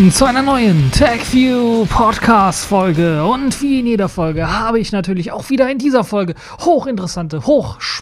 Willkommen 0.00 0.16
zu 0.16 0.24
einer 0.24 0.40
neuen 0.40 0.90
TechView 0.92 1.84
Podcast 1.84 2.64
Folge. 2.64 3.22
Und 3.22 3.60
wie 3.60 3.80
in 3.80 3.86
jeder 3.86 4.08
Folge 4.08 4.50
habe 4.50 4.80
ich 4.80 4.92
natürlich 4.92 5.30
auch 5.30 5.50
wieder 5.50 5.70
in 5.70 5.76
dieser 5.76 6.04
Folge 6.04 6.36
hochinteressante, 6.58 7.44
hochspannende 7.44 7.99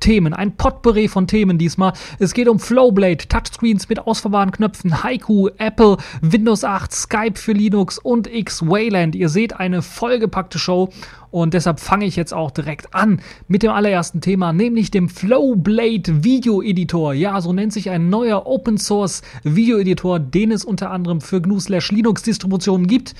Themen. 0.00 0.32
Ein 0.34 0.56
Potpourri 0.56 1.08
von 1.08 1.26
Themen 1.26 1.58
diesmal. 1.58 1.92
Es 2.18 2.34
geht 2.34 2.48
um 2.48 2.58
Flowblade, 2.58 3.28
Touchscreens 3.28 3.88
mit 3.88 3.98
ausfahrbaren 4.00 4.52
Knöpfen, 4.52 5.02
Haiku, 5.02 5.48
Apple, 5.58 5.96
Windows 6.20 6.64
8, 6.64 6.92
Skype 6.92 7.38
für 7.38 7.52
Linux 7.52 7.98
und 7.98 8.32
X-Wayland. 8.32 9.14
Ihr 9.14 9.28
seht 9.28 9.58
eine 9.58 9.82
vollgepackte 9.82 10.58
Show 10.58 10.90
und 11.30 11.54
deshalb 11.54 11.80
fange 11.80 12.06
ich 12.06 12.16
jetzt 12.16 12.32
auch 12.32 12.50
direkt 12.50 12.94
an 12.94 13.20
mit 13.48 13.62
dem 13.62 13.70
allerersten 13.70 14.20
Thema, 14.20 14.52
nämlich 14.52 14.90
dem 14.90 15.08
Flowblade 15.08 16.24
Video 16.24 16.62
Editor. 16.62 17.12
Ja, 17.12 17.40
so 17.40 17.52
nennt 17.52 17.72
sich 17.72 17.90
ein 17.90 18.08
neuer 18.08 18.46
Open 18.46 18.78
Source 18.78 19.22
Video 19.42 19.78
Editor, 19.78 20.18
den 20.20 20.52
es 20.52 20.64
unter 20.64 20.90
anderem 20.90 21.20
für 21.20 21.40
GNU 21.40 21.58
Linux 21.90 22.22
Distributionen 22.22 22.86
gibt. 22.86 23.14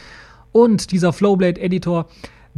Und 0.53 0.92
dieser 0.92 1.12
Flowblade 1.12 1.61
Editor, 1.61 2.06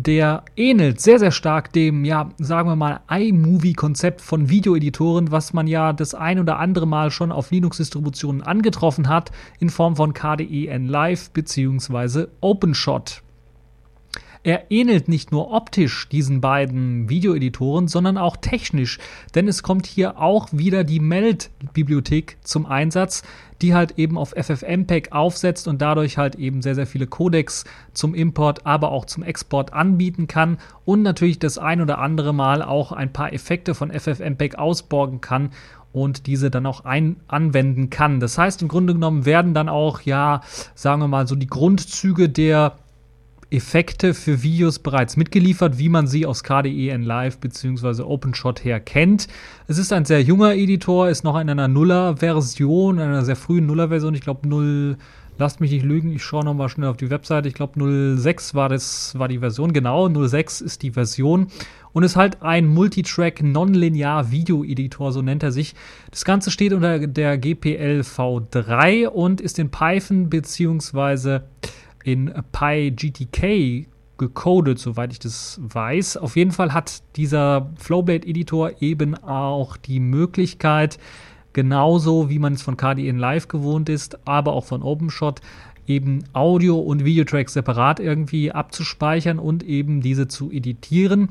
der 0.02 0.44
ähnelt 0.56 1.00
sehr, 1.00 1.18
sehr 1.18 1.30
stark 1.30 1.72
dem, 1.72 2.04
ja, 2.04 2.30
sagen 2.38 2.68
wir 2.68 2.76
mal, 2.76 3.00
iMovie-Konzept 3.10 4.20
von 4.20 4.48
Videoeditoren, 4.48 5.30
was 5.30 5.52
man 5.52 5.66
ja 5.66 5.92
das 5.92 6.14
ein 6.14 6.38
oder 6.38 6.58
andere 6.58 6.86
Mal 6.86 7.10
schon 7.10 7.32
auf 7.32 7.50
Linux-Distributionen 7.50 8.42
angetroffen 8.42 9.08
hat, 9.08 9.30
in 9.58 9.70
Form 9.70 9.96
von 9.96 10.14
KDE 10.14 10.68
N 10.68 10.86
Live 10.86 11.30
bzw. 11.30 12.26
OpenShot. 12.40 13.22
Er 14.42 14.70
ähnelt 14.70 15.06
nicht 15.06 15.32
nur 15.32 15.50
optisch 15.50 16.08
diesen 16.08 16.40
beiden 16.40 17.10
Videoeditoren, 17.10 17.88
sondern 17.88 18.16
auch 18.16 18.38
technisch, 18.38 18.98
denn 19.34 19.46
es 19.48 19.62
kommt 19.62 19.84
hier 19.86 20.18
auch 20.18 20.48
wieder 20.50 20.82
die 20.82 20.98
Meld-Bibliothek 20.98 22.38
zum 22.42 22.64
Einsatz, 22.64 23.22
die 23.60 23.74
halt 23.74 23.98
eben 23.98 24.16
auf 24.16 24.30
FFmpeg 24.30 25.12
aufsetzt 25.12 25.68
und 25.68 25.82
dadurch 25.82 26.16
halt 26.16 26.36
eben 26.36 26.62
sehr, 26.62 26.74
sehr 26.74 26.86
viele 26.86 27.06
Codecs 27.06 27.64
zum 27.92 28.14
Import, 28.14 28.64
aber 28.64 28.92
auch 28.92 29.04
zum 29.04 29.22
Export 29.22 29.74
anbieten 29.74 30.26
kann 30.26 30.56
und 30.86 31.02
natürlich 31.02 31.38
das 31.38 31.58
ein 31.58 31.82
oder 31.82 31.98
andere 31.98 32.32
Mal 32.32 32.62
auch 32.62 32.92
ein 32.92 33.12
paar 33.12 33.34
Effekte 33.34 33.74
von 33.74 33.90
FFmpeg 33.90 34.54
ausborgen 34.54 35.20
kann 35.20 35.50
und 35.92 36.26
diese 36.26 36.50
dann 36.50 36.64
auch 36.64 36.86
ein 36.86 37.16
anwenden 37.28 37.90
kann. 37.90 38.20
Das 38.20 38.38
heißt, 38.38 38.62
im 38.62 38.68
Grunde 38.68 38.94
genommen 38.94 39.26
werden 39.26 39.52
dann 39.52 39.68
auch, 39.68 40.00
ja, 40.00 40.40
sagen 40.74 41.02
wir 41.02 41.08
mal, 41.08 41.26
so 41.26 41.34
die 41.34 41.46
Grundzüge 41.46 42.30
der 42.30 42.78
Effekte 43.50 44.14
für 44.14 44.42
Videos 44.42 44.78
bereits 44.78 45.16
mitgeliefert, 45.16 45.78
wie 45.78 45.88
man 45.88 46.06
sie 46.06 46.24
aus 46.24 46.44
KDE 46.44 46.96
Live 46.96 47.38
bzw. 47.38 48.02
OpenShot 48.02 48.64
her 48.64 48.78
kennt. 48.78 49.26
Es 49.66 49.76
ist 49.76 49.92
ein 49.92 50.04
sehr 50.04 50.22
junger 50.22 50.54
Editor, 50.54 51.08
ist 51.08 51.24
noch 51.24 51.38
in 51.38 51.50
einer 51.50 51.66
Nuller-Version, 51.66 53.00
einer 53.00 53.24
sehr 53.24 53.36
frühen 53.36 53.66
Nuller-Version. 53.66 54.14
Ich 54.14 54.20
glaube 54.20 54.48
0, 54.48 54.96
lasst 55.36 55.60
mich 55.60 55.72
nicht 55.72 55.84
lügen, 55.84 56.12
ich 56.12 56.22
schaue 56.22 56.44
nochmal 56.44 56.68
schnell 56.68 56.88
auf 56.88 56.96
die 56.96 57.10
Webseite. 57.10 57.48
Ich 57.48 57.54
glaube 57.54 58.16
06 58.16 58.54
war 58.54 58.68
das, 58.68 59.18
war 59.18 59.26
die 59.26 59.38
Version, 59.38 59.72
genau, 59.72 60.08
06 60.08 60.60
ist 60.60 60.82
die 60.82 60.92
Version 60.92 61.48
und 61.92 62.04
ist 62.04 62.14
halt 62.14 62.42
ein 62.42 62.68
Multitrack 62.68 63.42
Nonlinear 63.42 64.30
Video 64.30 64.62
Editor, 64.62 65.10
so 65.10 65.22
nennt 65.22 65.42
er 65.42 65.50
sich. 65.50 65.74
Das 66.12 66.24
Ganze 66.24 66.52
steht 66.52 66.72
unter 66.72 67.04
der 67.04 67.36
GPL 67.36 68.02
V3 68.02 69.08
und 69.08 69.40
ist 69.40 69.58
in 69.58 69.70
Python 69.70 70.30
bzw 70.30 71.40
in 72.04 72.32
PyGTK 72.52 73.86
gecodet, 74.18 74.78
soweit 74.78 75.12
ich 75.12 75.18
das 75.18 75.58
weiß. 75.62 76.18
Auf 76.18 76.36
jeden 76.36 76.52
Fall 76.52 76.72
hat 76.72 77.02
dieser 77.16 77.70
Flowblade-Editor 77.76 78.82
eben 78.82 79.16
auch 79.16 79.76
die 79.76 79.98
Möglichkeit, 79.98 80.98
genauso 81.52 82.28
wie 82.28 82.38
man 82.38 82.52
es 82.52 82.62
von 82.62 82.76
KDE 82.76 83.08
in 83.08 83.18
Live 83.18 83.48
gewohnt 83.48 83.88
ist, 83.88 84.28
aber 84.28 84.52
auch 84.52 84.66
von 84.66 84.82
OpenShot, 84.82 85.40
eben 85.90 86.24
Audio- 86.32 86.78
und 86.78 87.04
Videotracks 87.04 87.54
separat 87.54 87.98
irgendwie 87.98 88.52
abzuspeichern 88.52 89.38
und 89.38 89.64
eben 89.64 90.00
diese 90.00 90.28
zu 90.28 90.50
editieren. 90.50 91.28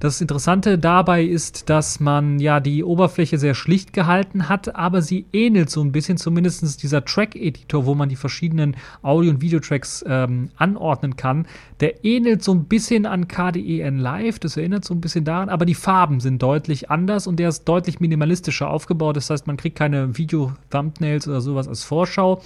Das 0.00 0.20
Interessante 0.20 0.78
dabei 0.78 1.22
ist, 1.22 1.70
dass 1.70 2.00
man 2.00 2.40
ja 2.40 2.58
die 2.58 2.82
Oberfläche 2.82 3.38
sehr 3.38 3.54
schlicht 3.54 3.92
gehalten 3.92 4.48
hat, 4.48 4.74
aber 4.74 5.00
sie 5.00 5.26
ähnelt 5.32 5.70
so 5.70 5.82
ein 5.82 5.92
bisschen 5.92 6.16
zumindest 6.16 6.82
dieser 6.82 7.04
Track-Editor, 7.04 7.86
wo 7.86 7.94
man 7.94 8.08
die 8.08 8.16
verschiedenen 8.16 8.76
Audio- 9.02 9.30
und 9.30 9.40
Videotracks 9.40 10.04
ähm, 10.06 10.50
anordnen 10.56 11.16
kann. 11.16 11.46
Der 11.78 12.04
ähnelt 12.04 12.42
so 12.42 12.52
ein 12.52 12.64
bisschen 12.64 13.06
an 13.06 13.28
KDE 13.28 13.80
N 13.80 13.98
Live, 13.98 14.38
das 14.40 14.56
erinnert 14.56 14.84
so 14.84 14.94
ein 14.94 15.00
bisschen 15.00 15.24
daran, 15.24 15.48
aber 15.48 15.66
die 15.66 15.74
Farben 15.74 16.20
sind 16.20 16.42
deutlich 16.42 16.90
anders 16.90 17.26
und 17.26 17.36
der 17.36 17.50
ist 17.50 17.64
deutlich 17.64 18.00
minimalistischer 18.00 18.68
aufgebaut. 18.68 19.16
Das 19.16 19.30
heißt, 19.30 19.46
man 19.46 19.56
kriegt 19.56 19.78
keine 19.78 20.18
Video-Thumbnails 20.18 21.28
oder 21.28 21.40
sowas 21.40 21.68
als 21.68 21.84
Vorschau. 21.84 22.42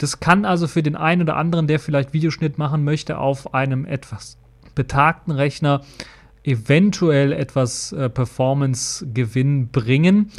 Das 0.00 0.18
kann 0.18 0.46
also 0.46 0.66
für 0.66 0.82
den 0.82 0.96
einen 0.96 1.20
oder 1.20 1.36
anderen, 1.36 1.66
der 1.66 1.78
vielleicht 1.78 2.14
Videoschnitt 2.14 2.56
machen 2.56 2.84
möchte, 2.84 3.18
auf 3.18 3.52
einem 3.52 3.84
etwas 3.84 4.38
betagten 4.74 5.30
Rechner 5.30 5.82
eventuell 6.42 7.32
etwas 7.34 7.92
äh, 7.92 8.08
Performance-Gewinn 8.08 9.68
bringen. 9.68 10.30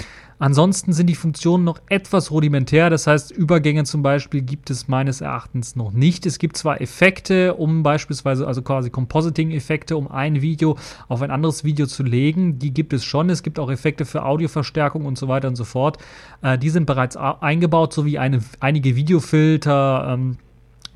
Ansonsten 0.41 0.91
sind 0.91 1.05
die 1.05 1.13
Funktionen 1.13 1.63
noch 1.63 1.79
etwas 1.87 2.31
rudimentär, 2.31 2.89
das 2.89 3.05
heißt 3.05 3.29
Übergänge 3.29 3.83
zum 3.83 4.01
Beispiel 4.01 4.41
gibt 4.41 4.71
es 4.71 4.87
meines 4.87 5.21
Erachtens 5.21 5.75
noch 5.75 5.91
nicht. 5.91 6.25
Es 6.25 6.39
gibt 6.39 6.57
zwar 6.57 6.81
Effekte, 6.81 7.53
um 7.53 7.83
beispielsweise, 7.83 8.47
also 8.47 8.63
quasi 8.63 8.89
Compositing-Effekte, 8.89 9.95
um 9.95 10.09
ein 10.09 10.41
Video 10.41 10.79
auf 11.07 11.21
ein 11.21 11.29
anderes 11.29 11.63
Video 11.63 11.85
zu 11.85 12.01
legen, 12.01 12.57
die 12.57 12.73
gibt 12.73 12.91
es 12.91 13.05
schon. 13.05 13.29
Es 13.29 13.43
gibt 13.43 13.59
auch 13.59 13.69
Effekte 13.69 14.03
für 14.03 14.25
Audioverstärkung 14.25 15.05
und 15.05 15.15
so 15.15 15.27
weiter 15.27 15.47
und 15.47 15.57
so 15.57 15.63
fort. 15.63 15.99
Äh, 16.41 16.57
die 16.57 16.71
sind 16.71 16.87
bereits 16.87 17.15
eingebaut, 17.15 17.93
sowie 17.93 18.17
eine, 18.17 18.39
einige 18.59 18.95
Videofilter 18.95 20.07
ähm, 20.09 20.39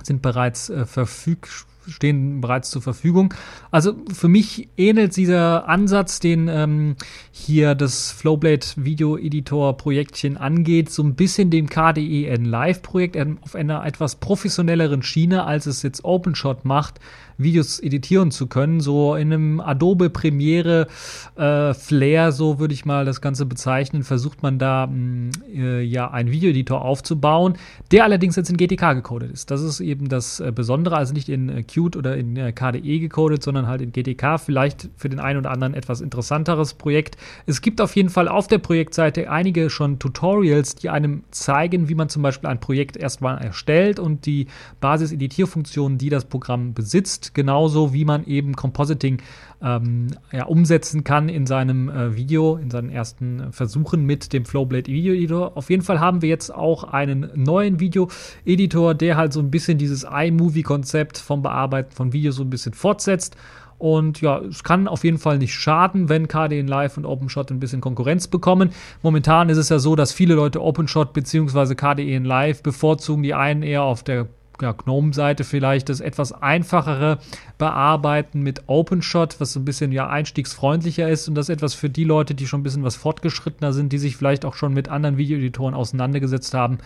sind 0.01 0.23
bereits 0.23 0.71
äh, 0.71 0.87
verfügbar 0.87 1.51
stehen 1.87 2.41
bereits 2.41 2.69
zur 2.69 2.81
Verfügung. 2.81 3.33
Also 3.71 3.95
für 4.13 4.27
mich 4.27 4.69
ähnelt 4.77 5.15
dieser 5.15 5.67
Ansatz, 5.67 6.19
den 6.19 6.47
ähm, 6.47 6.95
hier 7.31 7.75
das 7.75 8.11
Flowblade 8.11 8.65
Video 8.75 9.17
Editor 9.17 9.77
Projektchen 9.77 10.37
angeht, 10.37 10.89
so 10.89 11.03
ein 11.03 11.15
bisschen 11.15 11.49
dem 11.49 11.69
KDE 11.69 12.27
N 12.27 12.45
Live 12.45 12.81
Projekt 12.81 13.17
auf 13.41 13.55
einer 13.55 13.85
etwas 13.85 14.15
professionelleren 14.15 15.03
Schiene, 15.03 15.45
als 15.45 15.65
es 15.65 15.83
jetzt 15.83 16.03
OpenShot 16.03 16.65
macht. 16.65 16.99
Videos 17.37 17.79
editieren 17.79 18.31
zu 18.31 18.47
können. 18.47 18.79
So 18.79 19.15
in 19.15 19.33
einem 19.33 19.59
Adobe 19.59 20.09
Premiere 20.09 20.87
äh, 21.35 21.73
Flair, 21.73 22.31
so 22.31 22.59
würde 22.59 22.73
ich 22.73 22.85
mal 22.85 23.05
das 23.05 23.21
Ganze 23.21 23.45
bezeichnen, 23.45 24.03
versucht 24.03 24.43
man 24.43 24.59
da 24.59 24.87
mh, 24.87 24.95
mm, 24.95 25.31
äh, 25.53 25.81
ja 25.81 26.11
einen 26.11 26.31
Videoeditor 26.31 26.83
aufzubauen, 26.83 27.55
der 27.91 28.03
allerdings 28.03 28.35
jetzt 28.35 28.49
in 28.49 28.57
GTK 28.57 28.93
gecodet 28.93 29.31
ist. 29.31 29.51
Das 29.51 29.61
ist 29.61 29.79
eben 29.79 30.09
das 30.09 30.39
äh, 30.39 30.51
Besondere, 30.53 30.97
also 30.97 31.13
nicht 31.13 31.29
in 31.29 31.49
äh, 31.49 31.63
Qt 31.63 31.95
oder 31.95 32.15
in 32.17 32.35
äh, 32.37 32.51
KDE 32.51 32.99
gecodet, 32.99 33.43
sondern 33.43 33.67
halt 33.67 33.81
in 33.81 33.91
GTK. 33.91 34.39
Vielleicht 34.39 34.89
für 34.95 35.09
den 35.09 35.19
einen 35.19 35.39
oder 35.39 35.51
anderen 35.51 35.73
etwas 35.73 36.01
interessanteres 36.01 36.73
Projekt. 36.73 37.17
Es 37.45 37.61
gibt 37.61 37.81
auf 37.81 37.95
jeden 37.95 38.09
Fall 38.09 38.27
auf 38.27 38.47
der 38.47 38.57
Projektseite 38.59 39.29
einige 39.29 39.69
schon 39.69 39.99
Tutorials, 39.99 40.75
die 40.75 40.89
einem 40.89 41.23
zeigen, 41.31 41.89
wie 41.89 41.95
man 41.95 42.09
zum 42.09 42.21
Beispiel 42.21 42.49
ein 42.49 42.59
Projekt 42.59 42.97
erstmal 42.97 43.39
erstellt 43.39 43.99
und 43.99 44.25
die 44.25 44.47
Basis-Editierfunktionen, 44.79 45.97
die 45.97 46.09
das 46.09 46.25
Programm 46.25 46.73
besitzt 46.73 47.24
genauso 47.33 47.93
wie 47.93 48.05
man 48.05 48.25
eben 48.25 48.55
Compositing 48.55 49.21
ähm, 49.61 50.07
ja, 50.31 50.45
umsetzen 50.45 51.03
kann 51.03 51.29
in 51.29 51.45
seinem 51.45 51.89
äh, 51.89 52.15
Video, 52.15 52.57
in 52.57 52.69
seinen 52.69 52.89
ersten 52.89 53.51
Versuchen 53.51 54.05
mit 54.05 54.33
dem 54.33 54.45
Flowblade 54.45 54.91
Video 54.91 55.13
Editor. 55.13 55.57
Auf 55.57 55.69
jeden 55.69 55.83
Fall 55.83 55.99
haben 55.99 56.21
wir 56.21 56.29
jetzt 56.29 56.53
auch 56.53 56.83
einen 56.83 57.29
neuen 57.35 57.79
Video 57.79 58.09
Editor, 58.45 58.93
der 58.93 59.17
halt 59.17 59.33
so 59.33 59.39
ein 59.39 59.51
bisschen 59.51 59.77
dieses 59.77 60.03
iMovie-Konzept 60.03 61.17
vom 61.17 61.41
Bearbeiten 61.41 61.91
von 61.91 62.13
Videos 62.13 62.35
so 62.35 62.43
ein 62.43 62.49
bisschen 62.49 62.73
fortsetzt. 62.73 63.35
Und 63.77 64.21
ja, 64.21 64.39
es 64.39 64.63
kann 64.63 64.87
auf 64.87 65.03
jeden 65.03 65.17
Fall 65.17 65.37
nicht 65.37 65.53
schaden, 65.53 66.07
wenn 66.07 66.27
KDE 66.27 66.61
Live 66.61 66.97
und 66.97 67.05
OpenShot 67.05 67.51
ein 67.51 67.59
bisschen 67.59 67.81
Konkurrenz 67.81 68.27
bekommen. 68.27 68.69
Momentan 69.01 69.49
ist 69.49 69.57
es 69.57 69.69
ja 69.69 69.79
so, 69.79 69.95
dass 69.95 70.13
viele 70.13 70.35
Leute 70.35 70.61
OpenShot 70.61 71.11
bzw. 71.13 71.75
KDE 71.75 72.19
Live 72.19 72.63
bevorzugen. 72.63 73.23
Die 73.23 73.33
einen 73.33 73.63
eher 73.63 73.83
auf 73.83 74.03
der 74.03 74.27
ja, 74.61 74.71
GNOME-Seite 74.71 75.43
vielleicht 75.43 75.89
das 75.89 75.99
etwas 75.99 76.31
einfachere 76.31 77.19
Bearbeiten 77.57 78.41
mit 78.41 78.63
OpenShot, 78.67 79.39
was 79.39 79.53
so 79.53 79.59
ein 79.59 79.65
bisschen 79.65 79.91
ja 79.91 80.07
einstiegsfreundlicher 80.07 81.09
ist 81.09 81.27
und 81.27 81.35
das 81.35 81.49
etwas 81.49 81.73
für 81.73 81.89
die 81.89 82.03
Leute, 82.03 82.35
die 82.35 82.47
schon 82.47 82.61
ein 82.61 82.63
bisschen 82.63 82.83
was 82.83 82.95
fortgeschrittener 82.95 83.73
sind, 83.73 83.91
die 83.91 83.97
sich 83.97 84.17
vielleicht 84.17 84.45
auch 84.45 84.55
schon 84.55 84.73
mit 84.73 84.89
anderen 84.89 85.17
Videoeditoren 85.17 85.73
auseinandergesetzt 85.73 86.53
haben, 86.53 86.79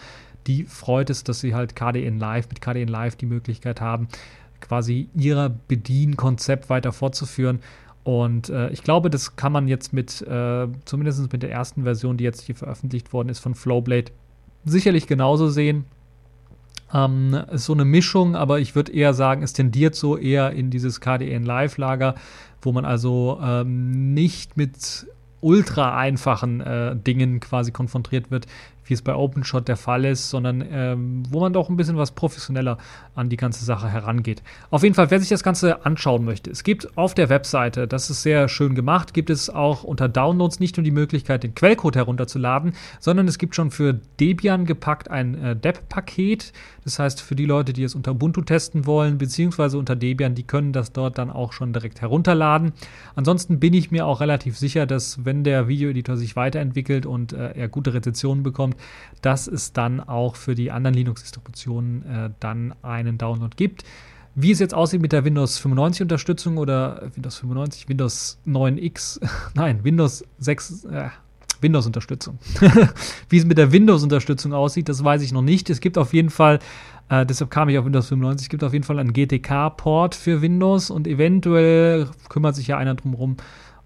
die 0.48 0.64
freut 0.64 1.10
es, 1.10 1.24
dass 1.24 1.40
sie 1.40 1.54
halt 1.54 1.76
KDN 1.76 2.18
Live 2.18 2.48
mit 2.50 2.62
KDN 2.62 2.88
Live 2.88 3.16
die 3.16 3.26
Möglichkeit 3.26 3.82
haben, 3.82 4.08
quasi 4.62 5.10
ihr 5.16 5.56
Bedienkonzept 5.68 6.70
weiter 6.70 6.92
fortzuführen. 6.92 7.60
Und 8.04 8.50
äh, 8.50 8.70
ich 8.70 8.84
glaube, 8.84 9.10
das 9.10 9.36
kann 9.36 9.52
man 9.52 9.68
jetzt 9.68 9.94
mit, 9.94 10.22
äh, 10.22 10.68
zumindest 10.86 11.32
mit 11.32 11.44
der 11.44 11.52
ersten 11.52 11.84
Version, 11.84 12.18
die 12.18 12.24
jetzt 12.24 12.42
hier 12.42 12.56
veröffentlicht 12.56 13.14
worden 13.14 13.30
ist 13.30 13.40
von 13.40 13.54
Flowblade, 13.54 14.12
sicherlich 14.66 15.06
genauso 15.06 15.50
sehen. 15.50 15.86
Ähm, 16.94 17.34
ist 17.52 17.66
so 17.66 17.74
eine 17.74 17.86
Mischung, 17.86 18.36
aber 18.36 18.60
ich 18.60 18.76
würde 18.76 18.92
eher 18.92 19.14
sagen, 19.14 19.44
es 19.44 19.54
tendiert 19.54 19.96
so 19.96 20.18
eher 20.18 20.52
in 20.52 20.70
dieses 20.70 21.02
KDN 21.02 21.44
Live-Lager, 21.44 22.16
wo 22.62 22.72
man 22.72 22.86
also 22.86 23.40
ähm, 23.44 24.14
nicht 24.14 24.58
mit 24.58 25.08
ultra 25.42 25.98
einfachen 25.98 26.62
äh, 26.62 26.96
Dingen 26.96 27.40
quasi 27.40 27.72
konfrontiert 27.72 28.32
wird, 28.32 28.48
wie 28.90 28.94
es 28.94 29.02
bei 29.02 29.16
OpenShot 29.16 29.68
der 29.68 29.78
Fall 29.78 30.06
ist, 30.06 30.30
sondern 30.30 30.64
ähm, 30.70 31.24
wo 31.30 31.40
man 31.40 31.54
doch 31.54 31.70
ein 31.70 31.78
bisschen 31.78 31.98
was 31.98 32.12
professioneller 32.12 32.78
an 33.16 33.30
die 33.30 33.38
ganze 33.38 33.64
Sache 33.64 33.90
herangeht. 33.90 34.44
Auf 34.70 34.84
jeden 34.84 34.96
Fall, 34.96 35.12
wer 35.12 35.20
sich 35.20 35.30
das 35.30 35.44
Ganze 35.44 35.86
anschauen 35.86 36.26
möchte, 36.26 36.50
es 36.50 36.64
gibt 36.64 36.98
auf 36.98 37.14
der 37.14 37.30
Webseite, 37.30 37.88
das 37.88 38.10
ist 38.10 38.24
sehr 38.24 38.48
schön 38.50 38.76
gemacht, 38.76 39.14
gibt 39.14 39.30
es 39.30 39.50
auch 39.50 39.84
unter 39.84 40.10
Downloads 40.10 40.60
nicht 40.60 40.78
nur 40.78 40.84
die 40.84 40.92
Möglichkeit, 40.92 41.44
den 41.44 41.56
Quellcode 41.56 41.96
herunterzuladen, 41.96 42.74
sondern 43.00 43.28
es 43.28 43.38
gibt 43.38 43.56
schon 43.56 43.72
für 43.72 44.00
Debian 44.20 44.66
gepackt 44.66 45.10
ein 45.10 45.36
äh, 45.44 45.56
DEP-Paket. 45.56 46.54
Das 46.84 46.98
heißt, 46.98 47.22
für 47.22 47.36
die 47.36 47.46
Leute, 47.46 47.74
die 47.74 47.84
es 47.84 47.94
unter 47.94 48.12
Ubuntu 48.12 48.42
testen 48.42 48.86
wollen, 48.86 49.18
beziehungsweise 49.18 49.78
unter 49.78 49.96
Debian, 49.96 50.34
die 50.34 50.44
können 50.44 50.74
das 50.74 50.92
dort 50.92 51.18
dann 51.18 51.30
auch 51.30 51.54
schon 51.54 51.74
direkt 51.74 52.02
herunterladen. 52.02 52.74
Ansonsten 53.16 53.60
bin 53.60 53.74
ich 53.74 53.92
mir 53.92 54.06
auch 54.06 54.22
relativ 54.22 54.58
sicher, 54.58 54.86
dass 54.86 55.26
wenn 55.26 55.44
der 55.44 55.68
Videoeditor 55.68 56.18
sich 56.18 56.36
weiterentwickelt 56.36 57.06
und 57.06 57.34
äh, 57.34 57.52
er 57.52 57.68
gute 57.68 57.94
Rezensionen 57.94 58.44
bekommt, 58.44 58.76
dass 59.22 59.48
es 59.48 59.74
dann 59.74 60.00
auch 60.00 60.36
für 60.36 60.56
die 60.56 60.72
anderen 60.72 60.96
Linux-Distributionen 60.96 62.06
äh, 62.06 62.30
dann 62.40 62.74
einen 62.82 63.18
Download 63.18 63.56
gibt. 63.56 63.84
Wie 64.36 64.52
es 64.52 64.60
jetzt 64.60 64.74
aussieht 64.74 65.02
mit 65.02 65.12
der 65.12 65.26
Windows 65.26 65.58
95 65.58 66.04
Unterstützung 66.04 66.58
oder 66.58 67.10
Windows 67.16 67.38
95, 67.38 67.90
Windows 67.90 68.40
9X, 68.48 69.20
nein, 69.56 69.84
Windows 69.84 70.24
6, 70.40 70.86
äh, 70.86 71.10
Windows-Unterstützung. 71.62 72.40
Wie 73.30 73.38
es 73.38 73.46
mit 73.46 73.58
der 73.58 73.72
Windows-Unterstützung 73.72 74.54
aussieht, 74.54 74.88
das 74.88 75.04
weiß 75.04 75.22
ich 75.24 75.34
noch 75.34 75.42
nicht. 75.42 75.70
Es 75.70 75.82
gibt 75.82 75.98
auf 75.98 76.14
jeden 76.14 76.30
Fall, 76.30 76.60
äh, 77.10 77.26
deshalb 77.26 77.52
kam 77.52 77.70
ich 77.70 77.78
auf 77.78 77.86
Windows 77.86 78.08
95, 78.08 78.46
es 78.46 78.50
gibt 78.50 78.64
auf 78.64 78.74
jeden 78.74 78.86
Fall 78.86 79.00
einen 79.00 79.14
GTK-Port 79.14 80.16
für 80.16 80.42
Windows 80.42 80.90
und 80.90 81.08
eventuell 81.08 82.08
kümmert 82.30 82.56
sich 82.56 82.68
ja 82.68 82.78
einer 82.78 82.96
drum 82.96 83.14
rum, 83.14 83.38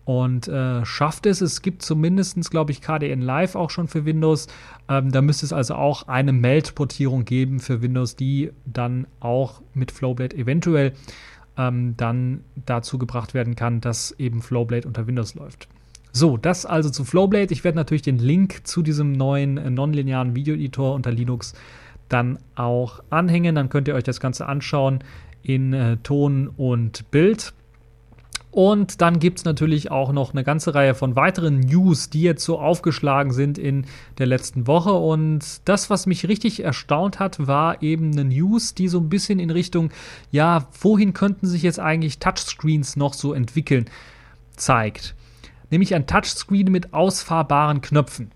und 0.05 0.47
äh, 0.47 0.85
schafft 0.85 1.25
es. 1.25 1.41
Es 1.41 1.61
gibt 1.61 1.81
zumindest, 1.81 2.51
glaube 2.51 2.71
ich, 2.71 2.81
KDN 2.81 3.21
Live 3.21 3.55
auch 3.55 3.69
schon 3.69 3.87
für 3.87 4.05
Windows. 4.05 4.47
Ähm, 4.89 5.11
da 5.11 5.21
müsste 5.21 5.45
es 5.45 5.53
also 5.53 5.75
auch 5.75 6.07
eine 6.07 6.33
Meldportierung 6.33 7.25
geben 7.25 7.59
für 7.59 7.81
Windows, 7.81 8.15
die 8.15 8.51
dann 8.65 9.07
auch 9.19 9.61
mit 9.73 9.91
Flowblade 9.91 10.35
eventuell 10.35 10.93
ähm, 11.57 11.95
dann 11.97 12.41
dazu 12.65 12.97
gebracht 12.97 13.33
werden 13.33 13.55
kann, 13.55 13.79
dass 13.79 14.11
eben 14.17 14.41
Flowblade 14.41 14.87
unter 14.87 15.07
Windows 15.07 15.35
läuft. 15.35 15.67
So, 16.11 16.37
das 16.37 16.65
also 16.65 16.89
zu 16.89 17.05
Flowblade. 17.05 17.53
Ich 17.53 17.63
werde 17.63 17.77
natürlich 17.77 18.01
den 18.01 18.19
Link 18.19 18.67
zu 18.67 18.81
diesem 18.83 19.13
neuen 19.13 19.57
äh, 19.57 19.69
nonlinearen 19.69 20.35
Videoeditor 20.35 20.93
unter 20.93 21.11
Linux 21.11 21.53
dann 22.09 22.39
auch 22.55 22.99
anhängen. 23.09 23.55
Dann 23.55 23.69
könnt 23.69 23.87
ihr 23.87 23.95
euch 23.95 24.03
das 24.03 24.19
Ganze 24.19 24.47
anschauen 24.47 24.99
in 25.41 25.73
äh, 25.73 25.97
Ton 25.97 26.49
und 26.49 27.09
Bild. 27.09 27.53
Und 28.53 29.01
dann 29.01 29.17
gibt 29.17 29.39
es 29.39 29.45
natürlich 29.45 29.89
auch 29.89 30.11
noch 30.11 30.31
eine 30.31 30.43
ganze 30.43 30.75
Reihe 30.75 30.93
von 30.93 31.15
weiteren 31.15 31.59
News, 31.59 32.11
die 32.11 32.21
jetzt 32.21 32.45
so 32.45 32.59
aufgeschlagen 32.59 33.33
sind 33.33 33.57
in 33.57 33.87
der 34.19 34.27
letzten 34.27 34.67
Woche. 34.67 34.93
Und 34.93 35.43
das, 35.65 35.89
was 35.89 36.05
mich 36.05 36.27
richtig 36.27 36.63
erstaunt 36.63 37.17
hat, 37.17 37.47
war 37.47 37.81
eben 37.81 38.11
eine 38.11 38.25
News, 38.25 38.75
die 38.75 38.89
so 38.89 38.99
ein 38.99 39.09
bisschen 39.09 39.39
in 39.39 39.49
Richtung, 39.49 39.89
ja, 40.29 40.67
wohin 40.79 41.13
könnten 41.13 41.47
sich 41.47 41.63
jetzt 41.63 41.79
eigentlich 41.79 42.19
Touchscreens 42.19 42.95
noch 42.95 43.15
so 43.15 43.33
entwickeln, 43.33 43.85
zeigt. 44.55 45.15
Nämlich 45.71 45.95
ein 45.95 46.05
Touchscreen 46.05 46.71
mit 46.71 46.93
ausfahrbaren 46.93 47.81
Knöpfen. 47.81 48.29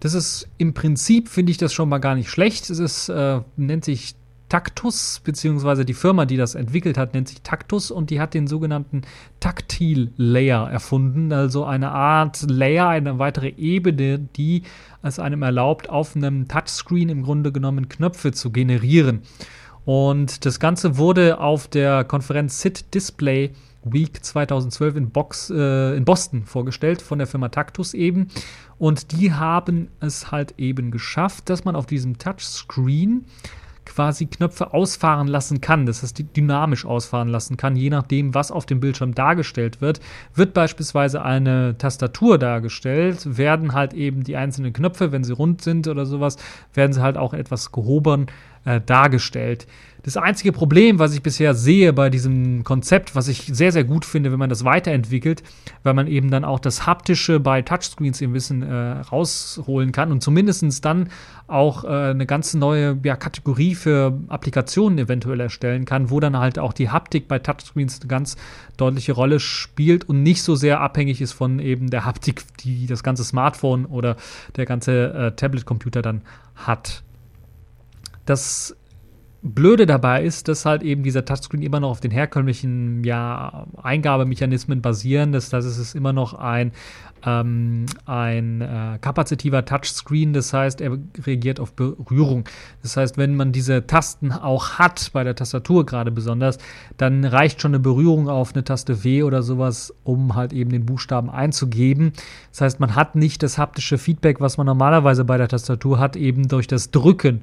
Das 0.00 0.14
ist 0.14 0.48
im 0.56 0.72
Prinzip, 0.72 1.28
finde 1.28 1.52
ich 1.52 1.58
das 1.58 1.74
schon 1.74 1.90
mal 1.90 1.98
gar 1.98 2.14
nicht 2.14 2.30
schlecht. 2.30 2.70
Es 2.70 2.78
ist, 2.78 3.10
äh, 3.10 3.42
nennt 3.58 3.84
sich 3.84 4.14
Taktus, 4.50 5.22
beziehungsweise 5.24 5.84
die 5.86 5.94
Firma, 5.94 6.26
die 6.26 6.36
das 6.36 6.54
entwickelt 6.54 6.98
hat, 6.98 7.14
nennt 7.14 7.28
sich 7.28 7.40
Taktus 7.40 7.90
und 7.90 8.10
die 8.10 8.20
hat 8.20 8.34
den 8.34 8.48
sogenannten 8.48 9.02
Taktil 9.38 10.12
Layer 10.16 10.68
erfunden, 10.70 11.32
also 11.32 11.64
eine 11.64 11.92
Art 11.92 12.42
Layer, 12.50 12.88
eine 12.88 13.18
weitere 13.18 13.50
Ebene, 13.56 14.18
die 14.18 14.64
es 15.02 15.18
einem 15.18 15.42
erlaubt, 15.42 15.88
auf 15.88 16.16
einem 16.16 16.48
Touchscreen 16.48 17.08
im 17.08 17.22
Grunde 17.22 17.52
genommen 17.52 17.88
Knöpfe 17.88 18.32
zu 18.32 18.50
generieren. 18.50 19.22
Und 19.84 20.44
das 20.44 20.60
Ganze 20.60 20.98
wurde 20.98 21.38
auf 21.38 21.68
der 21.68 22.04
Konferenz 22.04 22.60
SIT 22.60 22.92
Display 22.92 23.52
Week 23.84 24.22
2012 24.22 24.96
in, 24.96 25.10
Box, 25.10 25.50
äh, 25.50 25.96
in 25.96 26.04
Boston 26.04 26.44
vorgestellt, 26.44 27.00
von 27.00 27.18
der 27.18 27.26
Firma 27.26 27.48
Taktus 27.48 27.94
eben. 27.94 28.28
Und 28.78 29.12
die 29.12 29.32
haben 29.32 29.88
es 30.00 30.30
halt 30.32 30.54
eben 30.58 30.90
geschafft, 30.90 31.48
dass 31.48 31.64
man 31.64 31.76
auf 31.76 31.86
diesem 31.86 32.18
Touchscreen 32.18 33.24
quasi 33.94 34.26
Knöpfe 34.26 34.72
ausfahren 34.72 35.26
lassen 35.26 35.60
kann, 35.60 35.84
das 35.84 36.02
heißt 36.02 36.22
dynamisch 36.36 36.84
ausfahren 36.84 37.28
lassen 37.28 37.56
kann, 37.56 37.76
je 37.76 37.90
nachdem, 37.90 38.34
was 38.34 38.50
auf 38.52 38.66
dem 38.66 38.80
Bildschirm 38.80 39.14
dargestellt 39.14 39.80
wird. 39.80 40.00
Wird 40.34 40.54
beispielsweise 40.54 41.22
eine 41.22 41.76
Tastatur 41.76 42.38
dargestellt, 42.38 43.36
werden 43.36 43.72
halt 43.72 43.92
eben 43.92 44.22
die 44.24 44.36
einzelnen 44.36 44.72
Knöpfe, 44.72 45.12
wenn 45.12 45.24
sie 45.24 45.32
rund 45.32 45.62
sind 45.62 45.88
oder 45.88 46.06
sowas, 46.06 46.36
werden 46.72 46.92
sie 46.92 47.02
halt 47.02 47.16
auch 47.16 47.34
etwas 47.34 47.72
gehoben 47.72 48.26
äh, 48.64 48.80
dargestellt. 48.80 49.66
Das 50.02 50.16
einzige 50.16 50.52
Problem, 50.52 50.98
was 50.98 51.12
ich 51.12 51.22
bisher 51.22 51.54
sehe 51.54 51.92
bei 51.92 52.08
diesem 52.08 52.64
Konzept, 52.64 53.14
was 53.14 53.28
ich 53.28 53.50
sehr, 53.52 53.70
sehr 53.70 53.84
gut 53.84 54.06
finde, 54.06 54.32
wenn 54.32 54.38
man 54.38 54.48
das 54.48 54.64
weiterentwickelt, 54.64 55.42
weil 55.82 55.92
man 55.92 56.06
eben 56.06 56.30
dann 56.30 56.42
auch 56.42 56.58
das 56.58 56.86
Haptische 56.86 57.38
bei 57.38 57.60
Touchscreens 57.60 58.22
im 58.22 58.32
Wissen 58.32 58.62
äh, 58.62 58.74
rausholen 58.74 59.92
kann 59.92 60.10
und 60.10 60.22
zumindest 60.22 60.84
dann 60.86 61.10
auch 61.48 61.84
äh, 61.84 61.88
eine 61.88 62.24
ganz 62.24 62.54
neue 62.54 62.98
ja, 63.02 63.16
Kategorie 63.16 63.74
für 63.74 64.18
Applikationen 64.28 64.98
eventuell 64.98 65.40
erstellen 65.40 65.84
kann, 65.84 66.08
wo 66.08 66.18
dann 66.18 66.38
halt 66.38 66.58
auch 66.58 66.72
die 66.72 66.88
Haptik 66.88 67.28
bei 67.28 67.38
Touchscreens 67.38 68.00
eine 68.00 68.08
ganz 68.08 68.36
deutliche 68.78 69.12
Rolle 69.12 69.38
spielt 69.38 70.08
und 70.08 70.22
nicht 70.22 70.42
so 70.42 70.54
sehr 70.54 70.80
abhängig 70.80 71.20
ist 71.20 71.32
von 71.32 71.58
eben 71.58 71.90
der 71.90 72.06
Haptik, 72.06 72.42
die 72.60 72.86
das 72.86 73.02
ganze 73.02 73.24
Smartphone 73.24 73.84
oder 73.84 74.16
der 74.56 74.64
ganze 74.64 75.12
äh, 75.12 75.32
Tablet-Computer 75.32 76.00
dann 76.00 76.22
hat. 76.54 77.02
Das 78.30 78.76
Blöde 79.42 79.86
dabei 79.86 80.22
ist, 80.22 80.46
dass 80.46 80.64
halt 80.64 80.84
eben 80.84 81.02
dieser 81.02 81.24
Touchscreen 81.24 81.62
immer 81.62 81.80
noch 81.80 81.90
auf 81.90 82.00
den 82.00 82.12
herkömmlichen 82.12 83.02
ja, 83.02 83.66
Eingabemechanismen 83.82 84.82
basieren. 84.82 85.32
Das, 85.32 85.48
das 85.48 85.64
ist 85.64 85.96
immer 85.96 86.12
noch 86.12 86.34
ein, 86.34 86.70
ähm, 87.26 87.86
ein 88.06 88.60
äh, 88.60 88.98
kapazitiver 89.00 89.64
Touchscreen. 89.64 90.32
Das 90.32 90.52
heißt, 90.52 90.80
er 90.80 90.96
reagiert 91.24 91.58
auf 91.58 91.72
Berührung. 91.72 92.44
Das 92.82 92.96
heißt, 92.96 93.18
wenn 93.18 93.34
man 93.34 93.50
diese 93.50 93.84
Tasten 93.84 94.30
auch 94.30 94.78
hat, 94.78 95.10
bei 95.12 95.24
der 95.24 95.34
Tastatur 95.34 95.86
gerade 95.86 96.12
besonders, 96.12 96.58
dann 96.98 97.24
reicht 97.24 97.60
schon 97.60 97.72
eine 97.72 97.80
Berührung 97.80 98.28
auf 98.28 98.54
eine 98.54 98.62
Taste 98.62 99.02
W 99.02 99.24
oder 99.24 99.42
sowas, 99.42 99.92
um 100.04 100.36
halt 100.36 100.52
eben 100.52 100.70
den 100.70 100.86
Buchstaben 100.86 101.30
einzugeben. 101.30 102.12
Das 102.50 102.60
heißt, 102.60 102.78
man 102.78 102.94
hat 102.94 103.16
nicht 103.16 103.42
das 103.42 103.58
haptische 103.58 103.98
Feedback, 103.98 104.40
was 104.40 104.56
man 104.56 104.66
normalerweise 104.66 105.24
bei 105.24 105.36
der 105.36 105.48
Tastatur 105.48 105.98
hat, 105.98 106.14
eben 106.14 106.46
durch 106.46 106.68
das 106.68 106.92
Drücken 106.92 107.42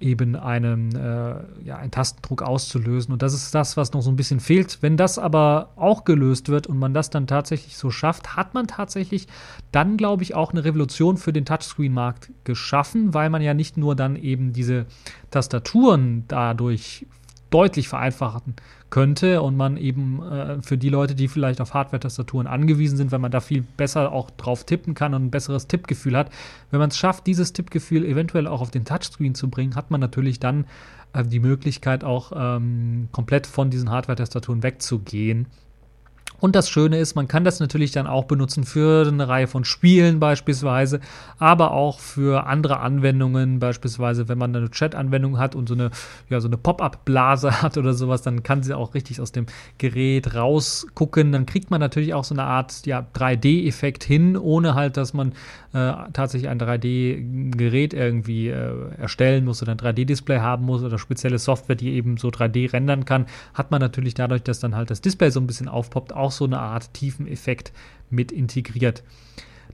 eben 0.00 0.34
einen, 0.34 0.94
äh, 0.96 1.34
ja, 1.64 1.76
einen 1.76 1.90
Tastendruck 1.90 2.42
auszulösen. 2.42 3.12
Und 3.12 3.22
das 3.22 3.34
ist 3.34 3.54
das, 3.54 3.76
was 3.76 3.92
noch 3.92 4.00
so 4.00 4.10
ein 4.10 4.16
bisschen 4.16 4.40
fehlt. 4.40 4.78
Wenn 4.80 4.96
das 4.96 5.18
aber 5.18 5.70
auch 5.76 6.04
gelöst 6.04 6.48
wird 6.48 6.66
und 6.66 6.78
man 6.78 6.94
das 6.94 7.10
dann 7.10 7.26
tatsächlich 7.26 7.76
so 7.76 7.90
schafft, 7.90 8.36
hat 8.36 8.54
man 8.54 8.66
tatsächlich 8.66 9.28
dann, 9.72 9.96
glaube 9.96 10.22
ich, 10.22 10.34
auch 10.34 10.52
eine 10.52 10.64
Revolution 10.64 11.16
für 11.16 11.32
den 11.32 11.44
Touchscreen-Markt 11.44 12.32
geschaffen, 12.44 13.14
weil 13.14 13.30
man 13.30 13.42
ja 13.42 13.54
nicht 13.54 13.76
nur 13.76 13.94
dann 13.94 14.16
eben 14.16 14.52
diese 14.52 14.86
Tastaturen 15.30 16.24
dadurch 16.28 17.06
deutlich 17.50 17.88
vereinfachen 17.88 18.54
könnte 18.90 19.40
und 19.40 19.56
man 19.56 19.76
eben 19.76 20.22
äh, 20.22 20.62
für 20.62 20.76
die 20.76 20.88
Leute, 20.88 21.14
die 21.14 21.28
vielleicht 21.28 21.60
auf 21.60 21.74
Hardware-Tastaturen 21.74 22.46
angewiesen 22.46 22.96
sind, 22.96 23.12
wenn 23.12 23.20
man 23.20 23.30
da 23.30 23.40
viel 23.40 23.62
besser 23.62 24.12
auch 24.12 24.30
drauf 24.30 24.64
tippen 24.64 24.94
kann 24.94 25.14
und 25.14 25.26
ein 25.26 25.30
besseres 25.30 25.68
Tippgefühl 25.68 26.16
hat, 26.16 26.30
wenn 26.70 26.80
man 26.80 26.90
es 26.90 26.98
schafft, 26.98 27.26
dieses 27.26 27.52
Tippgefühl 27.52 28.04
eventuell 28.04 28.46
auch 28.46 28.60
auf 28.60 28.70
den 28.70 28.84
Touchscreen 28.84 29.34
zu 29.34 29.48
bringen, 29.48 29.76
hat 29.76 29.90
man 29.90 30.00
natürlich 30.00 30.40
dann 30.40 30.66
äh, 31.12 31.24
die 31.24 31.40
Möglichkeit 31.40 32.04
auch 32.04 32.32
ähm, 32.34 33.08
komplett 33.12 33.46
von 33.46 33.70
diesen 33.70 33.90
Hardware-Tastaturen 33.90 34.62
wegzugehen 34.62 35.46
und 36.40 36.56
das 36.56 36.68
Schöne 36.68 36.98
ist, 36.98 37.14
man 37.14 37.28
kann 37.28 37.44
das 37.44 37.60
natürlich 37.60 37.92
dann 37.92 38.06
auch 38.06 38.24
benutzen 38.24 38.64
für 38.64 39.06
eine 39.06 39.28
Reihe 39.28 39.46
von 39.46 39.64
Spielen 39.64 40.20
beispielsweise, 40.20 41.00
aber 41.38 41.72
auch 41.72 42.00
für 42.00 42.46
andere 42.46 42.80
Anwendungen, 42.80 43.58
beispielsweise 43.58 44.28
wenn 44.28 44.38
man 44.38 44.54
eine 44.54 44.70
Chat-Anwendung 44.70 45.38
hat 45.38 45.54
und 45.54 45.68
so 45.68 45.74
eine, 45.74 45.90
ja, 46.28 46.40
so 46.40 46.48
eine 46.48 46.56
Pop-up-Blase 46.56 47.62
hat 47.62 47.76
oder 47.76 47.94
sowas, 47.94 48.22
dann 48.22 48.42
kann 48.42 48.62
sie 48.62 48.76
auch 48.76 48.94
richtig 48.94 49.20
aus 49.20 49.32
dem 49.32 49.46
Gerät 49.78 50.34
rausgucken. 50.34 51.32
Dann 51.32 51.46
kriegt 51.46 51.70
man 51.70 51.80
natürlich 51.80 52.14
auch 52.14 52.24
so 52.24 52.34
eine 52.34 52.44
Art 52.44 52.86
ja, 52.86 53.06
3D-Effekt 53.14 54.04
hin, 54.04 54.36
ohne 54.36 54.74
halt, 54.74 54.96
dass 54.96 55.12
man 55.12 55.32
äh, 55.72 55.92
tatsächlich 56.12 56.50
ein 56.50 56.60
3D-Gerät 56.60 57.94
irgendwie 57.94 58.48
äh, 58.48 58.72
erstellen 58.98 59.44
muss 59.44 59.62
oder 59.62 59.72
ein 59.72 59.78
3D-Display 59.78 60.40
haben 60.40 60.64
muss 60.64 60.82
oder 60.82 60.98
spezielle 60.98 61.38
Software, 61.38 61.76
die 61.76 61.92
eben 61.92 62.16
so 62.16 62.28
3D 62.28 62.72
rendern 62.72 63.04
kann, 63.04 63.26
hat 63.54 63.70
man 63.70 63.80
natürlich 63.80 64.14
dadurch, 64.14 64.42
dass 64.42 64.58
dann 64.58 64.74
halt 64.74 64.90
das 64.90 65.00
Display 65.00 65.30
so 65.30 65.40
ein 65.40 65.46
bisschen 65.46 65.68
aufpoppt, 65.68 66.12
auch 66.12 66.29
auch 66.30 66.36
so 66.36 66.44
eine 66.44 66.60
Art 66.60 66.94
Tiefeneffekt 66.94 67.72
mit 68.08 68.32
integriert. 68.32 69.02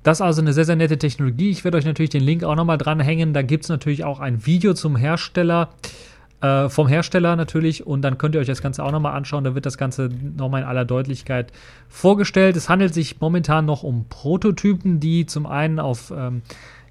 Das 0.03 0.19
ist 0.19 0.23
also 0.23 0.41
eine 0.41 0.53
sehr, 0.53 0.65
sehr 0.65 0.77
nette 0.77 0.99
Technologie. 0.99 1.51
Ich 1.51 1.65
werde 1.65 1.79
euch 1.79 1.85
natürlich 1.85 2.11
den 2.11 2.23
Link 2.23 2.45
auch 2.45 2.55
nochmal 2.55 2.79
dranhängen. 2.79 3.33
Da 3.33 3.43
gibt 3.43 3.65
es 3.65 3.71
natürlich 3.71 4.05
auch 4.05 4.21
ein 4.21 4.47
Video 4.47 4.73
zum 4.73 4.97
Hersteller, 4.97 5.71
äh, 6.41 6.69
vom 6.69 6.87
Hersteller 6.87 7.35
natürlich. 7.35 7.87
Und 7.87 8.03
dann 8.03 8.17
könnt 8.17 8.35
ihr 8.35 8.41
euch 8.41 8.47
das 8.47 8.63
Ganze 8.63 8.85
auch 8.85 8.93
nochmal 8.93 9.15
anschauen. 9.17 9.45
Da 9.45 9.55
wird 9.55 9.67
das 9.67 9.79
Ganze 9.79 10.11
nochmal 10.37 10.63
in 10.63 10.69
aller 10.69 10.85
Deutlichkeit 10.85 11.53
vorgestellt. 11.89 12.57
Es 12.57 12.69
handelt 12.69 12.95
sich 12.95 13.21
momentan 13.21 13.67
noch 13.67 13.83
um 13.83 14.07
Prototypen, 14.09 15.01
die 15.01 15.27
zum 15.27 15.45
einen 15.45 15.81
auf 15.81 16.13
ähm, 16.17 16.43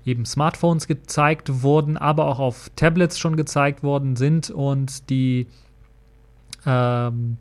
eben 0.06 0.26
Smartphones 0.26 0.88
gezeigt 0.88 1.64
wurden, 1.64 1.98
aber 1.98 2.26
auch 2.28 2.40
auf 2.40 2.70
Tablets 2.76 3.18
schon 3.18 3.38
gezeigt 3.38 3.82
worden 3.82 4.16
sind 4.16 4.50
und 4.50 5.10
die 5.10 5.48
ähm, 6.66 7.38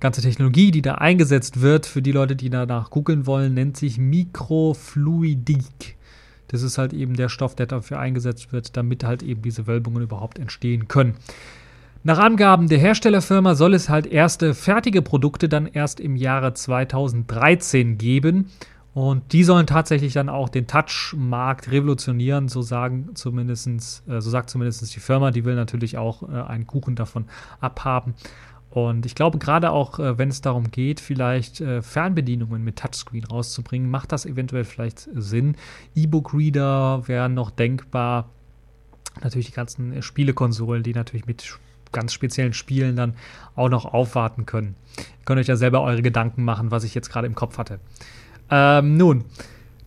ganze 0.00 0.22
Technologie, 0.22 0.70
die 0.70 0.82
da 0.82 0.96
eingesetzt 0.96 1.60
wird, 1.60 1.86
für 1.86 2.02
die 2.02 2.12
Leute, 2.12 2.36
die 2.36 2.50
danach 2.50 2.90
googeln 2.90 3.26
wollen, 3.26 3.54
nennt 3.54 3.76
sich 3.76 3.98
Mikrofluidik. 3.98 5.96
Das 6.48 6.62
ist 6.62 6.78
halt 6.78 6.92
eben 6.92 7.14
der 7.14 7.28
Stoff, 7.28 7.54
der 7.54 7.66
dafür 7.66 7.98
eingesetzt 7.98 8.52
wird, 8.52 8.76
damit 8.76 9.04
halt 9.04 9.22
eben 9.22 9.42
diese 9.42 9.66
Wölbungen 9.66 10.02
überhaupt 10.02 10.38
entstehen 10.38 10.88
können. 10.88 11.14
Nach 12.04 12.18
Angaben 12.18 12.68
der 12.68 12.78
Herstellerfirma 12.78 13.54
soll 13.54 13.74
es 13.74 13.88
halt 13.88 14.06
erste 14.06 14.54
fertige 14.54 15.02
Produkte 15.02 15.48
dann 15.48 15.66
erst 15.66 16.00
im 16.00 16.16
Jahre 16.16 16.54
2013 16.54 17.98
geben. 17.98 18.50
Und 18.94 19.32
die 19.32 19.44
sollen 19.44 19.66
tatsächlich 19.66 20.12
dann 20.14 20.28
auch 20.28 20.48
den 20.48 20.66
Touch-Markt 20.66 21.70
revolutionieren, 21.70 22.48
so 22.48 22.62
sagen 22.62 23.10
zumindestens, 23.14 24.02
äh, 24.08 24.20
so 24.20 24.30
sagt 24.30 24.50
zumindest 24.50 24.94
die 24.94 25.00
Firma. 25.00 25.30
Die 25.30 25.44
will 25.44 25.54
natürlich 25.54 25.98
auch 25.98 26.22
äh, 26.22 26.32
einen 26.32 26.66
Kuchen 26.66 26.96
davon 26.96 27.26
abhaben. 27.60 28.14
Und 28.86 29.06
ich 29.06 29.14
glaube, 29.14 29.38
gerade 29.38 29.70
auch, 29.70 29.98
äh, 29.98 30.18
wenn 30.18 30.28
es 30.28 30.40
darum 30.40 30.70
geht, 30.70 31.00
vielleicht 31.00 31.60
äh, 31.60 31.82
Fernbedienungen 31.82 32.62
mit 32.62 32.76
Touchscreen 32.76 33.24
rauszubringen, 33.24 33.90
macht 33.90 34.12
das 34.12 34.26
eventuell 34.26 34.64
vielleicht 34.64 35.08
Sinn. 35.14 35.56
E-Book-Reader 35.94 37.06
wären 37.06 37.34
noch 37.34 37.50
denkbar. 37.50 38.28
Natürlich 39.22 39.46
die 39.46 39.52
ganzen 39.52 39.92
äh, 39.92 40.02
Spielekonsolen, 40.02 40.82
die 40.82 40.92
natürlich 40.92 41.26
mit 41.26 41.58
ganz 41.92 42.12
speziellen 42.12 42.52
Spielen 42.52 42.96
dann 42.96 43.14
auch 43.56 43.68
noch 43.68 43.86
aufwarten 43.86 44.46
können. 44.46 44.74
Ihr 44.98 45.24
könnt 45.24 45.40
euch 45.40 45.46
ja 45.46 45.56
selber 45.56 45.82
eure 45.82 46.02
Gedanken 46.02 46.44
machen, 46.44 46.70
was 46.70 46.84
ich 46.84 46.94
jetzt 46.94 47.10
gerade 47.10 47.26
im 47.26 47.34
Kopf 47.34 47.58
hatte. 47.58 47.80
Ähm, 48.50 48.96
nun, 48.96 49.24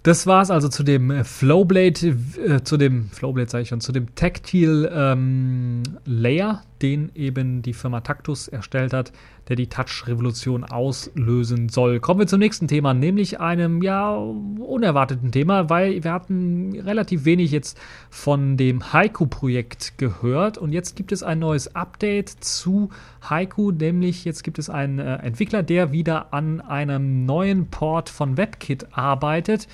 das 0.04 0.26
war 0.26 0.42
es 0.42 0.50
also 0.50 0.68
zu 0.68 0.84
dem 0.84 1.12
äh, 1.12 1.24
Flowblade, 1.24 2.18
äh, 2.46 2.64
zu 2.64 2.78
dem 2.78 3.10
Flowblade 3.10 3.50
sage 3.50 3.64
ich 3.64 3.70
schon, 3.70 3.82
zu 3.82 3.92
dem 3.92 4.16
Tactile 4.16 4.90
ähm, 4.94 5.84
Layer, 6.06 6.64
den 6.82 7.12
eben 7.16 7.62
die 7.62 7.74
Firma 7.74 8.02
Tactus 8.02 8.48
erstellt 8.48 8.94
hat, 8.94 9.12
der 9.48 9.56
die 9.56 9.68
Touch-Revolution 9.68 10.64
auslösen 10.64 11.70
soll. 11.70 12.00
Kommen 12.00 12.22
wir 12.22 12.28
zum 12.28 12.40
nächsten 12.40 12.68
Thema, 12.68 12.94
nämlich 12.94 13.40
einem 13.40 13.82
ja 13.82 14.14
unerwarteten 14.16 15.32
Thema, 15.32 15.70
weil 15.70 16.04
wir 16.04 16.12
hatten 16.12 16.80
relativ 16.80 17.26
wenig 17.26 17.52
jetzt 17.52 17.80
von 18.10 18.58
dem 18.58 18.94
Haiku-Projekt 18.94 19.98
gehört 19.98 20.58
und 20.58 20.72
jetzt 20.72 20.96
gibt 20.96 21.12
es 21.12 21.24
ein 21.24 21.40
neues 21.40 21.76
Update 21.76 22.30
zu 22.30 22.90
Haiku, 23.30 23.72
nämlich 23.72 24.26
jetzt 24.26 24.44
gibt 24.44 24.60
es 24.60 24.70
einen 24.70 25.00
äh, 25.00 25.16
Entwickler, 25.18 25.64
der 25.64 25.92
wieder 25.92 26.34
an 26.34 26.62
einem 26.62 27.26
neuen 27.26 27.68
Port 27.68 28.10
von 28.10 28.38
WebKit 28.38 28.88
arbeitet 28.92 29.68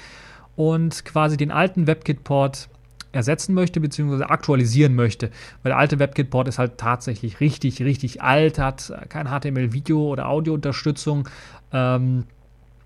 und 0.56 1.06
quasi 1.06 1.38
den 1.38 1.52
alten 1.52 1.88
WebKit-Port 1.88 2.70
ersetzen 3.18 3.54
möchte, 3.54 3.80
beziehungsweise 3.82 4.30
aktualisieren 4.30 4.96
möchte. 4.96 5.32
Weil 5.64 5.72
der 5.72 5.78
alte 5.78 6.00
WebKit-Port 6.00 6.48
ist 6.48 6.60
halt 6.60 6.78
tatsächlich 6.78 7.40
richtig, 7.42 7.82
richtig 7.82 8.22
alt, 8.22 8.60
hat 8.60 8.94
kein 9.10 9.28
HTML-Video- 9.28 10.08
oder 10.08 10.30
Audio-Unterstützung. 10.30 11.28
Ähm, 11.74 12.24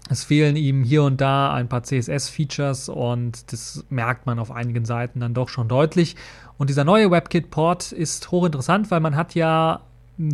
es 0.10 0.24
fehlen 0.24 0.56
ihm 0.56 0.84
hier 0.84 1.04
und 1.04 1.22
da 1.22 1.54
ein 1.54 1.70
paar 1.70 1.84
CSS-Features 1.84 2.90
und 2.90 3.52
das 3.54 3.86
merkt 3.90 4.26
man 4.26 4.40
auf 4.40 4.52
einigen 4.52 4.84
Seiten 4.84 5.20
dann 5.20 5.34
doch 5.34 5.48
schon 5.48 5.68
deutlich. 5.68 6.16
Und 6.58 6.70
dieser 6.70 6.84
neue 6.84 7.12
WebKit-Port 7.12 7.92
ist 7.92 8.32
hochinteressant, 8.32 8.92
weil 8.92 9.00
man 9.00 9.16
hat 9.16 9.36
ja 9.36 9.82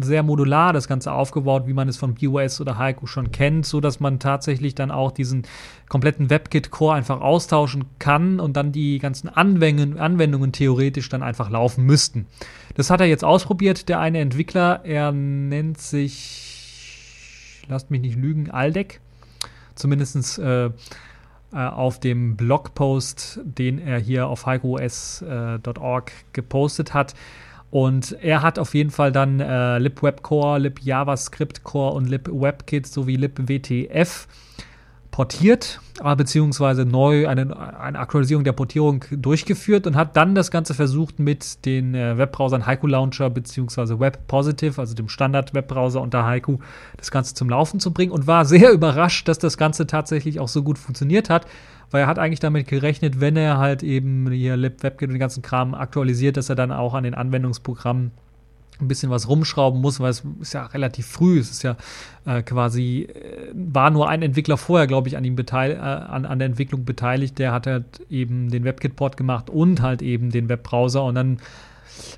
sehr 0.01 0.23
modular 0.23 0.73
das 0.73 0.87
Ganze 0.87 1.11
aufgebaut, 1.11 1.67
wie 1.67 1.73
man 1.73 1.87
es 1.87 1.97
von 1.97 2.15
BOS 2.15 2.61
oder 2.61 2.77
Haiku 2.77 3.07
schon 3.07 3.31
kennt, 3.31 3.65
so 3.65 3.79
dass 3.79 3.99
man 3.99 4.19
tatsächlich 4.19 4.75
dann 4.75 4.91
auch 4.91 5.11
diesen 5.11 5.43
kompletten 5.89 6.29
WebKit-Core 6.29 6.95
einfach 6.95 7.21
austauschen 7.21 7.85
kann 7.99 8.39
und 8.39 8.57
dann 8.57 8.71
die 8.71 8.99
ganzen 8.99 9.29
Anwendungen, 9.29 9.99
Anwendungen 9.99 10.51
theoretisch 10.51 11.09
dann 11.09 11.23
einfach 11.23 11.49
laufen 11.49 11.85
müssten. 11.85 12.27
Das 12.75 12.89
hat 12.89 13.01
er 13.01 13.07
jetzt 13.07 13.23
ausprobiert, 13.23 13.89
der 13.89 13.99
eine 13.99 14.19
Entwickler, 14.19 14.81
er 14.83 15.11
nennt 15.11 15.79
sich, 15.79 17.63
lasst 17.67 17.89
mich 17.91 18.01
nicht 18.01 18.17
lügen, 18.17 18.51
Aldec. 18.51 18.99
Zumindest 19.75 20.39
äh, 20.39 20.71
äh, 21.53 21.65
auf 21.65 21.99
dem 21.99 22.35
Blogpost, 22.35 23.39
den 23.43 23.79
er 23.79 23.99
hier 23.99 24.27
auf 24.27 24.45
haiku.os.org 24.45 26.11
äh, 26.11 26.13
gepostet 26.33 26.93
hat, 26.93 27.15
und 27.69 28.17
er 28.21 28.41
hat 28.41 28.59
auf 28.59 28.73
jeden 28.73 28.91
Fall 28.91 29.11
dann 29.11 29.39
äh, 29.39 29.77
libwebcore, 29.79 30.59
libjavascript-core 30.59 31.93
und 31.93 32.07
libwebkit 32.09 32.87
sowie 32.87 33.17
libwtf 33.17 34.27
portiert, 35.17 35.81
äh, 36.03 36.15
beziehungsweise 36.15 36.85
neu 36.85 37.27
eine, 37.27 37.57
eine 37.79 37.99
Aktualisierung 37.99 38.43
der 38.43 38.53
Portierung 38.53 39.03
durchgeführt 39.11 39.87
und 39.87 39.95
hat 39.95 40.15
dann 40.15 40.35
das 40.35 40.51
Ganze 40.51 40.75
versucht 40.75 41.19
mit 41.19 41.65
den 41.65 41.95
äh, 41.95 42.17
Webbrowsern 42.17 42.67
Haiku 42.67 42.87
Launcher 42.87 43.29
beziehungsweise 43.29 43.99
Web 43.99 44.27
Positive, 44.27 44.79
also 44.79 44.93
dem 44.93 45.09
Standard-Webbrowser 45.09 46.01
unter 46.01 46.23
Haiku, 46.23 46.59
das 46.97 47.09
Ganze 47.09 47.33
zum 47.33 47.49
Laufen 47.49 47.79
zu 47.79 47.91
bringen 47.91 48.11
und 48.11 48.27
war 48.27 48.45
sehr 48.45 48.71
überrascht, 48.73 49.27
dass 49.27 49.39
das 49.39 49.57
Ganze 49.57 49.87
tatsächlich 49.87 50.39
auch 50.39 50.47
so 50.47 50.63
gut 50.63 50.77
funktioniert 50.77 51.29
hat 51.29 51.47
weil 51.91 52.01
er 52.01 52.07
hat 52.07 52.19
eigentlich 52.19 52.39
damit 52.39 52.67
gerechnet, 52.67 53.19
wenn 53.19 53.37
er 53.37 53.57
halt 53.57 53.83
eben 53.83 54.29
hier 54.31 54.57
LibWebKit 54.57 55.09
und 55.09 55.13
den 55.13 55.19
ganzen 55.19 55.41
Kram 55.41 55.73
aktualisiert, 55.73 56.37
dass 56.37 56.49
er 56.49 56.55
dann 56.55 56.71
auch 56.71 56.93
an 56.93 57.03
den 57.03 57.13
Anwendungsprogrammen 57.13 58.11
ein 58.79 58.87
bisschen 58.87 59.09
was 59.09 59.27
rumschrauben 59.27 59.81
muss, 59.81 59.99
weil 59.99 60.11
es 60.11 60.23
ist 60.39 60.53
ja 60.53 60.65
relativ 60.67 61.07
früh. 61.07 61.39
Es 61.39 61.49
ist 61.49 61.63
ja 61.63 61.75
äh, 62.25 62.43
quasi, 62.43 63.07
äh, 63.11 63.51
war 63.53 63.89
nur 63.89 64.07
ein 64.07 64.21
Entwickler 64.21 64.57
vorher, 64.57 64.87
glaube 64.87 65.07
ich, 65.07 65.17
an 65.17 65.23
ihm 65.23 65.35
beteiligt, 65.35 65.79
äh, 65.79 65.83
an, 65.83 66.25
an 66.25 66.39
der 66.39 66.47
Entwicklung 66.47 66.85
beteiligt. 66.85 67.39
Der 67.39 67.51
hat 67.51 67.67
halt 67.67 68.01
eben 68.09 68.49
den 68.49 68.63
WebKit-Port 68.63 69.17
gemacht 69.17 69.49
und 69.49 69.81
halt 69.81 70.01
eben 70.01 70.29
den 70.29 70.49
Webbrowser 70.49 71.03
und 71.03 71.15
dann 71.15 71.39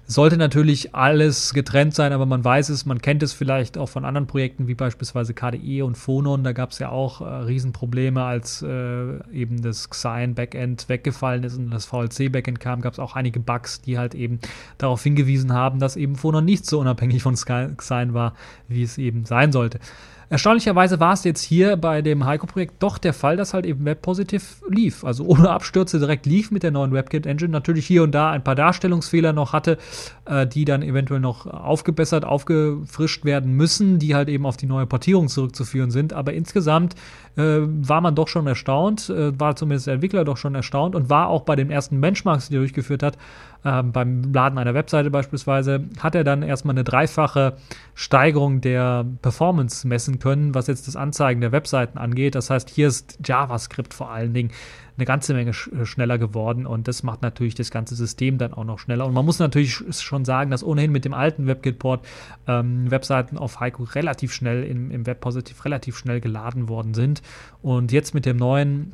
sollte 0.06 0.38
natürlich 0.38 0.96
alles 0.96 1.54
getrennt 1.54 1.96
sein, 1.96 2.14
aber 2.14 2.26
man 2.26 2.44
weiß 2.44 2.70
es, 2.70 2.86
man 2.86 3.02
kennt 3.02 3.24
es 3.24 3.34
vielleicht 3.34 3.78
auch 3.78 3.90
von 3.90 4.06
anderen 4.06 4.28
Projekten 4.28 4.68
wie 4.68 4.76
beispielsweise 4.76 5.34
KDE 5.34 5.84
und 5.84 5.96
Phonon. 5.98 6.44
Da 6.44 6.52
gab 6.52 6.72
es 6.72 6.80
ja 6.80 6.90
auch 6.90 7.22
äh, 7.22 7.26
Riesenprobleme, 7.26 8.24
als 8.24 8.62
äh, 8.62 9.18
eben 9.32 9.62
das 9.62 9.90
Xine-Backend 9.90 10.90
weggefallen 10.90 11.44
ist 11.44 11.58
und 11.58 11.72
das 11.72 11.86
VLC-Backend 11.86 12.60
kam, 12.60 12.82
gab 12.82 12.94
es 12.94 13.00
auch 13.00 13.16
einige 13.16 13.40
Bugs, 13.40 13.82
die 13.82 13.98
halt 13.98 14.16
eben 14.16 14.40
darauf 14.78 15.04
hingewiesen 15.04 15.54
haben, 15.54 15.80
dass 15.80 15.96
eben 15.96 16.16
Phonon 16.16 16.46
nicht 16.46 16.66
so 16.66 16.80
unabhängig 16.80 17.24
von 17.24 17.36
Xine 17.36 18.14
war, 18.14 18.34
wie 18.68 18.84
es 18.84 18.98
eben 18.98 19.26
sein 19.26 19.52
sollte. 19.52 19.80
Erstaunlicherweise 20.32 21.00
war 21.00 21.14
es 21.14 21.24
jetzt 21.24 21.42
hier 21.42 21.76
bei 21.76 22.04
dem 22.04 22.24
Heiko-Projekt 22.24 22.76
doch 22.84 23.00
der 23.00 23.14
Fall, 23.14 23.36
dass 23.36 23.56
halt 23.56 23.66
eben 23.66 23.84
Web-Positiv 23.84 24.62
lief. 24.70 25.04
Also 25.04 25.26
ohne 25.26 25.50
Abstürze 25.50 25.98
direkt 25.98 26.28
lief 26.28 26.52
mit 26.52 26.62
der 26.62 26.70
neuen 26.70 26.94
WebKit-Engine. 26.94 27.50
Natürlich 27.50 27.88
hier 27.88 28.04
und 28.04 28.12
da 28.12 28.30
ein 28.30 28.44
paar 28.44 28.54
Darstellungsfehler 28.54 29.34
noch 29.34 29.54
hatte, 29.54 29.80
äh, 30.26 30.46
die 30.46 30.66
dann 30.66 30.84
eventuell 30.84 31.20
noch 31.20 31.48
aufgebessert, 31.48 32.26
aufgefrischt 32.26 33.26
werden 33.26 33.54
müssen, 33.54 33.98
die 33.98 34.14
halt 34.14 34.30
eben 34.30 34.46
auf 34.46 34.56
die 34.56 34.68
neue 34.68 34.86
Portierung 34.86 35.30
zurückzuführen 35.30 35.90
sind. 35.90 36.14
Aber 36.14 36.34
insgesamt 36.34 36.94
äh, 37.36 37.62
war 37.62 38.02
man 38.02 38.14
doch 38.14 38.28
schon 38.28 38.46
erstaunt, 38.46 39.10
äh, 39.10 39.38
war 39.40 39.56
zumindest 39.56 39.88
der 39.88 39.96
Entwickler 39.96 40.26
doch 40.26 40.38
schon 40.38 40.54
erstaunt 40.54 40.94
und 40.94 41.10
war 41.10 41.30
auch 41.30 41.42
bei 41.42 41.56
den 41.56 41.72
ersten 41.72 42.00
Benchmarks, 42.00 42.50
die 42.50 42.56
er 42.56 42.60
durchgeführt 42.60 43.02
hat, 43.02 43.18
äh, 43.64 43.84
beim 43.84 44.34
Laden 44.34 44.58
einer 44.58 44.74
Webseite 44.74 45.12
beispielsweise, 45.12 45.86
hat 46.00 46.16
er 46.16 46.24
dann 46.24 46.44
erstmal 46.44 46.74
eine 46.74 46.84
dreifache 46.84 47.58
Steigerung 47.94 48.62
der 48.62 49.06
Performance 49.22 49.88
messen 49.88 50.20
können, 50.20 50.56
was 50.56 50.68
jetzt 50.68 50.88
das 50.88 50.96
Anzeigen 50.96 51.42
der 51.42 51.52
Webseiten 51.52 51.98
angeht. 51.98 52.36
Das 52.36 52.50
heißt, 52.50 52.70
hier 52.70 52.88
ist 52.88 53.20
JavaScript 53.24 53.94
vor 53.94 54.12
allen 54.12 54.34
Dingen 54.34 54.52
eine 55.00 55.06
ganze 55.06 55.34
Menge 55.34 55.54
sch 55.54 55.70
schneller 55.84 56.18
geworden 56.18 56.66
und 56.66 56.88
das 56.88 57.04
macht 57.04 57.22
natürlich 57.22 57.56
das 57.56 57.72
ganze 57.72 57.96
System 57.96 58.38
dann 58.38 58.54
auch 58.54 58.66
noch 58.66 58.80
schneller. 58.80 59.06
Und 59.06 59.14
man 59.14 59.26
muss 59.26 59.40
natürlich 59.40 59.82
schon 59.92 60.26
sagen, 60.26 60.52
dass 60.52 60.64
ohnehin 60.64 60.92
mit 60.92 61.06
dem 61.06 61.14
alten 61.14 61.48
WebKit-Port 61.48 62.06
ähm, 62.48 62.92
Webseiten 62.92 63.38
auf 63.38 63.60
Haiku 63.60 63.84
relativ 63.84 64.34
schnell 64.34 64.64
im, 64.64 64.92
im 64.92 65.06
Web-Positiv 65.06 65.64
relativ 65.66 65.98
schnell 65.98 66.20
geladen 66.20 66.68
worden 66.68 66.94
sind. 66.94 67.22
Und 67.62 67.92
jetzt 67.92 68.14
mit 68.14 68.26
dem 68.26 68.38
neuen 68.38 68.94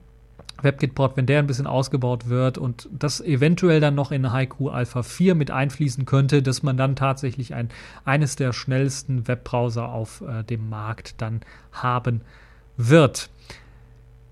WebKit-Port, 0.66 1.16
wenn 1.16 1.26
der 1.26 1.40
ein 1.40 1.48
bisschen 1.48 1.68
ausgebaut 1.68 2.28
wird 2.28 2.58
und 2.58 2.90
das 2.92 3.22
eventuell 3.22 3.80
dann 3.80 3.96
noch 3.96 4.12
in 4.12 4.34
Haiku 4.34 4.68
Alpha 4.68 5.04
4 5.04 5.36
mit 5.36 5.52
einfließen 5.52 6.06
könnte, 6.06 6.44
dass 6.44 6.64
man 6.64 6.76
dann 6.76 6.98
tatsächlich 6.98 7.54
ein, 7.54 7.70
eines 8.04 8.36
der 8.36 8.52
schnellsten 8.52 9.30
Webbrowser 9.30 9.88
auf 9.90 10.22
äh, 10.22 10.44
dem 10.44 10.70
Markt 10.70 11.22
dann 11.22 11.40
haben 11.72 12.22
wird. 12.76 13.30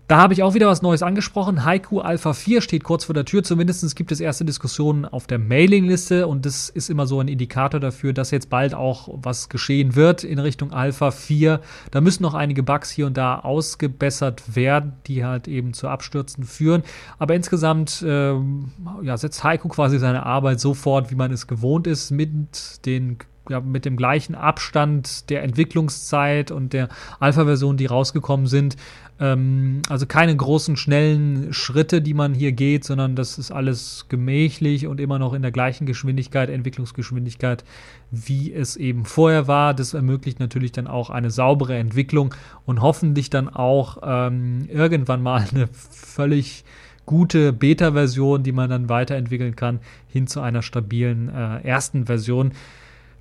Da 0.07 0.17
habe 0.17 0.33
ich 0.33 0.43
auch 0.43 0.53
wieder 0.53 0.67
was 0.67 0.81
Neues 0.81 1.01
angesprochen. 1.01 1.63
Haiku 1.63 1.99
Alpha 1.99 2.33
4 2.33 2.61
steht 2.61 2.83
kurz 2.83 3.05
vor 3.05 3.15
der 3.15 3.23
Tür. 3.23 3.41
Zumindest 3.41 3.95
gibt 3.95 4.11
es 4.11 4.19
erste 4.19 4.43
Diskussionen 4.43 5.05
auf 5.05 5.27
der 5.27 5.39
Mailingliste 5.39 6.27
und 6.27 6.45
das 6.45 6.67
ist 6.67 6.89
immer 6.89 7.07
so 7.07 7.21
ein 7.21 7.29
Indikator 7.29 7.79
dafür, 7.79 8.11
dass 8.11 8.29
jetzt 8.31 8.49
bald 8.49 8.73
auch 8.73 9.07
was 9.13 9.47
geschehen 9.47 9.95
wird 9.95 10.25
in 10.25 10.39
Richtung 10.39 10.73
Alpha 10.73 11.11
4. 11.11 11.61
Da 11.91 12.01
müssen 12.01 12.21
noch 12.21 12.33
einige 12.33 12.63
Bugs 12.63 12.91
hier 12.91 13.05
und 13.05 13.15
da 13.15 13.39
ausgebessert 13.39 14.55
werden, 14.55 14.93
die 15.07 15.23
halt 15.23 15.47
eben 15.47 15.73
zu 15.73 15.87
Abstürzen 15.87 16.43
führen. 16.43 16.83
Aber 17.17 17.33
insgesamt 17.33 18.03
ähm, 18.05 18.73
ja, 19.03 19.15
setzt 19.15 19.45
Haiku 19.45 19.69
quasi 19.69 19.99
seine 19.99 20.25
Arbeit 20.25 20.59
so 20.59 20.73
fort, 20.73 21.11
wie 21.11 21.15
man 21.15 21.31
es 21.31 21.47
gewohnt 21.47 21.87
ist, 21.87 22.11
mit 22.11 22.85
den 22.85 23.19
ja, 23.49 23.59
mit 23.59 23.85
dem 23.85 23.97
gleichen 23.97 24.35
Abstand 24.35 25.29
der 25.29 25.43
Entwicklungszeit 25.43 26.51
und 26.51 26.73
der 26.73 26.87
Alpha-Version, 27.19 27.77
die 27.77 27.85
rausgekommen 27.85 28.47
sind. 28.47 28.77
Ähm, 29.19 29.81
also 29.89 30.05
keine 30.05 30.35
großen, 30.35 30.75
schnellen 30.75 31.53
Schritte, 31.53 32.01
die 32.01 32.13
man 32.13 32.33
hier 32.33 32.51
geht, 32.51 32.83
sondern 32.83 33.15
das 33.15 33.37
ist 33.37 33.51
alles 33.51 34.07
gemächlich 34.09 34.87
und 34.87 34.99
immer 34.99 35.19
noch 35.19 35.33
in 35.33 35.41
der 35.41 35.51
gleichen 35.51 35.85
Geschwindigkeit, 35.85 36.49
Entwicklungsgeschwindigkeit, 36.49 37.63
wie 38.11 38.51
es 38.53 38.75
eben 38.75 39.05
vorher 39.05 39.47
war. 39.47 39.73
Das 39.73 39.93
ermöglicht 39.93 40.39
natürlich 40.39 40.71
dann 40.71 40.87
auch 40.87 41.09
eine 41.09 41.31
saubere 41.31 41.75
Entwicklung 41.75 42.33
und 42.65 42.81
hoffentlich 42.81 43.29
dann 43.29 43.49
auch 43.49 43.97
ähm, 44.03 44.67
irgendwann 44.69 45.21
mal 45.21 45.45
eine 45.51 45.67
völlig 45.71 46.63
gute 47.05 47.53
Beta-Version, 47.53 48.43
die 48.43 48.51
man 48.51 48.69
dann 48.69 48.89
weiterentwickeln 48.89 49.55
kann, 49.55 49.79
hin 50.07 50.27
zu 50.27 50.41
einer 50.41 50.61
stabilen 50.61 51.29
äh, 51.29 51.61
ersten 51.61 52.05
Version. 52.05 52.53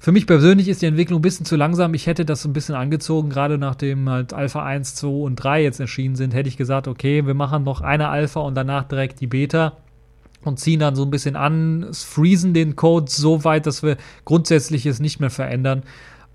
Für 0.02 0.10
mich 0.10 0.26
persönlich 0.26 0.66
ist 0.66 0.82
die 0.82 0.86
Entwicklung 0.86 1.20
ein 1.20 1.22
bisschen 1.22 1.46
zu 1.46 1.54
langsam. 1.54 1.94
Ich 1.94 2.08
hätte 2.08 2.24
das 2.24 2.44
ein 2.44 2.52
bisschen 2.52 2.74
angezogen, 2.74 3.30
gerade 3.30 3.56
nachdem 3.56 4.10
halt 4.10 4.32
Alpha 4.32 4.64
1, 4.64 4.96
2 4.96 5.06
und 5.06 5.36
3 5.36 5.62
jetzt 5.62 5.78
erschienen 5.78 6.16
sind, 6.16 6.34
hätte 6.34 6.48
ich 6.48 6.56
gesagt, 6.56 6.88
okay, 6.88 7.24
wir 7.24 7.34
machen 7.34 7.62
noch 7.62 7.82
eine 7.82 8.08
Alpha 8.08 8.40
und 8.40 8.56
danach 8.56 8.82
direkt 8.82 9.20
die 9.20 9.28
Beta 9.28 9.76
und 10.44 10.58
ziehen 10.58 10.80
dann 10.80 10.96
so 10.96 11.04
ein 11.04 11.12
bisschen 11.12 11.36
an, 11.36 11.86
freezen 11.92 12.52
den 12.52 12.74
Code 12.74 13.08
so 13.08 13.44
weit, 13.44 13.64
dass 13.64 13.84
wir 13.84 13.96
grundsätzliches 14.24 14.98
nicht 14.98 15.20
mehr 15.20 15.30
verändern. 15.30 15.84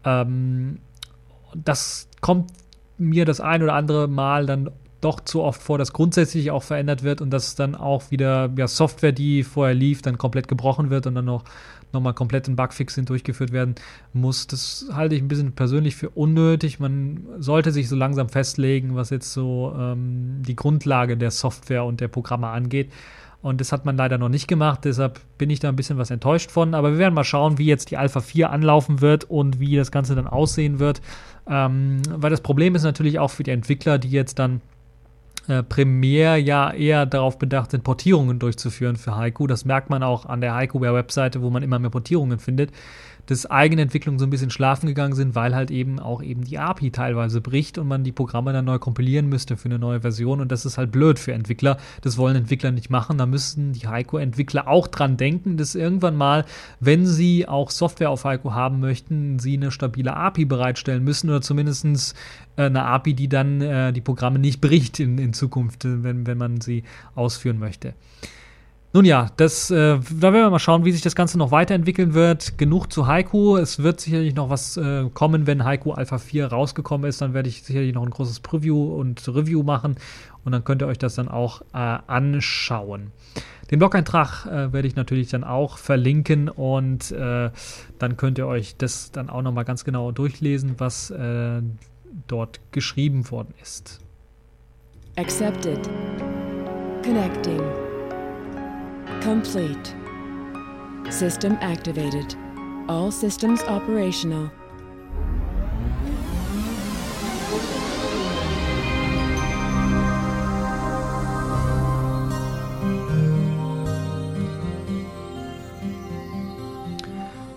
Ähm, 0.06 0.78
das 1.54 2.08
kommt 2.22 2.52
mir 2.98 3.26
das 3.26 3.42
ein 3.42 3.64
oder 3.64 3.74
andere 3.74 4.08
Mal 4.08 4.46
dann 4.46 4.70
doch 5.02 5.20
zu 5.20 5.44
oft 5.44 5.62
vor, 5.62 5.78
dass 5.78 5.94
grundsätzlich 5.94 6.52
auch 6.52 6.64
verändert 6.64 7.04
wird 7.04 7.22
und 7.22 7.32
dass 7.32 7.56
dann 7.56 7.76
auch 7.76 8.12
wieder 8.12 8.50
ja, 8.56 8.68
Software, 8.68 9.12
die 9.12 9.44
vorher 9.44 9.76
lief, 9.76 10.02
dann 10.02 10.18
komplett 10.18 10.48
gebrochen 10.48 10.90
wird 10.90 11.06
und 11.06 11.16
dann 11.16 11.26
noch 11.26 11.44
nochmal 11.94 12.14
komplett 12.14 12.48
ein 12.48 12.56
Bugfix 12.56 12.96
durchgeführt 12.96 13.52
werden 13.52 13.76
muss. 14.14 14.48
Das 14.48 14.88
halte 14.92 15.16
ich 15.16 15.22
ein 15.22 15.28
bisschen 15.28 15.54
persönlich 15.54 15.96
für 15.96 16.10
unnötig. 16.10 16.80
Man 16.80 17.26
sollte 17.40 17.72
sich 17.72 17.90
so 17.90 17.96
langsam 17.96 18.30
festlegen, 18.30 18.96
was 18.96 19.10
jetzt 19.10 19.34
so 19.34 19.74
ähm, 19.78 20.42
die 20.46 20.56
Grundlage 20.56 21.18
der 21.18 21.32
Software 21.32 21.86
und 21.86 22.02
der 22.02 22.08
Programme 22.08 22.48
angeht. 22.48 22.92
Und 23.42 23.62
das 23.62 23.72
hat 23.72 23.86
man 23.86 23.96
leider 23.96 24.18
noch 24.18 24.30
nicht 24.30 24.48
gemacht, 24.48 24.82
deshalb 24.84 25.22
bin 25.38 25.50
ich 25.50 25.60
da 25.60 25.70
ein 25.70 25.76
bisschen 25.76 25.98
was 25.98 26.10
enttäuscht 26.10 26.50
von. 26.50 26.74
Aber 26.74 26.92
wir 26.92 26.98
werden 26.98 27.14
mal 27.14 27.24
schauen, 27.24 27.58
wie 27.58 27.66
jetzt 27.66 27.92
die 27.92 27.98
Alpha 27.98 28.20
4 28.20 28.52
anlaufen 28.52 29.00
wird 29.00 29.26
und 29.26 29.60
wie 29.60 29.76
das 29.76 29.92
Ganze 29.92 30.16
dann 30.16 30.28
aussehen 30.28 30.80
wird. 30.80 31.02
Ähm, 31.48 32.02
weil 32.10 32.32
das 32.32 32.42
Problem 32.42 32.76
ist 32.76 32.84
natürlich 32.84 33.20
auch 33.20 33.30
für 33.30 33.44
die 33.44 33.52
Entwickler, 33.52 34.00
die 34.00 34.10
jetzt 34.10 34.40
dann 34.40 34.62
äh, 35.48 35.64
primär 35.64 36.38
ja 36.38 36.72
eher 36.72 37.06
darauf 37.06 37.38
bedacht 37.38 37.72
sind, 37.72 37.84
Portierungen 37.84 38.40
durchzuführen 38.40 38.96
für 38.96 39.16
Haiku. 39.16 39.48
Das 39.48 39.66
merkt 39.66 39.90
man 39.90 40.04
auch 40.04 40.26
an 40.26 40.42
der 40.42 40.54
Haiku-Webseite, 40.54 41.42
wo 41.42 41.50
man 41.50 41.64
immer 41.64 41.80
mehr 41.80 41.90
Portierungen 41.90 42.40
findet 42.40 42.72
dass 43.28 43.46
Eigenentwicklungen 43.46 44.20
so 44.20 44.26
ein 44.26 44.30
bisschen 44.30 44.50
schlafen 44.50 44.88
gegangen 44.88 45.14
sind, 45.14 45.36
weil 45.36 45.54
halt 45.54 45.70
eben 45.70 46.00
auch 46.00 46.24
eben 46.24 46.44
die 46.44 46.58
API 46.58 46.92
teilweise 46.92 47.42
bricht 47.42 47.78
und 47.78 47.88
man 47.88 48.04
die 48.04 48.12
Programme 48.12 48.54
dann 48.54 48.66
neu 48.66 48.80
kompilieren 48.80 49.28
müsste 49.28 49.58
für 49.58 49.70
eine 49.70 49.80
neue 49.80 50.02
Version 50.02 50.42
und 50.42 50.52
das 50.52 50.66
ist 50.66 50.78
halt 50.78 50.92
blöd 50.92 51.20
für 51.20 51.34
Entwickler. 51.34 51.78
Das 52.02 52.18
wollen 52.18 52.36
Entwickler 52.36 52.72
nicht 52.72 52.90
machen. 52.90 53.18
Da 53.18 53.26
müssten 53.26 53.74
die 53.74 53.88
Heiko-Entwickler 53.88 54.68
auch 54.68 54.88
dran 54.88 55.18
denken, 55.18 55.58
dass 55.58 55.76
irgendwann 55.76 56.16
mal, 56.16 56.46
wenn 56.80 57.06
sie 57.06 57.48
auch 57.48 57.70
Software 57.70 58.10
auf 58.10 58.24
Heiko 58.24 58.54
haben 58.54 58.80
möchten, 58.80 59.40
sie 59.40 59.56
eine 59.56 59.72
stabile 59.72 60.16
API 60.16 60.46
bereitstellen 60.46 61.04
müssen 61.04 61.30
oder 61.30 61.42
zumindest 61.42 62.16
äh, 62.56 62.64
eine 62.64 62.84
API, 62.84 63.14
die 63.14 63.28
dann 63.28 63.62
äh, 63.62 63.92
die 63.92 64.02
Programme 64.02 64.40
nicht 64.40 64.62
bricht 64.62 65.00
in, 65.00 65.18
in 65.18 65.34
Zukunft, 65.34 65.84
wenn, 65.84 66.26
wenn 66.26 66.38
man 66.38 66.62
sie 66.62 66.84
ausführen 67.16 67.60
möchte. 67.60 67.94
Nun 68.98 69.06
ja, 69.06 69.30
das, 69.38 69.70
äh, 69.70 69.76
da 69.76 70.34
werden 70.34 70.34
wir 70.34 70.50
mal 70.50 70.58
schauen, 70.58 70.84
wie 70.84 70.92
sich 70.92 71.04
das 71.04 71.14
Ganze 71.14 71.38
noch 71.38 71.52
weiterentwickeln 71.52 72.16
wird. 72.16 72.58
Genug 72.58 72.92
zu 72.92 73.06
Haiku. 73.06 73.56
Es 73.56 73.84
wird 73.84 74.02
sicherlich 74.02 74.34
noch 74.34 74.50
was 74.50 74.76
äh, 74.76 75.08
kommen, 75.14 75.46
wenn 75.46 75.64
Haiku 75.64 75.92
Alpha 75.92 76.18
4 76.18 76.48
rausgekommen 76.48 77.08
ist. 77.08 77.22
Dann 77.22 77.36
werde 77.36 77.48
ich 77.48 77.62
sicherlich 77.62 77.94
noch 77.94 78.02
ein 78.02 78.10
großes 78.10 78.40
Preview 78.40 78.96
und 78.96 79.28
Review 79.28 79.62
machen 79.62 79.98
und 80.44 80.52
dann 80.52 80.64
könnt 80.64 80.82
ihr 80.82 80.88
euch 80.88 80.98
das 80.98 81.14
dann 81.14 81.28
auch 81.28 81.62
äh, 81.76 82.00
anschauen. 82.08 83.12
Den 83.70 83.78
Blog-Eintrag 83.78 84.48
äh, 84.48 84.74
werde 84.74 84.88
ich 84.88 84.96
natürlich 84.96 85.30
dann 85.30 85.44
auch 85.44 85.78
verlinken 85.78 86.50
und 86.50 87.12
äh, 87.12 87.52
dann 88.00 88.18
könnt 88.18 88.40
ihr 88.40 88.48
euch 88.48 88.78
das 88.78 89.12
dann 89.12 89.30
auch 89.30 89.44
nochmal 89.44 89.66
ganz 89.66 89.84
genau 89.86 90.12
durchlesen, 90.12 90.74
was 90.80 91.12
äh, 91.12 91.62
dort 92.28 92.62
geschrieben 92.72 93.30
worden 93.30 93.54
ist. 93.62 94.00
Accepted. 95.18 95.88
Connecting. 97.04 97.62
Complete. 99.28 99.94
System 101.10 101.58
activated. 101.60 102.38
All 102.88 103.12
systems 103.12 103.62
operational. 103.64 104.50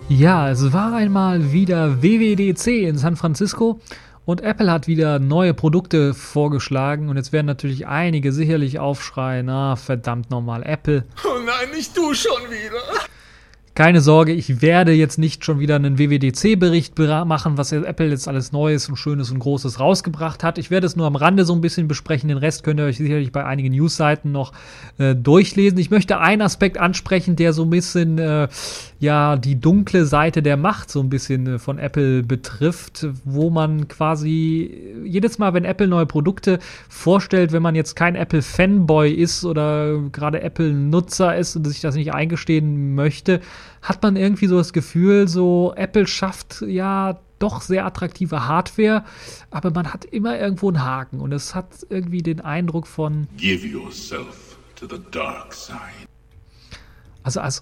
Ja, 0.09 0.49
es 0.49 0.73
war 0.73 0.93
einmal 0.93 1.53
wieder 1.53 2.03
WWDC 2.03 2.89
in 2.89 2.97
San 2.97 3.15
Francisco 3.15 3.79
und 4.25 4.41
Apple 4.41 4.71
hat 4.71 4.87
wieder 4.87 5.19
neue 5.19 5.53
Produkte 5.53 6.13
vorgeschlagen 6.13 7.09
und 7.09 7.17
jetzt 7.17 7.33
werden 7.33 7.47
natürlich 7.47 7.87
einige 7.87 8.31
sicherlich 8.31 8.79
aufschreien, 8.79 9.47
na 9.47 9.75
verdammt 9.75 10.29
nochmal 10.29 10.63
Apple. 10.63 11.05
Oh 11.25 11.39
nein, 11.39 11.75
nicht 11.75 11.95
du 11.97 12.13
schon 12.13 12.41
wieder. 12.49 13.09
Keine 13.73 14.01
Sorge, 14.01 14.33
ich 14.33 14.61
werde 14.61 14.91
jetzt 14.91 15.17
nicht 15.17 15.45
schon 15.45 15.59
wieder 15.61 15.77
einen 15.77 15.97
WWDC-Bericht 15.97 16.99
machen, 16.99 17.57
was 17.57 17.71
Apple 17.71 18.09
jetzt 18.09 18.27
alles 18.27 18.51
Neues 18.51 18.89
und 18.89 18.97
Schönes 18.97 19.31
und 19.31 19.39
Großes 19.39 19.79
rausgebracht 19.79 20.43
hat. 20.43 20.57
Ich 20.57 20.71
werde 20.71 20.85
es 20.85 20.97
nur 20.97 21.07
am 21.07 21.15
Rande 21.15 21.45
so 21.45 21.53
ein 21.53 21.61
bisschen 21.61 21.87
besprechen. 21.87 22.27
Den 22.27 22.37
Rest 22.37 22.65
könnt 22.65 22.81
ihr 22.81 22.85
euch 22.85 22.97
sicherlich 22.97 23.31
bei 23.31 23.45
einigen 23.45 23.71
Newsseiten 23.71 24.33
noch 24.33 24.51
äh, 24.97 25.15
durchlesen. 25.15 25.77
Ich 25.77 25.89
möchte 25.89 26.19
einen 26.19 26.41
Aspekt 26.41 26.79
ansprechen, 26.79 27.37
der 27.37 27.53
so 27.53 27.63
ein 27.63 27.69
bisschen 27.69 28.17
äh, 28.17 28.49
ja 28.99 29.37
die 29.37 29.59
dunkle 29.59 30.05
Seite 30.05 30.43
der 30.43 30.57
Macht 30.57 30.91
so 30.91 30.99
ein 30.99 31.09
bisschen 31.09 31.47
äh, 31.47 31.59
von 31.59 31.79
Apple 31.79 32.23
betrifft, 32.23 33.07
wo 33.23 33.49
man 33.51 33.87
quasi 33.87 34.93
jedes 35.05 35.39
Mal, 35.39 35.53
wenn 35.53 35.63
Apple 35.63 35.87
neue 35.87 36.05
Produkte 36.05 36.59
vorstellt, 36.89 37.53
wenn 37.53 37.63
man 37.63 37.75
jetzt 37.75 37.95
kein 37.95 38.15
Apple-Fanboy 38.15 39.13
ist 39.13 39.45
oder 39.45 39.97
gerade 40.11 40.41
Apple-Nutzer 40.41 41.37
ist 41.37 41.55
und 41.55 41.65
sich 41.65 41.79
das 41.79 41.95
nicht 41.95 42.13
eingestehen 42.13 42.95
möchte, 42.95 43.39
hat 43.81 44.03
man 44.03 44.15
irgendwie 44.15 44.47
so 44.47 44.57
das 44.57 44.73
Gefühl, 44.73 45.27
so 45.27 45.73
Apple 45.75 46.07
schafft 46.07 46.61
ja 46.61 47.19
doch 47.39 47.61
sehr 47.61 47.85
attraktive 47.85 48.47
Hardware, 48.47 49.03
aber 49.49 49.71
man 49.71 49.93
hat 49.93 50.05
immer 50.05 50.37
irgendwo 50.39 50.69
einen 50.69 50.83
Haken 50.83 51.19
und 51.19 51.31
es 51.31 51.55
hat 51.55 51.85
irgendwie 51.89 52.21
den 52.21 52.39
Eindruck 52.41 52.87
von 52.87 53.27
Give 53.37 53.67
yourself 53.67 54.57
to 54.75 54.87
the 54.87 55.01
dark 55.11 55.53
side. 55.53 55.77
Also 57.23 57.39
als 57.39 57.61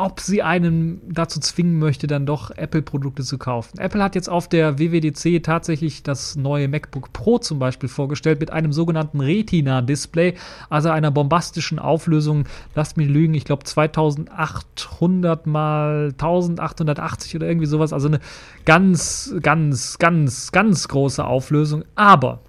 ob 0.00 0.20
sie 0.20 0.42
einen 0.42 1.00
dazu 1.12 1.40
zwingen 1.40 1.78
möchte, 1.78 2.06
dann 2.06 2.24
doch 2.24 2.50
Apple-Produkte 2.50 3.22
zu 3.22 3.36
kaufen. 3.36 3.78
Apple 3.78 4.02
hat 4.02 4.14
jetzt 4.14 4.28
auf 4.28 4.48
der 4.48 4.78
WWDC 4.78 5.42
tatsächlich 5.42 6.02
das 6.02 6.36
neue 6.36 6.68
MacBook 6.68 7.12
Pro 7.12 7.38
zum 7.38 7.58
Beispiel 7.58 7.88
vorgestellt 7.88 8.40
mit 8.40 8.50
einem 8.50 8.72
sogenannten 8.72 9.20
Retina-Display, 9.20 10.34
also 10.70 10.88
einer 10.88 11.10
bombastischen 11.10 11.78
Auflösung. 11.78 12.44
Lasst 12.74 12.96
mich 12.96 13.08
lügen, 13.08 13.34
ich 13.34 13.44
glaube 13.44 13.64
2800 13.64 15.46
mal 15.46 16.08
1880 16.12 17.36
oder 17.36 17.46
irgendwie 17.46 17.66
sowas. 17.66 17.92
Also 17.92 18.08
eine 18.08 18.20
ganz, 18.64 19.34
ganz, 19.42 19.98
ganz, 19.98 20.50
ganz 20.50 20.88
große 20.88 21.24
Auflösung. 21.24 21.84
Aber, 21.94 22.40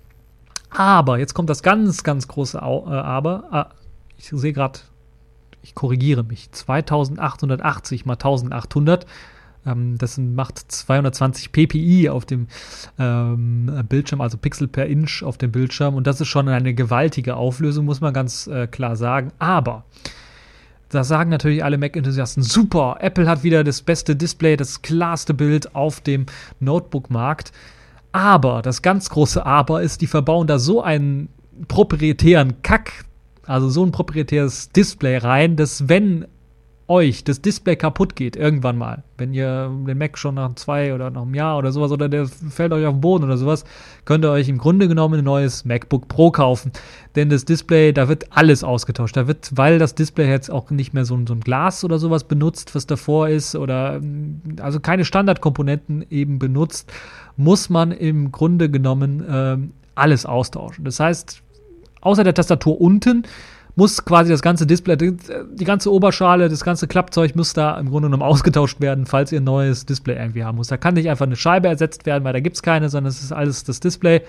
aber, 0.70 1.20
jetzt 1.20 1.34
kommt 1.34 1.50
das 1.50 1.64
ganz, 1.64 2.04
ganz 2.04 2.28
große 2.30 2.62
Au 2.64 2.88
äh, 2.88 2.96
Aber. 2.96 3.44
Ah, 3.52 3.70
ich 4.18 4.30
sehe 4.30 4.54
gerade 4.54 4.80
ich 5.62 5.76
korrigiere 5.76 6.24
mich, 6.24 6.52
2880 6.52 8.06
mal 8.06 8.14
1800. 8.14 9.06
Ähm, 9.66 9.98
das 9.98 10.18
macht 10.18 10.60
220 10.60 11.52
ppi 11.52 12.10
auf 12.10 12.26
dem 12.26 12.48
ähm, 12.98 13.86
Bildschirm, 13.88 14.22
also 14.22 14.38
Pixel 14.38 14.68
per 14.68 14.88
Inch 14.88 15.24
auf 15.24 15.38
dem 15.38 15.52
Bildschirm. 15.52 15.96
Und 15.96 16.08
das 16.08 16.22
ist 16.22 16.28
schon 16.28 16.48
eine 16.48 16.74
gewaltige 16.74 17.36
Auflösung, 17.36 17.86
muss 17.86 18.02
man 18.02 18.14
ganz 18.14 18.48
äh, 18.48 18.68
klar 18.68 18.96
sagen. 18.96 19.32
Aber 19.40 19.86
da 20.90 21.04
sagen 21.04 21.30
natürlich 21.30 21.64
alle 21.64 21.78
Mac-Enthusiasten, 21.78 22.44
super, 22.44 22.98
Apple 23.00 23.28
hat 23.28 23.44
wieder 23.44 23.64
das 23.64 23.82
beste 23.82 24.16
Display, 24.16 24.58
das 24.58 24.82
klarste 24.82 25.34
Bild 25.34 25.74
auf 25.74 26.02
dem 26.02 26.26
Notebook-Markt. 26.60 27.54
Aber, 28.12 28.62
das 28.62 28.82
ganz 28.82 29.10
große 29.10 29.46
Aber 29.46 29.82
ist, 29.82 30.02
die 30.02 30.08
verbauen 30.08 30.48
da 30.48 30.60
so 30.60 30.82
einen 30.82 31.30
proprietären 31.70 32.62
Kack 32.62 33.06
also 33.52 33.70
so 33.70 33.86
ein 33.86 33.92
proprietäres 33.92 34.70
Display 34.70 35.18
rein, 35.18 35.56
dass 35.56 35.90
wenn 35.90 36.26
euch 36.88 37.24
das 37.24 37.42
Display 37.42 37.78
kaputt 37.78 38.16
geht, 38.18 38.36
irgendwann 38.36 38.78
mal, 38.78 39.04
wenn 39.18 39.34
ihr 39.34 39.72
den 39.88 39.98
Mac 39.98 40.18
schon 40.18 40.36
nach 40.36 40.56
zwei 40.56 40.94
oder 40.94 41.10
nach 41.10 41.22
einem 41.22 41.34
Jahr 41.34 41.58
oder 41.58 41.72
sowas 41.72 41.92
oder 41.92 42.10
der 42.10 42.28
fällt 42.28 42.74
euch 42.74 42.86
auf 42.86 42.96
den 42.96 43.02
Boden 43.02 43.24
oder 43.24 43.38
sowas, 43.38 43.64
könnt 44.04 44.26
ihr 44.26 44.32
euch 44.32 44.50
im 44.50 44.58
Grunde 44.58 44.90
genommen 44.90 45.20
ein 45.20 45.24
neues 45.24 45.64
MacBook 45.64 46.10
Pro 46.10 46.32
kaufen. 46.32 46.74
Denn 47.16 47.30
das 47.30 47.46
Display, 47.46 47.94
da 47.94 48.10
wird 48.10 48.26
alles 48.32 48.64
ausgetauscht. 48.64 49.16
Da 49.16 49.28
wird, 49.28 49.52
weil 49.56 49.80
das 49.80 49.96
Display 49.96 50.30
jetzt 50.30 50.52
auch 50.52 50.70
nicht 50.70 50.94
mehr 50.94 51.06
so, 51.06 51.18
so 51.26 51.34
ein 51.34 51.40
Glas 51.40 51.86
oder 51.86 51.98
sowas 51.98 52.26
benutzt, 52.26 52.76
was 52.76 52.88
davor 52.88 53.30
ist, 53.30 53.56
oder 53.56 54.02
also 54.60 54.82
keine 54.82 55.06
Standardkomponenten 55.06 56.06
eben 56.10 56.40
benutzt, 56.40 56.92
muss 57.38 57.70
man 57.70 57.92
im 57.92 58.34
Grunde 58.34 58.70
genommen 58.70 59.24
äh, 59.24 59.58
alles 59.96 60.26
austauschen. 60.26 60.84
Das 60.84 61.00
heißt, 61.00 61.42
außer 62.02 62.24
der 62.24 62.34
Tastatur 62.34 62.80
unten 62.80 63.24
muss 63.76 64.04
quasi 64.04 64.30
das 64.30 64.42
ganze 64.42 64.68
Display, 64.68 64.98
die, 64.98 65.64
ganze 65.64 65.92
Oberschale, 65.92 66.50
das 66.50 66.64
ganze 66.64 66.88
Klappzeug 66.88 67.36
muss 67.36 67.54
da 67.54 67.78
im 67.80 67.90
Grunde 67.90 68.08
genommen 68.08 68.24
ausgetauscht 68.30 68.82
werden, 68.82 69.06
falls 69.06 69.32
ihr 69.32 69.42
ein 69.42 69.46
neues 69.46 69.86
Display 69.86 70.16
irgendwie 70.16 70.44
haben 70.44 70.58
muss. 70.58 70.68
Da 70.68 70.78
kann 70.78 70.94
nicht 70.96 71.10
einfach 71.10 71.26
eine 71.26 71.36
Scheibe 71.36 71.68
ersetzt 71.68 72.06
werden, 72.06 72.24
weil 72.24 72.34
da 72.34 72.40
gibt 72.40 72.58
es 72.58 72.64
keine, 72.64 72.90
sondern 72.90 73.10
es 73.10 73.22
ist 73.24 73.32
alles 73.32 73.64
das 73.64 73.80
Display. 73.80 74.22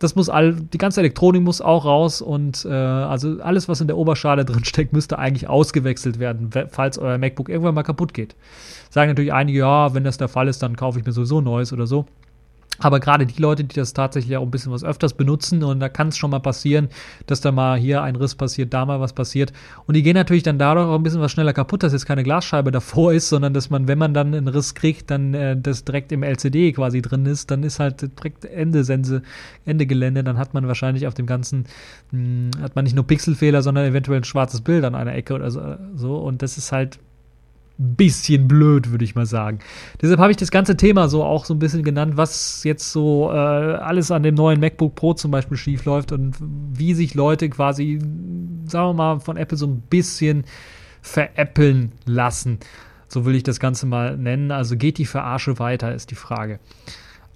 Das 0.00 0.16
muss 0.16 0.28
all, 0.28 0.54
die 0.54 0.78
ganze 0.78 1.00
Elektronik 1.00 1.42
muss 1.42 1.60
auch 1.60 1.84
raus 1.84 2.20
und 2.20 2.64
äh, 2.64 2.72
also 2.72 3.40
alles, 3.40 3.68
was 3.68 3.80
in 3.80 3.86
der 3.86 3.96
Oberschale 3.96 4.44
drin 4.46 4.64
steckt, 4.64 4.92
müsste 4.92 5.18
eigentlich 5.18 5.48
ausgewechselt 5.48 6.18
werden, 6.18 6.50
falls 6.68 6.98
euer 6.98 7.18
MacBook 7.18 7.48
irgendwann 7.48 7.74
mal 7.74 7.84
kaputt 7.84 8.12
geht. 8.12 8.34
Sagen 8.90 9.10
natürlich 9.10 9.32
einige, 9.32 9.60
ja, 9.60 9.94
wenn 9.94 10.04
das 10.04 10.18
der 10.18 10.28
Fall 10.28 10.48
ist, 10.48 10.62
dann 10.62 10.76
kaufe 10.76 10.98
ich 10.98 11.06
mir 11.06 11.12
sowieso 11.12 11.40
ein 11.40 11.44
neues 11.44 11.72
oder 11.72 11.86
so. 11.86 12.06
Aber 12.78 12.98
gerade 13.00 13.26
die 13.26 13.40
Leute, 13.40 13.64
die 13.64 13.74
das 13.74 13.92
tatsächlich 13.92 14.36
auch 14.36 14.42
ein 14.42 14.50
bisschen 14.50 14.72
was 14.72 14.84
öfters 14.84 15.14
benutzen, 15.14 15.62
und 15.62 15.80
da 15.80 15.88
kann 15.88 16.08
es 16.08 16.16
schon 16.16 16.30
mal 16.30 16.40
passieren, 16.40 16.88
dass 17.26 17.40
da 17.40 17.52
mal 17.52 17.78
hier 17.78 18.02
ein 18.02 18.16
Riss 18.16 18.34
passiert, 18.34 18.74
da 18.74 18.84
mal 18.84 19.00
was 19.00 19.12
passiert. 19.12 19.52
Und 19.86 19.94
die 19.94 20.02
gehen 20.02 20.14
natürlich 20.14 20.42
dann 20.42 20.58
dadurch 20.58 20.86
auch 20.86 20.96
ein 20.96 21.02
bisschen 21.02 21.20
was 21.20 21.32
schneller 21.32 21.52
kaputt, 21.52 21.82
dass 21.82 21.92
jetzt 21.92 22.06
keine 22.06 22.24
Glasscheibe 22.24 22.70
davor 22.72 23.12
ist, 23.12 23.28
sondern 23.28 23.54
dass 23.54 23.70
man, 23.70 23.86
wenn 23.86 23.98
man 23.98 24.14
dann 24.14 24.34
einen 24.34 24.48
Riss 24.48 24.74
kriegt, 24.74 25.10
dann 25.10 25.34
äh, 25.34 25.56
das 25.56 25.84
direkt 25.84 26.10
im 26.12 26.22
LCD 26.22 26.72
quasi 26.72 27.00
drin 27.00 27.26
ist, 27.26 27.50
dann 27.50 27.62
ist 27.62 27.78
halt 27.78 28.02
direkt 28.18 28.44
Ende 28.44 28.84
Sense, 28.84 29.22
Ende 29.64 29.86
Gelände, 29.86 30.24
dann 30.24 30.38
hat 30.38 30.54
man 30.54 30.66
wahrscheinlich 30.66 31.06
auf 31.06 31.14
dem 31.14 31.26
ganzen, 31.26 31.66
mh, 32.10 32.18
hm, 32.18 32.50
hat 32.62 32.74
man 32.74 32.84
nicht 32.84 32.96
nur 32.96 33.06
Pixelfehler, 33.06 33.62
sondern 33.62 33.86
eventuell 33.86 34.20
ein 34.20 34.24
schwarzes 34.24 34.60
Bild 34.60 34.84
an 34.84 34.94
einer 34.94 35.14
Ecke 35.14 35.34
oder 35.34 35.50
so. 35.50 36.16
Und 36.16 36.42
das 36.42 36.58
ist 36.58 36.72
halt 36.72 36.98
bisschen 37.78 38.46
blöd, 38.46 38.90
würde 38.90 39.04
ich 39.04 39.14
mal 39.14 39.26
sagen. 39.26 39.58
Deshalb 40.00 40.20
habe 40.20 40.30
ich 40.30 40.36
das 40.36 40.50
ganze 40.50 40.76
Thema 40.76 41.08
so 41.08 41.24
auch 41.24 41.44
so 41.44 41.54
ein 41.54 41.58
bisschen 41.58 41.82
genannt, 41.82 42.16
was 42.16 42.62
jetzt 42.64 42.92
so 42.92 43.30
äh, 43.32 43.36
alles 43.36 44.10
an 44.10 44.22
dem 44.22 44.34
neuen 44.34 44.60
MacBook 44.60 44.94
Pro 44.94 45.14
zum 45.14 45.30
Beispiel 45.30 45.56
schief 45.56 45.84
läuft 45.84 46.12
und 46.12 46.36
wie 46.40 46.94
sich 46.94 47.14
Leute 47.14 47.48
quasi, 47.48 47.98
sagen 48.66 48.90
wir 48.90 48.94
mal, 48.94 49.20
von 49.20 49.36
Apple 49.36 49.58
so 49.58 49.66
ein 49.66 49.80
bisschen 49.80 50.44
veräppeln 51.02 51.92
lassen. 52.06 52.58
So 53.08 53.24
will 53.24 53.34
ich 53.34 53.42
das 53.42 53.60
Ganze 53.60 53.86
mal 53.86 54.16
nennen. 54.16 54.50
Also 54.50 54.76
geht 54.76 54.98
die 54.98 55.06
Verarsche 55.06 55.58
weiter, 55.58 55.94
ist 55.94 56.10
die 56.10 56.16
Frage. 56.16 56.60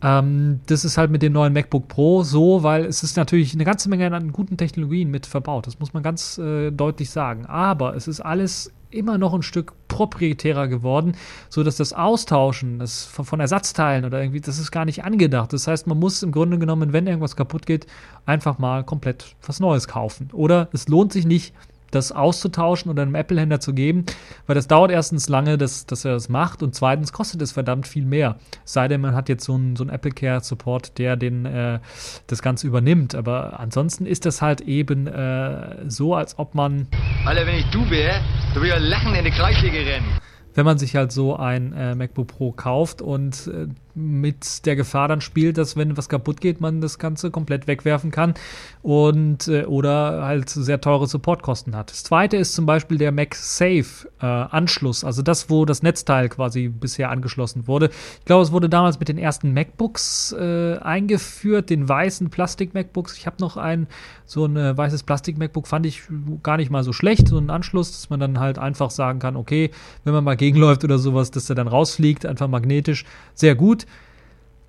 Ähm, 0.03 0.61
das 0.67 0.85
ist 0.85 0.97
halt 0.97 1.11
mit 1.11 1.23
dem 1.23 1.33
neuen 1.33 1.53
MacBook 1.53 1.89
Pro 1.89 2.23
so, 2.23 2.63
weil 2.63 2.85
es 2.85 3.03
ist 3.03 3.17
natürlich 3.17 3.55
eine 3.55 3.65
ganze 3.65 3.89
Menge 3.89 4.15
an 4.15 4.33
guten 4.33 4.57
Technologien 4.57 5.11
mit 5.11 5.27
verbaut. 5.27 5.67
Das 5.67 5.81
muss 5.81 5.93
man 5.93 6.03
ganz 6.03 6.39
äh, 6.39 6.71
deutlich 6.71 7.11
sagen. 7.11 7.47
Aber 7.47 7.97
es 7.97 8.07
ist 8.07 8.21
alles 8.21 8.73
immer 8.91 9.19
noch 9.19 9.35
ein 9.35 9.43
Stück 9.43 9.75
proprietärer 9.89 10.69
geworden, 10.69 11.13
so 11.49 11.63
dass 11.63 11.77
das 11.77 11.93
Austauschen 11.93 12.79
das 12.79 13.05
von, 13.05 13.25
von, 13.25 13.41
Ersatzteilen 13.41 14.05
oder 14.05 14.21
irgendwie, 14.23 14.41
das 14.41 14.59
ist 14.59 14.71
gar 14.71 14.85
nicht 14.85 15.05
angedacht. 15.05 15.53
Das 15.53 15.67
heißt, 15.67 15.87
man 15.87 15.99
muss 15.99 16.23
im 16.23 16.33
Grunde 16.33 16.59
genommen, 16.59 16.93
wenn 16.93 17.07
irgendwas 17.07 17.37
kaputt 17.37 17.67
geht, 17.67 17.87
einfach 18.25 18.59
mal 18.59 18.85
komplett 18.85 19.37
was 19.47 19.61
Neues 19.61 19.89
kaufen. 19.89 20.31
Oder 20.33 20.69
es 20.73 20.89
lohnt 20.89 21.13
sich 21.13 21.27
nicht, 21.27 21.55
das 21.91 22.13
auszutauschen 22.13 22.91
oder 22.91 23.03
einem 23.03 23.15
Apple-Händler 23.15 23.61
zu 23.61 23.75
geben, 23.75 24.05
weil 24.47 24.55
das 24.55 24.67
dauert 24.67 24.91
erstens 24.91 25.29
lange, 25.29 25.59
dass, 25.59 25.87
dass 25.87 26.05
er 26.05 26.13
das 26.13 26.29
macht 26.29 26.63
und 26.63 26.75
zweitens 26.75 27.13
kostet 27.13 27.43
es 27.43 27.53
verdammt 27.53 27.87
viel 27.87 28.05
mehr. 28.05 28.37
Sei 28.65 28.89
denn, 28.89 29.01
man 29.01 29.15
hat 29.15 29.29
jetzt 29.29 29.45
so 29.45 29.55
einen, 29.55 29.77
so 29.77 29.85
einen 29.85 29.91
Apple 29.91 30.13
Care 30.13 30.41
Support, 30.41 30.99
der 30.99 31.17
den, 31.17 31.47
äh, 31.47 31.79
das 32.27 32.43
Ganze 32.43 32.67
übernimmt. 32.67 33.15
Aber 33.15 33.59
ansonsten 33.61 34.07
ist 34.07 34.27
das 34.27 34.43
halt 34.43 34.61
eben 34.63 35.07
äh, 35.07 35.89
so, 35.89 36.15
als 36.15 36.39
ob 36.39 36.55
man. 36.55 36.89
Alter, 37.25 37.47
wenn 37.47 37.57
ich 37.57 37.71
du 37.71 37.89
wäre, 37.91 38.21
du 38.55 38.61
würdest 38.61 38.87
lachen 38.87 39.15
in 39.15 39.25
die 39.25 39.31
Kreisliga 39.31 39.79
rennen. 39.79 40.07
Wenn 40.55 40.65
man 40.65 40.79
sich 40.79 40.97
halt 40.97 41.13
so 41.13 41.37
ein 41.37 41.73
äh, 41.73 41.95
MacBook 41.95 42.27
Pro 42.29 42.53
kauft 42.53 43.01
und 43.01 43.47
äh, 43.47 43.69
mit 43.99 44.67
der 44.67 44.77
Gefahr 44.77 45.09
dann 45.09 45.21
spielt, 45.21 45.59
dass 45.59 45.77
wenn 45.77 45.97
was 45.97 46.09
kaputt 46.09 46.41
geht, 46.41 46.61
man 46.61 46.81
das 46.81 46.99
Ganze 46.99 47.31
komplett 47.31 47.67
wegwerfen 47.67 48.11
kann 48.11 48.35
und 48.83 49.49
äh, 49.49 49.65
oder 49.65 50.25
halt 50.25 50.49
sehr 50.49 50.81
teure 50.81 51.07
Supportkosten 51.07 51.77
hat. 51.77 51.91
Das 51.91 52.05
zweite 52.05 52.37
ist 52.37 52.55
zum 52.55 52.67
Beispiel 52.67 52.99
der 52.99 53.13
MagSafe 53.13 54.09
äh, 54.21 54.25
also 54.25 55.23
das, 55.23 55.51
wo 55.51 55.65
das 55.65 55.83
Netzteil 55.83 56.29
quasi 56.29 56.69
bisher 56.69 57.11
angeschlossen 57.11 57.67
wurde. 57.67 57.91
Ich 58.21 58.25
glaube, 58.25 58.43
es 58.43 58.53
wurde 58.53 58.69
damals 58.69 58.99
mit 58.99 59.09
den 59.09 59.19
ersten 59.19 59.53
MacBooks 59.53 60.33
äh, 60.33 60.79
eingeführt, 60.79 61.71
den 61.71 61.89
weißen 61.89 62.31
Plastik-MacBooks. 62.31 63.17
Ich 63.17 63.27
habe 63.27 63.37
noch 63.41 63.57
ein 63.57 63.89
so 64.29 64.45
ein 64.45 64.57
äh, 64.57 64.77
weißes 64.77 65.05
Plastik-MacBook, 65.05 65.67
fand 65.67 65.87
ich 65.87 66.03
gar 66.43 66.59
nicht 66.59 66.71
mal 66.71 66.85
so 66.85 66.93
schlecht, 66.93 67.29
so 67.29 67.39
ein 67.39 67.49
Anschluss, 67.49 67.93
dass 67.93 68.11
man 68.11 68.21
dann 68.21 68.39
halt 68.39 68.59
einfach 68.59 68.91
sagen 68.91 69.21
kann, 69.21 69.37
okay, 69.37 69.71
wenn 70.05 70.13
man 70.13 70.23
mal 70.23 70.37
gegenläuft 70.37 70.85
oder 70.85 70.99
sowas, 70.99 71.31
dass 71.31 71.47
der 71.47 71.57
dann 71.57 71.67
rausfliegt, 71.67 72.27
einfach 72.27 72.47
magnetisch, 72.47 73.07
sehr 73.35 73.55
gut. 73.55 73.87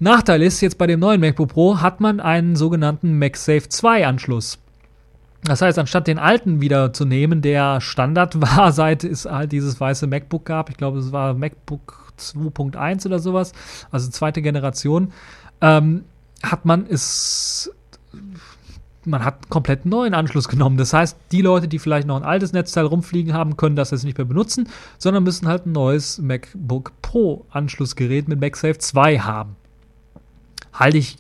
Nachteil 0.01 0.41
ist, 0.41 0.61
jetzt 0.61 0.77
bei 0.77 0.87
dem 0.87 1.01
neuen 1.01 1.19
MacBook 1.19 1.49
Pro 1.49 1.81
hat 1.81 1.99
man 1.99 2.21
einen 2.21 2.55
sogenannten 2.55 3.19
MagSafe 3.19 3.67
2 3.67 4.07
Anschluss. 4.07 4.57
Das 5.43 5.61
heißt, 5.61 5.77
anstatt 5.77 6.07
den 6.07 6.19
alten 6.19 6.61
wieder 6.61 6.93
zu 6.93 7.03
nehmen, 7.03 7.41
der 7.41 7.81
Standard 7.81 8.41
war, 8.41 8.71
seit 8.71 9.03
es 9.03 9.25
halt 9.25 9.51
dieses 9.51 9.79
weiße 9.79 10.07
MacBook 10.07 10.45
gab, 10.45 10.69
ich 10.69 10.77
glaube, 10.77 10.99
es 10.99 11.11
war 11.11 11.33
MacBook 11.33 12.13
2.1 12.17 13.07
oder 13.07 13.19
sowas, 13.19 13.51
also 13.91 14.09
zweite 14.09 14.41
Generation, 14.41 15.11
ähm, 15.59 16.05
hat 16.43 16.63
man 16.63 16.85
es 16.89 17.69
man 19.05 19.25
hat 19.25 19.35
einen 19.35 19.49
komplett 19.49 19.85
neuen 19.85 20.13
Anschluss 20.13 20.47
genommen. 20.49 20.77
Das 20.77 20.93
heißt, 20.93 21.17
die 21.31 21.41
Leute, 21.41 21.67
die 21.67 21.79
vielleicht 21.79 22.05
noch 22.05 22.17
ein 22.17 22.23
altes 22.23 22.53
Netzteil 22.53 22.85
rumfliegen 22.85 23.33
haben, 23.33 23.57
können 23.57 23.75
das 23.75 23.91
jetzt 23.91 24.03
nicht 24.03 24.17
mehr 24.17 24.25
benutzen, 24.25 24.69
sondern 24.97 25.23
müssen 25.23 25.47
halt 25.47 25.65
ein 25.65 25.71
neues 25.71 26.19
MacBook 26.19 26.91
Pro 27.01 27.45
Anschlussgerät 27.49 28.27
mit 28.27 28.39
MagSafe 28.39 28.77
2 28.77 29.19
haben 29.19 29.55
halte 30.79 30.97
ich 30.97 31.17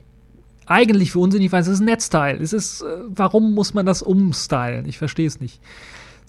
eigentlich 0.65 1.11
für 1.11 1.19
unsinnig, 1.19 1.51
weil 1.51 1.61
es 1.61 1.67
ist 1.67 1.81
ein 1.81 1.85
Netzteil. 1.85 2.41
Es 2.41 2.53
ist, 2.53 2.81
äh, 2.81 2.85
warum 3.09 3.53
muss 3.53 3.73
man 3.73 3.85
das 3.85 4.01
umstylen? 4.01 4.85
Ich 4.87 4.97
verstehe 4.97 5.27
es 5.27 5.39
nicht. 5.41 5.59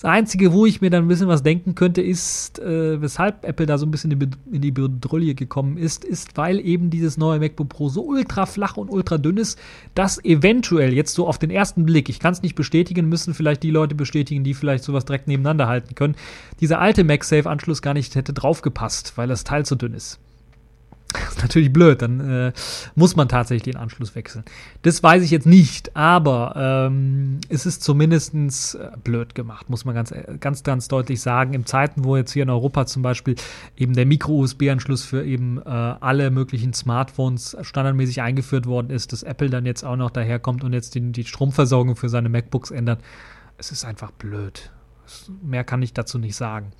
Das 0.00 0.10
Einzige, 0.10 0.54
wo 0.54 0.64
ich 0.64 0.80
mir 0.80 0.88
dann 0.88 1.04
ein 1.04 1.08
bisschen 1.08 1.28
was 1.28 1.42
denken 1.42 1.74
könnte, 1.74 2.00
ist, 2.00 2.58
äh, 2.58 3.02
weshalb 3.02 3.44
Apple 3.44 3.66
da 3.66 3.76
so 3.76 3.84
ein 3.84 3.90
bisschen 3.90 4.10
in 4.50 4.62
die 4.62 4.70
Bedrulle 4.70 5.34
gekommen 5.34 5.76
ist, 5.76 6.06
ist, 6.06 6.38
weil 6.38 6.58
eben 6.58 6.88
dieses 6.88 7.18
neue 7.18 7.38
MacBook 7.38 7.68
Pro 7.68 7.90
so 7.90 8.02
ultra 8.02 8.46
flach 8.46 8.78
und 8.78 8.88
ultra 8.88 9.18
dünn 9.18 9.36
ist, 9.36 9.58
dass 9.94 10.24
eventuell 10.24 10.94
jetzt 10.94 11.14
so 11.14 11.28
auf 11.28 11.36
den 11.36 11.50
ersten 11.50 11.84
Blick, 11.84 12.08
ich 12.08 12.18
kann 12.18 12.32
es 12.32 12.40
nicht 12.40 12.54
bestätigen, 12.54 13.10
müssen 13.10 13.34
vielleicht 13.34 13.62
die 13.62 13.70
Leute 13.70 13.94
bestätigen, 13.94 14.42
die 14.42 14.54
vielleicht 14.54 14.84
sowas 14.84 15.04
direkt 15.04 15.28
nebeneinander 15.28 15.66
halten 15.68 15.94
können, 15.94 16.16
dieser 16.60 16.80
alte 16.80 17.04
MagSafe-Anschluss 17.04 17.82
gar 17.82 17.92
nicht 17.92 18.14
hätte 18.14 18.32
draufgepasst, 18.32 19.12
weil 19.16 19.28
das 19.28 19.44
Teil 19.44 19.66
zu 19.66 19.76
dünn 19.76 19.92
ist. 19.92 20.18
Das 21.12 21.36
ist 21.36 21.42
natürlich 21.42 21.72
blöd, 21.72 22.02
dann 22.02 22.20
äh, 22.20 22.52
muss 22.94 23.16
man 23.16 23.28
tatsächlich 23.28 23.74
den 23.74 23.76
Anschluss 23.76 24.14
wechseln. 24.14 24.44
Das 24.82 25.02
weiß 25.02 25.22
ich 25.22 25.30
jetzt 25.30 25.46
nicht, 25.46 25.96
aber 25.96 26.54
ähm, 26.56 27.40
es 27.48 27.66
ist 27.66 27.82
zumindest 27.82 28.34
äh, 28.74 28.90
blöd 29.02 29.34
gemacht, 29.34 29.70
muss 29.70 29.84
man 29.84 29.94
ganz, 29.94 30.12
äh, 30.12 30.36
ganz, 30.38 30.62
ganz 30.62 30.88
deutlich 30.88 31.20
sagen. 31.20 31.54
In 31.54 31.66
Zeiten, 31.66 32.04
wo 32.04 32.16
jetzt 32.16 32.32
hier 32.32 32.42
in 32.42 32.50
Europa 32.50 32.86
zum 32.86 33.02
Beispiel 33.02 33.34
eben 33.76 33.94
der 33.94 34.06
Micro-USB-Anschluss 34.06 35.04
für 35.04 35.24
eben 35.24 35.58
äh, 35.58 35.68
alle 35.68 36.30
möglichen 36.30 36.72
Smartphones 36.72 37.56
standardmäßig 37.62 38.22
eingeführt 38.22 38.66
worden 38.66 38.90
ist, 38.90 39.12
dass 39.12 39.22
Apple 39.22 39.50
dann 39.50 39.66
jetzt 39.66 39.84
auch 39.84 39.96
noch 39.96 40.10
daherkommt 40.10 40.64
und 40.64 40.72
jetzt 40.72 40.94
die, 40.94 41.12
die 41.12 41.24
Stromversorgung 41.24 41.96
für 41.96 42.08
seine 42.08 42.28
MacBooks 42.28 42.70
ändert. 42.70 43.00
Es 43.58 43.72
ist 43.72 43.84
einfach 43.84 44.10
blöd. 44.10 44.70
Mehr 45.42 45.64
kann 45.64 45.82
ich 45.82 45.92
dazu 45.92 46.18
nicht 46.18 46.36
sagen. 46.36 46.72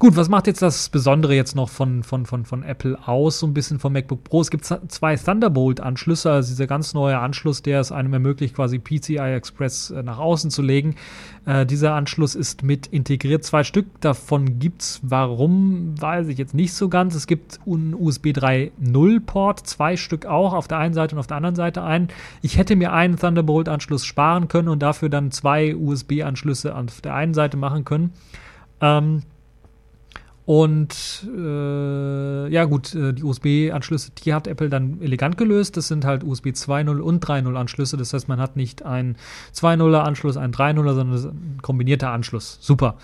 Gut, 0.00 0.16
was 0.16 0.30
macht 0.30 0.46
jetzt 0.46 0.62
das 0.62 0.88
Besondere 0.88 1.34
jetzt 1.34 1.54
noch 1.54 1.68
von, 1.68 2.02
von, 2.02 2.24
von, 2.24 2.46
von 2.46 2.62
Apple 2.62 2.98
aus, 3.06 3.40
so 3.40 3.46
ein 3.46 3.52
bisschen 3.52 3.78
vom 3.78 3.92
MacBook 3.92 4.24
Pro? 4.24 4.40
Es 4.40 4.50
gibt 4.50 4.64
zwei 4.64 5.14
Thunderbolt-Anschlüsse, 5.14 6.32
also 6.32 6.48
dieser 6.48 6.66
ganz 6.66 6.94
neue 6.94 7.18
Anschluss, 7.18 7.60
der 7.60 7.80
es 7.80 7.92
einem 7.92 8.14
ermöglicht, 8.14 8.54
quasi 8.54 8.78
PCI 8.78 9.18
Express 9.18 9.90
äh, 9.90 10.02
nach 10.02 10.16
außen 10.16 10.50
zu 10.50 10.62
legen. 10.62 10.94
Äh, 11.44 11.66
dieser 11.66 11.92
Anschluss 11.96 12.34
ist 12.34 12.62
mit 12.62 12.86
integriert, 12.86 13.44
zwei 13.44 13.62
Stück. 13.62 14.00
Davon 14.00 14.58
gibt 14.58 14.80
es, 14.80 15.00
warum, 15.02 16.00
weiß 16.00 16.28
ich 16.28 16.38
jetzt 16.38 16.54
nicht 16.54 16.72
so 16.72 16.88
ganz. 16.88 17.14
Es 17.14 17.26
gibt 17.26 17.60
einen 17.66 17.92
USB 17.92 18.28
3.0-Port, 18.28 19.66
zwei 19.66 19.98
Stück 19.98 20.24
auch, 20.24 20.54
auf 20.54 20.66
der 20.66 20.78
einen 20.78 20.94
Seite 20.94 21.14
und 21.14 21.18
auf 21.18 21.26
der 21.26 21.36
anderen 21.36 21.56
Seite 21.56 21.82
ein. 21.82 22.08
Ich 22.40 22.56
hätte 22.56 22.74
mir 22.74 22.94
einen 22.94 23.18
Thunderbolt-Anschluss 23.18 24.06
sparen 24.06 24.48
können 24.48 24.68
und 24.68 24.78
dafür 24.78 25.10
dann 25.10 25.30
zwei 25.30 25.76
USB-Anschlüsse 25.76 26.74
auf 26.74 27.02
der 27.02 27.14
einen 27.14 27.34
Seite 27.34 27.58
machen 27.58 27.84
können. 27.84 28.14
Ähm, 28.80 29.24
Und 30.50 31.28
äh, 31.32 32.48
ja 32.48 32.64
gut, 32.64 32.92
äh, 32.92 33.12
die 33.12 33.22
USB-Anschlüsse, 33.22 34.10
die 34.10 34.34
hat 34.34 34.48
Apple 34.48 34.68
dann 34.68 35.00
elegant 35.00 35.36
gelöst. 35.36 35.76
Das 35.76 35.86
sind 35.86 36.04
halt 36.04 36.24
USB 36.24 36.48
2.0 36.48 36.98
und 36.98 37.24
3.0 37.24 37.54
Anschlüsse. 37.54 37.96
Das 37.96 38.12
heißt, 38.12 38.26
man 38.26 38.40
hat 38.40 38.56
nicht 38.56 38.84
einen 38.84 39.14
2.0er 39.54 40.00
Anschluss, 40.00 40.36
einen 40.36 40.52
3.0er, 40.52 40.94
sondern 40.94 41.18
ein 41.18 41.58
kombinierter 41.62 42.10
Anschluss. 42.10 42.58
Super. 42.60 42.96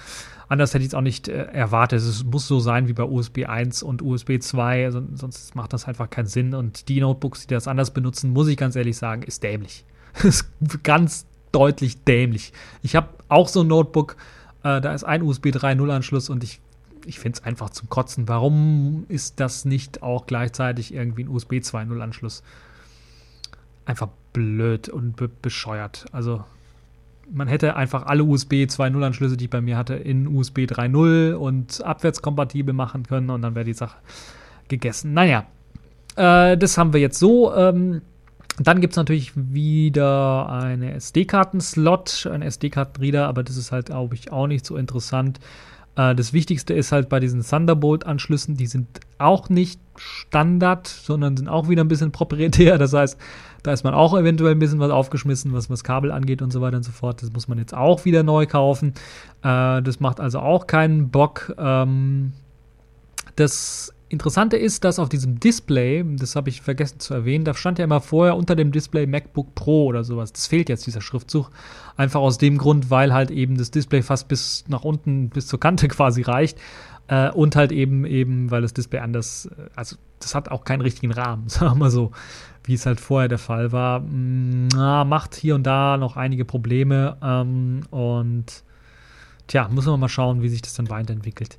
Anders 0.49 0.75
hätte 0.75 0.83
ich 0.83 0.89
es 0.89 0.95
auch 0.95 1.03
nicht 1.03 1.29
äh, 1.29 1.45
erwartet. 1.45 2.01
Es 2.01 2.25
muss 2.25 2.49
so 2.49 2.59
sein 2.59 2.89
wie 2.89 2.95
bei 2.95 3.05
USB 3.05 3.45
1 3.47 3.85
und 3.85 4.03
USB 4.03 4.41
2, 4.41 4.87
also, 4.87 5.03
sonst 5.15 5.55
macht 5.55 5.73
das 5.73 5.87
einfach 5.87 6.11
keinen 6.11 6.27
Sinn. 6.27 6.53
Und 6.53 6.89
die 6.89 7.01
Notebooks, 7.01 7.47
die 7.47 7.55
das 7.55 7.69
anders 7.69 7.93
benutzen, 7.93 8.33
muss 8.33 8.49
ich 8.49 8.57
ganz 8.57 8.75
ehrlich 8.75 8.97
sagen, 8.97 9.23
ist 9.23 9.45
dämlich. 9.45 9.85
ist 10.25 10.51
ganz 10.83 11.27
deutlich 11.53 12.03
dämlich. 12.03 12.53
Ich 12.83 12.97
habe 12.97 13.11
auch 13.29 13.47
so 13.47 13.61
ein 13.61 13.69
Notebook, 13.69 14.17
äh, 14.65 14.81
da 14.81 14.93
ist 14.93 15.05
ein 15.05 15.23
USB 15.23 15.51
3.0 15.51 15.89
Anschluss 15.91 16.29
und 16.29 16.43
ich 16.43 16.61
ich 17.07 17.19
finde 17.19 17.39
es 17.39 17.45
einfach 17.45 17.71
zum 17.71 17.89
Kotzen. 17.89 18.29
Warum 18.29 19.07
ist 19.09 19.41
das 19.41 19.65
nicht 19.65 20.03
auch 20.03 20.27
gleichzeitig 20.27 20.93
irgendwie 20.93 21.25
ein 21.25 21.29
USB 21.29 21.55
2.0 21.55 22.01
Anschluss? 22.01 22.43
Einfach 23.85 24.09
blöd 24.33 24.89
und 24.89 25.17
be 25.17 25.29
bescheuert. 25.29 26.07
Also 26.13 26.45
man 27.33 27.49
hätte 27.49 27.77
einfach 27.77 28.07
alle 28.07 28.25
USB 28.25 28.53
2.0 28.65 29.05
Anschlüsse, 29.05 29.37
die 29.37 29.45
ich 29.45 29.51
bei 29.51 29.61
mir 29.61 29.77
hatte, 29.77 29.95
in 29.95 30.27
USB 30.27 30.61
3.0 30.61 31.35
und 31.35 31.85
abwärtskompatibel 31.85 32.75
machen 32.75 33.05
können 33.05 33.31
und 33.31 33.43
dann 33.43 33.55
wäre 33.55 33.65
die 33.65 33.75
Sache 33.75 33.97
gegessen. 34.69 35.13
Naja, 35.13 35.47
äh, 36.17 36.57
das 36.57 36.79
haben 36.79 36.93
wir 36.93 37.01
jetzt 37.01 37.19
so. 37.19 37.55
Ähm, 37.55 38.03
dann 38.59 38.81
gibt 38.81 38.95
es 38.95 38.97
natürlich 38.97 39.33
wieder 39.35 40.49
eine 40.49 40.95
SD-Karten-Slot, 40.95 42.27
ein 42.33 42.43
SD-Karten-Reader, 42.43 43.27
aber 43.27 43.43
das 43.43 43.57
ist 43.57 43.71
halt, 43.71 43.87
glaube 43.87 44.15
ich, 44.15 44.33
auch 44.33 44.47
nicht 44.47 44.65
so 44.65 44.77
interessant. 44.77 45.41
Äh, 45.97 46.15
das 46.15 46.33
Wichtigste 46.33 46.75
ist 46.75 46.93
halt 46.93 47.09
bei 47.09 47.21
diesen 47.21 47.43
Thunderbolt-Anschlüssen, 47.43 48.57
die 48.57 48.67
sind 48.67 49.01
auch 49.19 49.49
nicht 49.49 49.81
Standard, 49.97 50.87
sondern 50.87 51.37
sind 51.37 51.49
auch 51.49 51.69
wieder 51.69 51.83
ein 51.83 51.89
bisschen 51.89 52.13
proprietär. 52.13 52.79
Das 52.79 52.93
heißt, 52.93 53.19
da 53.63 53.73
ist 53.73 53.83
man 53.83 53.95
auch 53.95 54.17
eventuell 54.17 54.53
ein 54.53 54.59
bisschen 54.59 54.79
was 54.79 54.91
aufgeschmissen, 54.91 55.53
was 55.53 55.69
das 55.69 55.83
Kabel 55.83 56.13
angeht 56.13 56.43
und 56.43 56.53
so 56.53 56.61
weiter 56.61 56.77
und 56.77 56.85
so 56.85 56.93
fort. 56.93 57.23
Das 57.23 57.33
muss 57.33 57.49
man 57.49 57.59
jetzt 57.59 57.75
auch 57.75 58.05
wieder 58.05 58.23
neu 58.23 58.47
kaufen. 58.47 58.95
Äh, 59.43 59.83
das 59.83 59.99
macht 59.99 60.21
also 60.21 60.39
auch 60.39 60.67
keinen 60.67 61.11
Bock. 61.11 61.55
Ähm, 61.59 62.33
das 63.35 63.93
Interessante 64.09 64.57
ist, 64.57 64.85
dass 64.85 65.01
auf 65.01 65.09
diesem 65.09 65.41
Display, 65.41 66.05
das 66.17 66.37
habe 66.37 66.49
ich 66.49 66.63
vergessen 66.63 67.01
zu 67.01 67.13
erwähnen, 67.13 67.45
da 67.45 67.55
stand 67.55 67.81
ja 67.81 67.85
immer 67.85 68.01
vorher 68.01 68.37
unter 68.37 68.55
dem 68.55 68.71
Display 68.71 69.05
MacBook 69.07 69.57
Pro 69.57 69.87
oder 69.87 70.05
sowas. 70.05 70.33
Das 70.33 70.47
fehlt 70.47 70.69
jetzt, 70.69 70.87
dieser 70.87 71.01
Schriftzug. 71.01 71.51
Einfach 71.97 72.21
aus 72.21 72.39
dem 72.39 72.57
Grund, 72.57 72.89
weil 72.89 73.13
halt 73.13 73.33
eben 73.33 73.57
das 73.57 73.73
Display 73.73 74.03
fast 74.03 74.29
bis 74.29 74.65
nach 74.69 74.85
unten, 74.85 75.29
bis 75.29 75.49
zur 75.49 75.59
Kante 75.59 75.89
quasi 75.89 76.23
reicht. 76.23 76.57
Äh, 77.09 77.31
und 77.31 77.57
halt 77.57 77.73
eben, 77.73 78.05
eben, 78.05 78.51
weil 78.53 78.63
das 78.63 78.75
Display 78.75 79.01
anders, 79.01 79.47
äh, 79.47 79.71
also 79.75 79.97
das 80.21 80.37
hat 80.37 80.51
auch 80.51 80.65
keinen 80.65 80.83
richtigen 80.83 81.13
Rahmen, 81.13 81.49
sagen 81.49 81.73
wir 81.73 81.75
mal 81.77 81.91
so, 81.91 82.13
wie 82.63 82.75
es 82.75 82.87
halt 82.87 83.01
vorher 83.01 83.29
der 83.29 83.39
Fall 83.39 83.73
war. 83.73 84.01
Mm, 84.01 84.69
na, 84.73 85.05
macht 85.05 85.35
hier 85.35 85.57
und 85.57 85.65
da 85.65 85.97
noch 85.97 86.17
einige 86.17 86.45
Probleme. 86.45 87.17
Ähm, 87.23 87.81
und 87.91 88.63
tja, 89.49 89.69
muss 89.69 89.87
man 89.87 89.99
mal 89.99 90.09
schauen, 90.09 90.43
wie 90.43 90.49
sich 90.49 90.63
das 90.63 90.75
dann 90.75 90.91
weiterentwickelt. 90.91 91.59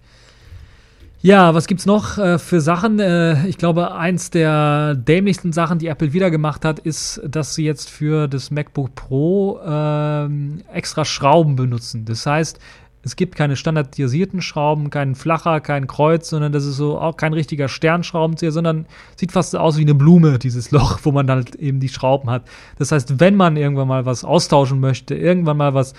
Ja, 1.22 1.56
was 1.56 1.66
gibt's 1.66 1.88
noch 1.88 2.20
äh, 2.20 2.38
für 2.38 2.62
Sachen? 2.62 3.00
Äh, 3.00 3.48
ich 3.48 3.58
glaube, 3.58 3.96
eins 3.96 4.30
der 4.30 4.94
dämlichsten 4.94 5.52
Sachen, 5.52 5.80
die 5.80 5.88
Apple 5.88 6.14
wieder 6.14 6.30
gemacht 6.30 6.64
hat, 6.64 6.78
ist, 6.80 7.22
dass 7.26 7.56
sie 7.56 7.66
jetzt 7.66 7.90
für 7.90 8.28
das 8.28 8.52
MacBook 8.52 8.94
Pro 8.94 9.60
äh, 9.66 10.28
extra 10.72 11.06
Schrauben 11.06 11.56
benutzen. 11.56 12.06
Das 12.06 12.28
heißt, 12.28 12.60
es 13.02 13.16
gibt 13.16 13.36
keine 13.36 13.56
standardisierten 13.56 14.42
Schrauben, 14.42 14.92
keinen 14.92 15.16
flacher, 15.16 15.60
kein 15.60 15.88
Kreuz, 15.88 16.30
sondern 16.30 16.52
das 16.52 16.66
ist 16.66 16.76
so 16.76 17.00
auch 17.00 17.18
kein 17.18 17.34
richtiger 17.34 17.68
Sternschraubenzieher, 17.68 18.52
sondern 18.52 18.86
sieht 19.16 19.32
fast 19.32 19.56
aus 19.56 19.78
wie 19.78 19.84
eine 19.84 19.96
Blume, 19.96 20.38
dieses 20.38 20.70
Loch, 20.72 21.00
wo 21.04 21.12
man 21.12 21.26
dann 21.26 21.38
halt 21.38 21.56
eben 21.56 21.80
die 21.80 21.90
Schrauben 21.90 22.30
hat. 22.30 22.44
Das 22.78 22.92
heißt, 22.92 23.20
wenn 23.20 23.36
man 23.36 23.58
irgendwann 23.58 23.88
mal 23.88 24.06
was 24.06 24.24
austauschen 24.24 24.80
möchte, 24.80 25.16
irgendwann 25.16 25.58
mal 25.58 25.74
was 25.74 25.94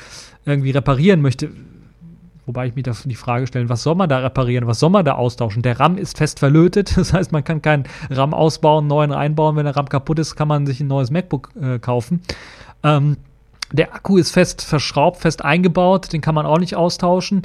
irgendwie 0.44 0.70
reparieren 0.70 1.22
möchte, 1.22 1.50
Wobei 2.48 2.66
ich 2.66 2.74
mir 2.74 2.82
da 2.82 2.92
die 3.04 3.14
Frage 3.14 3.46
stelle, 3.46 3.68
was 3.68 3.82
soll 3.82 3.94
man 3.94 4.08
da 4.08 4.20
reparieren, 4.20 4.66
was 4.66 4.80
soll 4.80 4.88
man 4.88 5.04
da 5.04 5.16
austauschen? 5.16 5.60
Der 5.60 5.78
RAM 5.78 5.98
ist 5.98 6.16
fest 6.16 6.38
verlötet, 6.38 6.96
das 6.96 7.12
heißt, 7.12 7.30
man 7.30 7.44
kann 7.44 7.60
keinen 7.60 7.84
RAM 8.08 8.32
ausbauen, 8.32 8.86
neuen 8.86 9.10
reinbauen. 9.10 9.54
Wenn 9.54 9.66
der 9.66 9.76
RAM 9.76 9.90
kaputt 9.90 10.18
ist, 10.18 10.34
kann 10.34 10.48
man 10.48 10.66
sich 10.66 10.80
ein 10.80 10.86
neues 10.86 11.10
MacBook 11.10 11.50
äh, 11.60 11.78
kaufen. 11.78 12.22
Ähm, 12.82 13.18
der 13.70 13.94
Akku 13.94 14.16
ist 14.16 14.30
fest 14.30 14.62
verschraubt, 14.62 15.18
fest 15.18 15.44
eingebaut, 15.44 16.10
den 16.14 16.22
kann 16.22 16.34
man 16.34 16.46
auch 16.46 16.58
nicht 16.58 16.74
austauschen. 16.74 17.42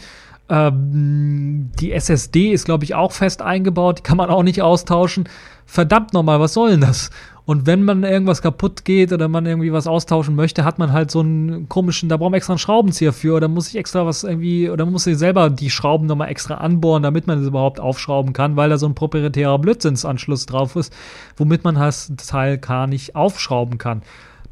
Ähm, 0.50 1.72
die 1.80 1.94
SSD 1.94 2.52
ist, 2.52 2.66
glaube 2.66 2.84
ich, 2.84 2.96
auch 2.96 3.12
fest 3.12 3.42
eingebaut, 3.42 4.00
die 4.00 4.04
kann 4.04 4.18
man 4.18 4.30
auch 4.30 4.44
nicht 4.44 4.62
austauschen. 4.62 5.30
Verdammt 5.66 6.14
nochmal, 6.14 6.40
was 6.40 6.54
soll 6.54 6.72
denn 6.72 6.82
das? 6.82 7.10
Und 7.46 7.66
wenn 7.66 7.84
man 7.84 8.04
irgendwas 8.04 8.42
kaputt 8.42 8.86
geht 8.86 9.12
oder 9.12 9.28
man 9.28 9.46
irgendwie 9.46 9.74
was 9.74 9.86
austauschen 9.86 10.36
möchte, 10.36 10.64
hat 10.64 10.80
man 10.80 10.94
halt 10.94 11.12
so 11.12 11.20
einen 11.20 11.68
komischen, 11.68 12.08
da 12.08 12.16
braucht 12.16 12.32
man 12.32 12.38
extra 12.38 12.54
einen 12.54 12.60
Schraubenzieher 12.60 13.12
für 13.12 13.36
oder 13.36 13.50
muss 13.50 13.68
ich 13.68 13.76
extra 13.76 14.06
was 14.06 14.24
irgendwie, 14.24 14.70
oder 14.70 14.86
muss 14.86 15.08
ich 15.08 15.18
selber 15.18 15.50
die 15.50 15.70
Schrauben 15.70 16.08
nochmal 16.08 16.30
extra 16.30 16.56
anbohren, 16.56 17.04
damit 17.04 17.28
man 17.28 17.40
das 17.40 17.48
überhaupt 17.48 17.82
aufschrauben 17.82 18.32
kann, 18.32 18.56
weil 18.56 18.70
da 18.70 18.78
so 18.78 18.86
ein 18.86 18.96
proprietärer 18.96 19.60
Blödsinnsanschluss 19.60 20.46
drauf 20.46 20.78
ist, 20.78 20.94
womit 21.36 21.66
man 21.66 21.76
das 21.76 22.14
Teil 22.16 22.58
gar 22.60 22.88
nicht 22.88 23.16
aufschrauben 23.16 23.78
kann. 23.78 24.04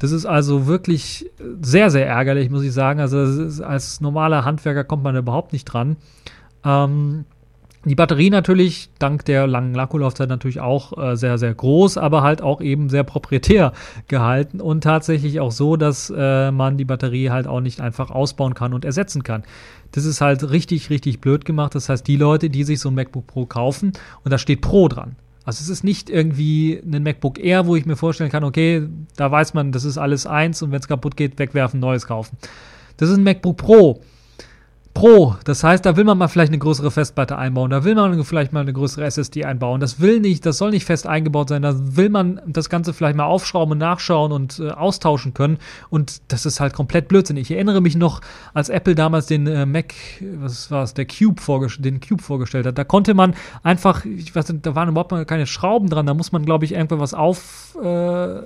Das 0.02 0.10
ist 0.10 0.26
also 0.26 0.66
wirklich 0.66 1.30
sehr, 1.60 1.88
sehr 1.88 2.08
ärgerlich, 2.08 2.50
muss 2.50 2.64
ich 2.64 2.72
sagen. 2.72 2.98
Also 2.98 3.18
als 3.62 4.00
normaler 4.00 4.44
Handwerker 4.44 4.82
kommt 4.82 5.04
man 5.04 5.14
überhaupt 5.14 5.52
nicht 5.52 5.64
dran. 5.64 5.96
Ähm, 6.64 7.24
die 7.84 7.94
Batterie 7.94 8.28
natürlich, 8.28 8.90
dank 8.98 9.24
der 9.26 9.46
langen 9.46 9.78
Akkulaufzeit 9.78 10.28
natürlich 10.28 10.58
auch 10.58 10.98
äh, 10.98 11.16
sehr, 11.16 11.38
sehr 11.38 11.54
groß, 11.54 11.98
aber 11.98 12.22
halt 12.22 12.42
auch 12.42 12.60
eben 12.60 12.88
sehr 12.88 13.04
proprietär 13.04 13.74
gehalten 14.08 14.60
und 14.60 14.80
tatsächlich 14.82 15.38
auch 15.38 15.52
so, 15.52 15.76
dass 15.76 16.12
äh, 16.16 16.50
man 16.50 16.78
die 16.78 16.84
Batterie 16.84 17.30
halt 17.30 17.46
auch 17.46 17.60
nicht 17.60 17.80
einfach 17.80 18.10
ausbauen 18.10 18.54
kann 18.54 18.74
und 18.74 18.84
ersetzen 18.84 19.22
kann. 19.22 19.44
Das 19.92 20.04
ist 20.04 20.20
halt 20.20 20.50
richtig, 20.50 20.90
richtig 20.90 21.20
blöd 21.20 21.44
gemacht. 21.44 21.76
Das 21.76 21.88
heißt, 21.88 22.08
die 22.08 22.16
Leute, 22.16 22.50
die 22.50 22.64
sich 22.64 22.80
so 22.80 22.88
ein 22.88 22.96
MacBook 22.96 23.28
Pro 23.28 23.46
kaufen 23.46 23.92
und 24.24 24.32
da 24.32 24.38
steht 24.38 24.62
Pro 24.62 24.88
dran. 24.88 25.14
Also 25.44 25.62
es 25.62 25.68
ist 25.68 25.82
nicht 25.82 26.08
irgendwie 26.08 26.80
ein 26.84 27.02
MacBook 27.02 27.38
Air, 27.38 27.66
wo 27.66 27.74
ich 27.74 27.84
mir 27.84 27.96
vorstellen 27.96 28.30
kann, 28.30 28.44
okay, 28.44 28.86
da 29.16 29.30
weiß 29.30 29.54
man, 29.54 29.72
das 29.72 29.84
ist 29.84 29.98
alles 29.98 30.26
eins 30.26 30.62
und 30.62 30.70
wenn 30.70 30.78
es 30.80 30.88
kaputt 30.88 31.16
geht, 31.16 31.38
wegwerfen, 31.38 31.80
neues 31.80 32.06
kaufen. 32.06 32.36
Das 32.96 33.08
ist 33.08 33.16
ein 33.16 33.24
MacBook 33.24 33.56
Pro 33.56 34.00
Pro. 34.94 35.36
Das 35.44 35.64
heißt, 35.64 35.84
da 35.86 35.96
will 35.96 36.04
man 36.04 36.18
mal 36.18 36.28
vielleicht 36.28 36.50
eine 36.50 36.58
größere 36.58 36.90
Festplatte 36.90 37.36
einbauen, 37.38 37.70
da 37.70 37.84
will 37.84 37.94
man 37.94 38.22
vielleicht 38.24 38.52
mal 38.52 38.60
eine 38.60 38.72
größere 38.72 39.04
SSD 39.04 39.44
einbauen. 39.44 39.80
Das 39.80 40.00
will 40.00 40.20
nicht, 40.20 40.44
das 40.44 40.58
soll 40.58 40.70
nicht 40.70 40.84
fest 40.84 41.06
eingebaut 41.06 41.48
sein. 41.48 41.62
Da 41.62 41.74
will 41.76 42.08
man 42.08 42.40
das 42.46 42.68
Ganze 42.68 42.92
vielleicht 42.92 43.16
mal 43.16 43.24
aufschrauben 43.24 43.72
und 43.72 43.78
nachschauen 43.78 44.32
und 44.32 44.58
äh, 44.58 44.70
austauschen 44.70 45.34
können. 45.34 45.58
Und 45.90 46.20
das 46.28 46.46
ist 46.46 46.60
halt 46.60 46.74
komplett 46.74 47.08
Blödsinn. 47.08 47.36
Ich 47.36 47.50
erinnere 47.50 47.80
mich 47.80 47.96
noch, 47.96 48.20
als 48.54 48.68
Apple 48.68 48.94
damals 48.94 49.26
den 49.26 49.46
äh, 49.46 49.66
Mac, 49.66 49.94
was 50.38 50.70
war 50.70 50.82
es, 50.82 50.94
der 50.94 51.06
Cube 51.06 51.40
den 51.78 52.00
Cube 52.00 52.22
vorgestellt 52.22 52.66
hat. 52.66 52.78
Da 52.78 52.84
konnte 52.84 53.14
man 53.14 53.34
einfach, 53.62 54.04
ich 54.04 54.34
weiß 54.34 54.48
nicht, 54.50 54.66
da 54.66 54.74
waren 54.74 54.88
überhaupt 54.88 55.12
keine 55.26 55.46
Schrauben 55.46 55.88
dran. 55.88 56.06
Da 56.06 56.14
muss 56.14 56.32
man, 56.32 56.44
glaube 56.44 56.64
ich, 56.64 56.72
irgendwas 56.72 57.02
was 57.02 57.14
auf 57.14 57.76
äh, 57.82 58.42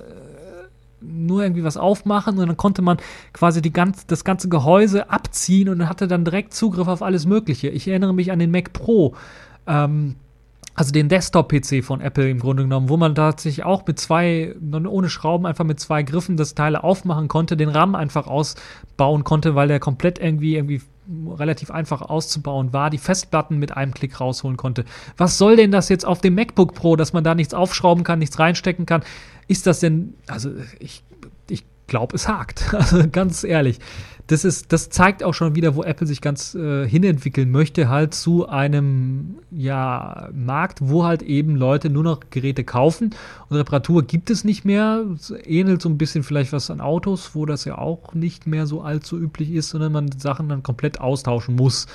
nur 1.07 1.43
irgendwie 1.43 1.63
was 1.63 1.77
aufmachen 1.77 2.37
und 2.37 2.47
dann 2.47 2.57
konnte 2.57 2.81
man 2.81 2.97
quasi 3.33 3.61
die 3.61 3.71
ganz, 3.71 4.05
das 4.05 4.23
ganze 4.23 4.49
Gehäuse 4.49 5.09
abziehen 5.09 5.69
und 5.69 5.87
hatte 5.87 6.07
dann 6.07 6.25
direkt 6.25 6.53
Zugriff 6.53 6.87
auf 6.87 7.01
alles 7.01 7.25
Mögliche. 7.25 7.69
Ich 7.69 7.87
erinnere 7.87 8.13
mich 8.13 8.31
an 8.31 8.39
den 8.39 8.51
Mac 8.51 8.73
Pro, 8.73 9.15
ähm, 9.65 10.15
also 10.75 10.91
den 10.91 11.09
Desktop-PC 11.09 11.83
von 11.83 12.01
Apple 12.01 12.29
im 12.29 12.37
Grunde 12.37 12.61
genommen, 12.61 12.87
wo 12.87 12.97
man 12.97 13.15
tatsächlich 13.15 13.65
auch 13.65 13.87
mit 13.87 13.99
zwei, 13.99 14.55
ohne 14.71 15.09
Schrauben 15.09 15.47
einfach 15.47 15.65
mit 15.65 15.79
zwei 15.79 16.03
Griffen 16.03 16.37
das 16.37 16.53
Teil 16.53 16.75
aufmachen 16.75 17.27
konnte, 17.27 17.57
den 17.57 17.69
RAM 17.69 17.95
einfach 17.95 18.27
ausbauen 18.27 19.23
konnte, 19.23 19.55
weil 19.55 19.69
der 19.69 19.79
komplett 19.79 20.19
irgendwie, 20.19 20.55
irgendwie 20.55 20.81
relativ 21.35 21.71
einfach 21.71 22.03
auszubauen 22.03 22.73
war, 22.73 22.91
die 22.91 22.99
Festplatten 22.99 23.57
mit 23.57 23.75
einem 23.75 23.93
Klick 23.93 24.19
rausholen 24.19 24.57
konnte. 24.57 24.85
Was 25.15 25.39
soll 25.39 25.55
denn 25.55 25.71
das 25.71 25.89
jetzt 25.89 26.05
auf 26.05 26.21
dem 26.21 26.35
MacBook 26.35 26.75
Pro, 26.75 26.95
dass 26.95 27.11
man 27.11 27.23
da 27.23 27.33
nichts 27.33 27.55
aufschrauben 27.55 28.03
kann, 28.03 28.19
nichts 28.19 28.37
reinstecken 28.37 28.85
kann? 28.85 29.01
Ist 29.47 29.67
das 29.67 29.79
denn, 29.79 30.13
also 30.27 30.51
ich, 30.79 31.03
ich 31.49 31.63
glaube, 31.87 32.15
es 32.15 32.27
hakt. 32.27 32.65
Also 32.73 33.03
ganz 33.11 33.43
ehrlich. 33.43 33.79
Das, 34.27 34.43
ist, 34.43 34.73
das 34.73 34.89
zeigt 34.89 35.23
auch 35.23 35.33
schon 35.33 35.55
wieder, 35.55 35.75
wo 35.75 35.83
Apple 35.83 36.05
sich 36.05 36.19
ganz 36.19 36.53
äh, 36.53 36.85
hinentwickeln 36.85 37.49
möchte, 37.49 37.87
halt 37.87 38.13
zu 38.13 38.49
einem 38.49 39.39
ja, 39.51 40.27
Markt, 40.33 40.79
wo 40.81 41.05
halt 41.05 41.21
eben 41.21 41.55
Leute 41.55 41.89
nur 41.89 42.03
noch 42.03 42.19
Geräte 42.29 42.65
kaufen 42.65 43.11
und 43.47 43.55
Reparatur 43.55 44.03
gibt 44.03 44.29
es 44.29 44.43
nicht 44.43 44.65
mehr. 44.65 45.05
Es 45.15 45.33
ähnelt 45.45 45.81
so 45.81 45.87
ein 45.87 45.97
bisschen 45.97 46.23
vielleicht 46.23 46.51
was 46.51 46.69
an 46.69 46.81
Autos, 46.81 47.35
wo 47.35 47.45
das 47.45 47.63
ja 47.63 47.77
auch 47.77 48.13
nicht 48.13 48.47
mehr 48.47 48.67
so 48.67 48.81
allzu 48.81 49.17
üblich 49.17 49.51
ist, 49.51 49.69
sondern 49.69 49.93
man 49.93 50.11
Sachen 50.11 50.49
dann 50.49 50.61
komplett 50.61 50.99
austauschen 50.99 51.55
muss. 51.55 51.87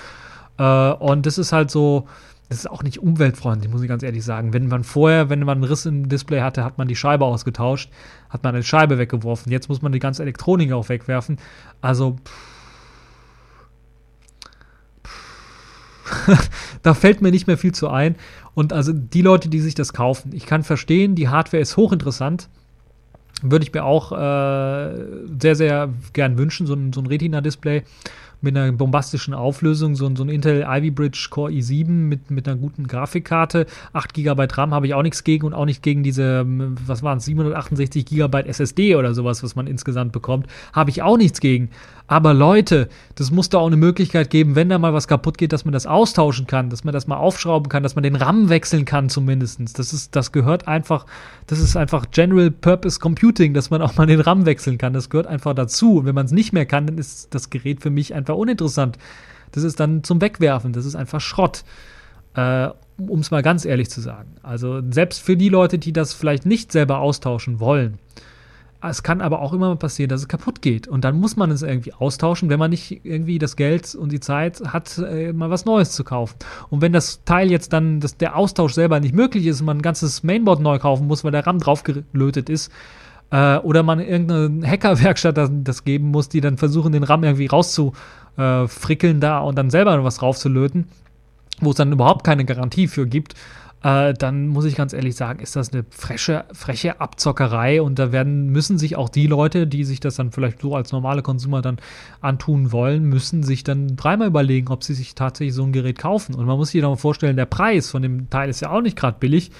Äh, 0.56 0.92
und 0.92 1.26
das 1.26 1.36
ist 1.36 1.52
halt 1.52 1.70
so, 1.70 2.08
das 2.52 2.60
ist 2.60 2.70
auch 2.70 2.82
nicht 2.82 2.98
umweltfreundlich, 2.98 3.72
muss 3.72 3.80
ich 3.80 3.88
ganz 3.88 4.02
ehrlich 4.02 4.22
sagen. 4.22 4.52
Wenn 4.52 4.68
man 4.68 4.84
vorher, 4.84 5.30
wenn 5.30 5.38
man 5.40 5.58
einen 5.58 5.64
Riss 5.64 5.86
im 5.86 6.10
Display 6.10 6.42
hatte, 6.42 6.64
hat 6.64 6.76
man 6.76 6.86
die 6.86 6.96
Scheibe 6.96 7.24
ausgetauscht, 7.24 7.90
hat 8.28 8.44
man 8.44 8.54
eine 8.54 8.62
Scheibe 8.62 8.98
weggeworfen. 8.98 9.50
Jetzt 9.50 9.70
muss 9.70 9.80
man 9.80 9.90
die 9.90 9.98
ganze 9.98 10.22
Elektronik 10.22 10.70
auch 10.72 10.90
wegwerfen. 10.90 11.38
Also, 11.80 12.16
da 16.82 16.92
fällt 16.92 17.22
mir 17.22 17.30
nicht 17.30 17.46
mehr 17.46 17.56
viel 17.56 17.72
zu 17.72 17.88
ein. 17.88 18.16
Und 18.52 18.74
also 18.74 18.92
die 18.92 19.22
Leute, 19.22 19.48
die 19.48 19.60
sich 19.60 19.74
das 19.74 19.94
kaufen, 19.94 20.32
ich 20.34 20.44
kann 20.44 20.62
verstehen, 20.62 21.14
die 21.14 21.30
Hardware 21.30 21.62
ist 21.62 21.78
hochinteressant. 21.78 22.50
Würde 23.40 23.64
ich 23.64 23.72
mir 23.72 23.84
auch 23.84 24.12
äh, 24.12 24.94
sehr, 25.40 25.56
sehr 25.56 25.88
gern 26.12 26.36
wünschen, 26.36 26.66
so 26.66 26.74
ein, 26.74 26.92
so 26.92 27.00
ein 27.00 27.06
Retina-Display 27.06 27.82
mit 28.42 28.57
einer 28.57 28.72
bombastischen 28.72 29.35
Auflösung, 29.35 29.94
so, 29.94 30.14
so 30.14 30.24
ein 30.24 30.28
Intel 30.28 30.66
Ivy 30.68 30.90
Bridge 30.90 31.28
Core 31.31 31.52
i7 31.52 31.88
mit, 31.88 32.31
mit 32.31 32.48
einer 32.48 32.57
guten 32.57 32.87
Grafikkarte. 32.87 33.66
8 33.92 34.14
GB 34.14 34.46
RAM 34.52 34.74
habe 34.74 34.87
ich 34.87 34.94
auch 34.94 35.02
nichts 35.02 35.24
gegen 35.24 35.46
und 35.46 35.55
auch 35.55 35.64
nicht 35.64 35.83
gegen 35.83 36.02
diese, 36.02 36.44
was 36.46 37.02
waren 37.02 37.18
es, 37.18 37.24
768 37.24 38.05
GB 38.05 38.42
SSD 38.42 38.96
oder 38.96 39.14
sowas, 39.14 39.42
was 39.42 39.55
man 39.57 39.66
insgesamt 39.66 40.12
bekommt. 40.12 40.46
Habe 40.72 40.90
ich 40.90 41.02
auch 41.02 41.16
nichts 41.16 41.40
gegen. 41.40 41.70
Aber 42.12 42.35
Leute, 42.35 42.88
das 43.14 43.31
muss 43.31 43.48
da 43.48 43.59
auch 43.59 43.68
eine 43.68 43.76
Möglichkeit 43.76 44.28
geben, 44.28 44.55
wenn 44.55 44.68
da 44.68 44.78
mal 44.78 44.92
was 44.92 45.09
kaputt 45.09 45.38
geht, 45.38 45.52
dass 45.52 45.64
man 45.64 45.72
das 45.72 45.87
austauschen 45.87 46.46
kann, 46.46 46.68
dass 46.68 46.85
man 46.85 46.92
das 46.92 47.07
mal 47.07 47.16
aufschrauben 47.16 47.70
kann, 47.70 47.83
dass 47.83 47.94
man 47.94 48.02
den 48.02 48.16
RAM 48.16 48.48
wechseln 48.48 48.85
kann 48.85 49.09
zumindest. 49.09 49.78
Das 49.78 49.94
ist, 49.94 50.14
das 50.14 50.31
gehört 50.31 50.68
einfach, 50.68 51.07
das 51.46 51.59
ist 51.59 51.76
einfach 51.76 52.11
General 52.11 52.50
Purpose 52.50 53.00
Computing, 53.00 53.55
dass 53.55 53.70
man 53.70 53.81
auch 53.81 53.96
mal 53.96 54.07
den 54.07 54.20
RAM 54.20 54.44
wechseln 54.44 54.76
kann. 54.76 54.92
Das 54.92 55.09
gehört 55.09 55.26
einfach 55.26 55.55
dazu. 55.55 55.98
Und 55.98 56.07
wenn 56.07 56.14
man 56.14 56.26
es 56.26 56.33
nicht 56.33 56.52
mehr 56.52 56.66
kann, 56.66 56.87
dann 56.87 56.98
ist 56.98 57.35
das 57.35 57.50
Gerät 57.50 57.81
für 57.81 57.90
mich 57.90 58.14
einfach 58.14 58.32
uninteressant. 58.38 58.99
Das 59.53 59.64
ist 59.64 59.81
dann 59.81 60.03
zum 60.05 60.21
Wegwerfen. 60.21 60.73
Das 60.73 60.87
ist 60.87 60.97
einfach 60.97 61.21
Schrott. 61.21 61.64
Äh, 62.35 62.71
um 62.99 63.21
es 63.21 63.31
mal 63.31 63.42
ganz 63.42 63.64
ehrlich 63.64 63.90
zu 63.90 64.01
sagen. 64.01 64.37
Also 64.42 64.81
selbst 64.90 65.23
für 65.23 65.37
die 65.37 65.49
Leute, 65.49 65.79
die 65.79 65.92
das 65.92 66.12
vielleicht 66.12 66.47
nicht 66.47 66.73
selber 66.73 66.99
austauschen 66.99 67.61
wollen, 67.61 67.99
es 68.90 69.05
kann 69.05 69.21
aber 69.21 69.40
auch 69.40 69.53
immer 69.53 69.68
mal 69.68 69.77
passieren, 69.77 70.09
dass 70.09 70.23
es 70.23 70.29
kaputt 70.29 70.61
geht. 70.61 70.88
Und 70.88 71.05
dann 71.05 71.18
muss 71.21 71.37
man 71.37 71.53
es 71.53 71.62
irgendwie 71.62 71.92
austauschen, 71.92 72.51
wenn 72.51 72.59
man 72.59 72.71
nicht 72.71 73.05
irgendwie 73.05 73.38
das 73.38 73.55
Geld 73.55 73.95
und 73.95 74.11
die 74.11 74.18
Zeit 74.18 74.61
hat, 74.66 74.99
äh, 74.99 75.33
mal 75.33 75.51
was 75.51 75.64
Neues 75.64 75.92
zu 75.92 76.03
kaufen. 76.03 76.35
Und 76.68 76.81
wenn 76.81 76.92
das 76.92 77.23
Teil 77.25 77.51
jetzt 77.51 77.73
dann, 77.73 78.01
dass 78.01 78.16
der 78.16 78.37
Austausch 78.37 78.75
selber 78.75 78.99
nicht 78.99 79.14
möglich 79.14 79.47
ist 79.47 79.61
und 79.61 79.66
man 79.66 79.79
ein 79.79 79.83
ganzes 79.83 80.25
Mainboard 80.25 80.61
neu 80.61 80.81
kaufen 80.81 81.07
muss, 81.07 81.23
weil 81.23 81.31
der 81.31 81.47
RAM 81.47 81.61
draufgelötet 81.61 82.51
ist, 82.51 82.73
äh, 83.33 83.57
oder 83.59 83.83
man 83.83 83.99
irgendeine 83.99 84.64
Hackerwerkstatt 84.68 85.37
das, 85.37 85.51
das, 85.53 85.85
geben 85.85 86.11
muss, 86.11 86.29
die 86.29 86.40
dann 86.40 86.59
versuchen, 86.59 86.92
den 86.92 87.03
RAM 87.03 87.25
irgendwie 87.25 87.47
rauszufrickeln 87.47 89.21
da 89.21 89.38
und 89.38 89.59
dann 89.59 89.71
selber 89.71 90.05
was 90.05 90.23
raufzulöten, 90.23 90.87
wo 91.61 91.71
es 91.71 91.77
dann 91.77 91.90
überhaupt 91.90 92.25
keine 92.25 92.45
Garantie 92.45 92.87
für 92.87 93.07
gibt, 93.07 93.35
äh, 93.83 94.12
dann 94.12 94.49
muss 94.49 94.66
ich 94.66 94.77
ganz 94.77 94.92
ehrlich 94.92 95.16
sagen, 95.16 95.40
ist 95.40 95.57
das 95.57 95.73
eine 95.73 95.85
freche, 95.90 96.45
freche 96.53 97.01
Abzockerei 97.01 97.81
und 97.83 97.99
da 97.99 98.12
werden, 98.12 98.51
müssen 98.51 98.79
sich 98.79 98.97
auch 98.97 99.09
die 99.09 99.27
Leute, 99.27 99.66
die 99.66 99.85
sich 99.85 99.99
das 99.99 100.16
dann 100.16 100.31
vielleicht 100.31 100.61
so 100.61 100.77
als 100.77 100.92
normale 100.92 101.23
Konsumer 101.23 101.62
dann 101.62 101.79
antun 102.21 102.71
wollen, 102.71 103.05
müssen 103.05 103.42
sich 103.42 103.64
dann 103.64 103.97
dreimal 103.97 104.29
überlegen, 104.29 104.68
ob 104.68 104.85
sie 104.85 104.95
sich 104.95 105.14
tatsächlich 105.14 105.55
so 105.55 105.64
ein 105.64 105.73
Gerät 105.73 105.99
kaufen. 105.99 106.35
Und 106.35 106.45
man 106.45 106.59
muss 106.59 106.71
sich 106.71 106.81
dann 106.83 106.90
mal 106.90 106.97
vorstellen, 106.97 107.37
der 107.37 107.47
Preis 107.47 107.90
von 107.90 108.03
dem 108.03 108.29
Teil 108.31 108.51
ist 108.51 108.61
ja 108.61 108.71
auch 108.71 108.83
nicht 108.83 108.97
gerade 108.97 109.16
billig. 109.18 109.51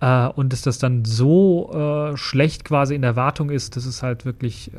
Äh, 0.00 0.28
und 0.28 0.52
dass 0.52 0.62
das 0.62 0.78
dann 0.78 1.04
so 1.04 1.70
äh, 1.72 2.16
schlecht 2.16 2.64
quasi 2.64 2.94
in 2.94 3.02
der 3.02 3.16
Wartung 3.16 3.50
ist, 3.50 3.76
das 3.76 3.86
ist 3.86 4.02
halt 4.02 4.24
wirklich, 4.26 4.72
äh, 4.74 4.78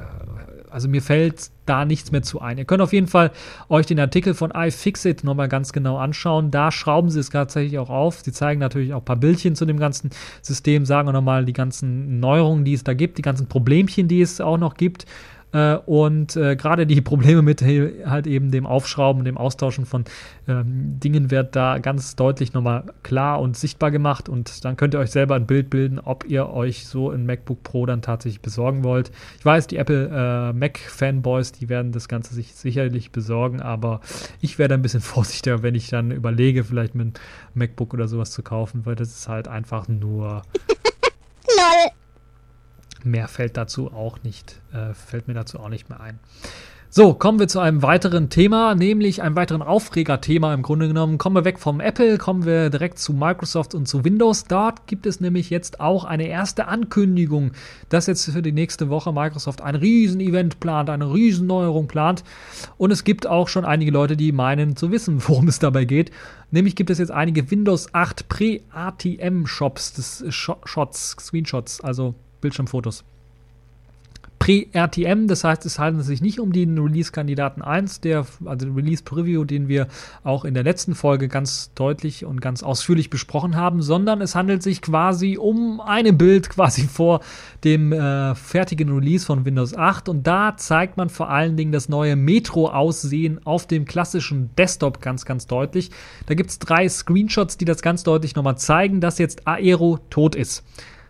also 0.69 0.87
mir 0.87 1.01
fällt 1.01 1.49
da 1.65 1.85
nichts 1.85 2.11
mehr 2.11 2.21
zu 2.21 2.39
ein. 2.39 2.57
Ihr 2.57 2.65
könnt 2.65 2.81
auf 2.81 2.93
jeden 2.93 3.07
Fall 3.07 3.31
euch 3.67 3.87
den 3.87 3.99
Artikel 3.99 4.35
von 4.35 4.51
iFixit 4.51 5.23
nochmal 5.23 5.49
ganz 5.49 5.73
genau 5.73 5.97
anschauen. 5.97 6.51
Da 6.51 6.71
schrauben 6.71 7.09
sie 7.09 7.19
es 7.19 7.29
tatsächlich 7.29 7.79
auch 7.79 7.89
auf. 7.89 8.21
Sie 8.21 8.31
zeigen 8.31 8.59
natürlich 8.59 8.93
auch 8.93 9.01
ein 9.01 9.05
paar 9.05 9.15
Bildchen 9.15 9.55
zu 9.55 9.65
dem 9.65 9.79
ganzen 9.79 10.11
System, 10.41 10.85
sagen 10.85 11.09
auch 11.09 11.13
nochmal 11.13 11.45
die 11.45 11.53
ganzen 11.53 12.19
Neuerungen, 12.19 12.63
die 12.63 12.73
es 12.73 12.83
da 12.83 12.93
gibt, 12.93 13.17
die 13.17 13.23
ganzen 13.23 13.47
Problemchen, 13.47 14.07
die 14.07 14.21
es 14.21 14.39
auch 14.39 14.57
noch 14.57 14.75
gibt. 14.75 15.05
Äh, 15.53 15.75
und 15.85 16.35
äh, 16.35 16.55
gerade 16.55 16.85
die 16.85 17.01
Probleme 17.01 17.41
mit 17.41 17.61
halt 17.61 18.27
eben 18.27 18.51
dem 18.51 18.65
Aufschrauben, 18.65 19.23
dem 19.23 19.37
Austauschen 19.37 19.85
von 19.85 20.03
ähm, 20.47 20.99
Dingen 20.99 21.31
wird 21.31 21.55
da 21.55 21.79
ganz 21.79 22.15
deutlich 22.15 22.53
nochmal 22.53 22.83
klar 23.03 23.39
und 23.39 23.55
sichtbar 23.55 23.91
gemacht. 23.91 24.27
Und 24.27 24.65
dann 24.65 24.75
könnt 24.75 24.93
ihr 24.93 24.99
euch 24.99 25.11
selber 25.11 25.35
ein 25.35 25.47
Bild 25.47 25.69
bilden, 25.69 25.99
ob 25.99 26.25
ihr 26.25 26.49
euch 26.49 26.85
so 26.85 27.11
ein 27.11 27.25
MacBook 27.25 27.63
Pro 27.63 27.85
dann 27.85 28.01
tatsächlich 28.01 28.41
besorgen 28.41 28.83
wollt. 28.83 29.11
Ich 29.39 29.45
weiß, 29.45 29.67
die 29.67 29.77
Apple 29.77 30.09
äh, 30.09 30.53
Mac-Fanboys, 30.53 31.53
die 31.53 31.69
werden 31.69 31.91
das 31.91 32.07
Ganze 32.07 32.33
sich 32.33 32.53
sicherlich 32.53 33.11
besorgen, 33.11 33.61
aber 33.61 34.01
ich 34.41 34.59
werde 34.59 34.73
ein 34.73 34.81
bisschen 34.81 35.01
vorsichtiger, 35.01 35.63
wenn 35.63 35.75
ich 35.75 35.89
dann 35.89 36.11
überlege, 36.11 36.63
vielleicht 36.63 36.93
mit 36.93 37.05
einem 37.05 37.13
MacBook 37.53 37.93
oder 37.93 38.07
sowas 38.07 38.31
zu 38.31 38.43
kaufen, 38.43 38.85
weil 38.85 38.95
das 38.95 39.09
ist 39.09 39.27
halt 39.27 39.47
einfach 39.47 39.87
nur. 39.87 40.41
LOL. 41.47 42.06
Mehr 43.07 43.27
fällt 43.27 43.57
dazu 43.57 43.91
auch 43.91 44.23
nicht, 44.23 44.61
äh, 44.73 44.93
fällt 44.93 45.27
mir 45.27 45.33
dazu 45.33 45.59
auch 45.59 45.69
nicht 45.69 45.89
mehr 45.89 45.99
ein. 45.99 46.19
So, 46.89 47.13
kommen 47.13 47.37
wir 47.37 47.49
zu 47.49 47.59
einem 47.59 47.83
weiteren 47.83 48.29
Thema, 48.29 48.73
nämlich 48.73 49.21
einem 49.21 49.35
weiteren 49.35 49.61
Aufregerthema 49.61 50.53
im 50.53 50.61
Grunde 50.61 50.87
genommen. 50.87 51.17
Kommen 51.17 51.35
wir 51.35 51.43
weg 51.43 51.59
vom 51.59 51.81
Apple, 51.81 52.17
kommen 52.17 52.45
wir 52.45 52.69
direkt 52.69 52.97
zu 52.97 53.11
Microsoft 53.11 53.75
und 53.75 53.89
zu 53.89 54.05
Windows. 54.05 54.45
Dort 54.45 54.87
gibt 54.87 55.05
es 55.05 55.19
nämlich 55.19 55.49
jetzt 55.49 55.81
auch 55.81 56.05
eine 56.05 56.27
erste 56.27 56.67
Ankündigung, 56.69 57.51
dass 57.89 58.07
jetzt 58.07 58.31
für 58.31 58.41
die 58.41 58.53
nächste 58.53 58.87
Woche 58.87 59.11
Microsoft 59.11 59.61
ein 59.61 59.75
Riesen-Event 59.75 60.61
plant, 60.61 60.89
eine 60.89 61.13
Riesenneuerung 61.13 61.89
plant. 61.89 62.23
Und 62.77 62.91
es 62.91 63.03
gibt 63.03 63.27
auch 63.27 63.49
schon 63.49 63.65
einige 63.65 63.91
Leute, 63.91 64.15
die 64.15 64.31
meinen 64.31 64.77
zu 64.77 64.89
wissen, 64.89 65.21
worum 65.27 65.49
es 65.49 65.59
dabei 65.59 65.83
geht. 65.83 66.11
Nämlich 66.51 66.77
gibt 66.77 66.89
es 66.89 66.99
jetzt 66.99 67.11
einige 67.11 67.51
Windows 67.51 67.93
8 67.93 68.29
Pre-ATM-Shops, 68.29 70.23
Shots, 70.29 71.15
Screenshots, 71.19 71.81
also 71.81 72.15
Bildschirmfotos. 72.41 73.03
Pre-RTM, 74.47 75.27
das 75.27 75.43
heißt, 75.43 75.65
es 75.65 75.77
handelt 75.77 76.05
sich 76.05 76.21
nicht 76.21 76.39
um 76.39 76.53
den 76.53 76.77
Release-Kandidaten 76.77 77.61
1, 77.61 78.01
der, 78.01 78.25
also 78.45 78.71
Release-Preview, 78.71 79.43
den 79.43 79.67
wir 79.67 79.87
auch 80.23 80.45
in 80.45 80.53
der 80.53 80.63
letzten 80.63 80.95
Folge 80.95 81.27
ganz 81.27 81.71
deutlich 81.75 82.23
und 82.23 82.39
ganz 82.39 82.63
ausführlich 82.63 83.09
besprochen 83.09 83.57
haben, 83.57 83.81
sondern 83.81 84.21
es 84.21 84.35
handelt 84.35 84.63
sich 84.63 84.81
quasi 84.81 85.37
um 85.37 85.81
ein 85.81 86.17
Bild 86.17 86.49
quasi 86.49 86.83
vor 86.83 87.19
dem 87.65 87.91
äh, 87.91 88.35
fertigen 88.35 88.89
Release 88.93 89.25
von 89.25 89.43
Windows 89.43 89.75
8 89.75 90.07
und 90.07 90.25
da 90.25 90.55
zeigt 90.55 90.97
man 90.97 91.09
vor 91.09 91.29
allen 91.29 91.57
Dingen 91.57 91.71
das 91.71 91.89
neue 91.89 92.15
Metro-Aussehen 92.15 93.45
auf 93.45 93.67
dem 93.67 93.83
klassischen 93.83 94.51
Desktop 94.55 95.01
ganz, 95.01 95.25
ganz 95.25 95.47
deutlich. 95.47 95.91
Da 96.27 96.35
gibt 96.35 96.51
es 96.51 96.59
drei 96.59 96.87
Screenshots, 96.87 97.57
die 97.57 97.65
das 97.65 97.81
ganz 97.81 98.03
deutlich 98.03 98.35
nochmal 98.35 98.57
zeigen, 98.57 99.01
dass 99.01 99.17
jetzt 99.17 99.45
Aero 99.45 99.99
tot 100.09 100.35
ist 100.35 100.63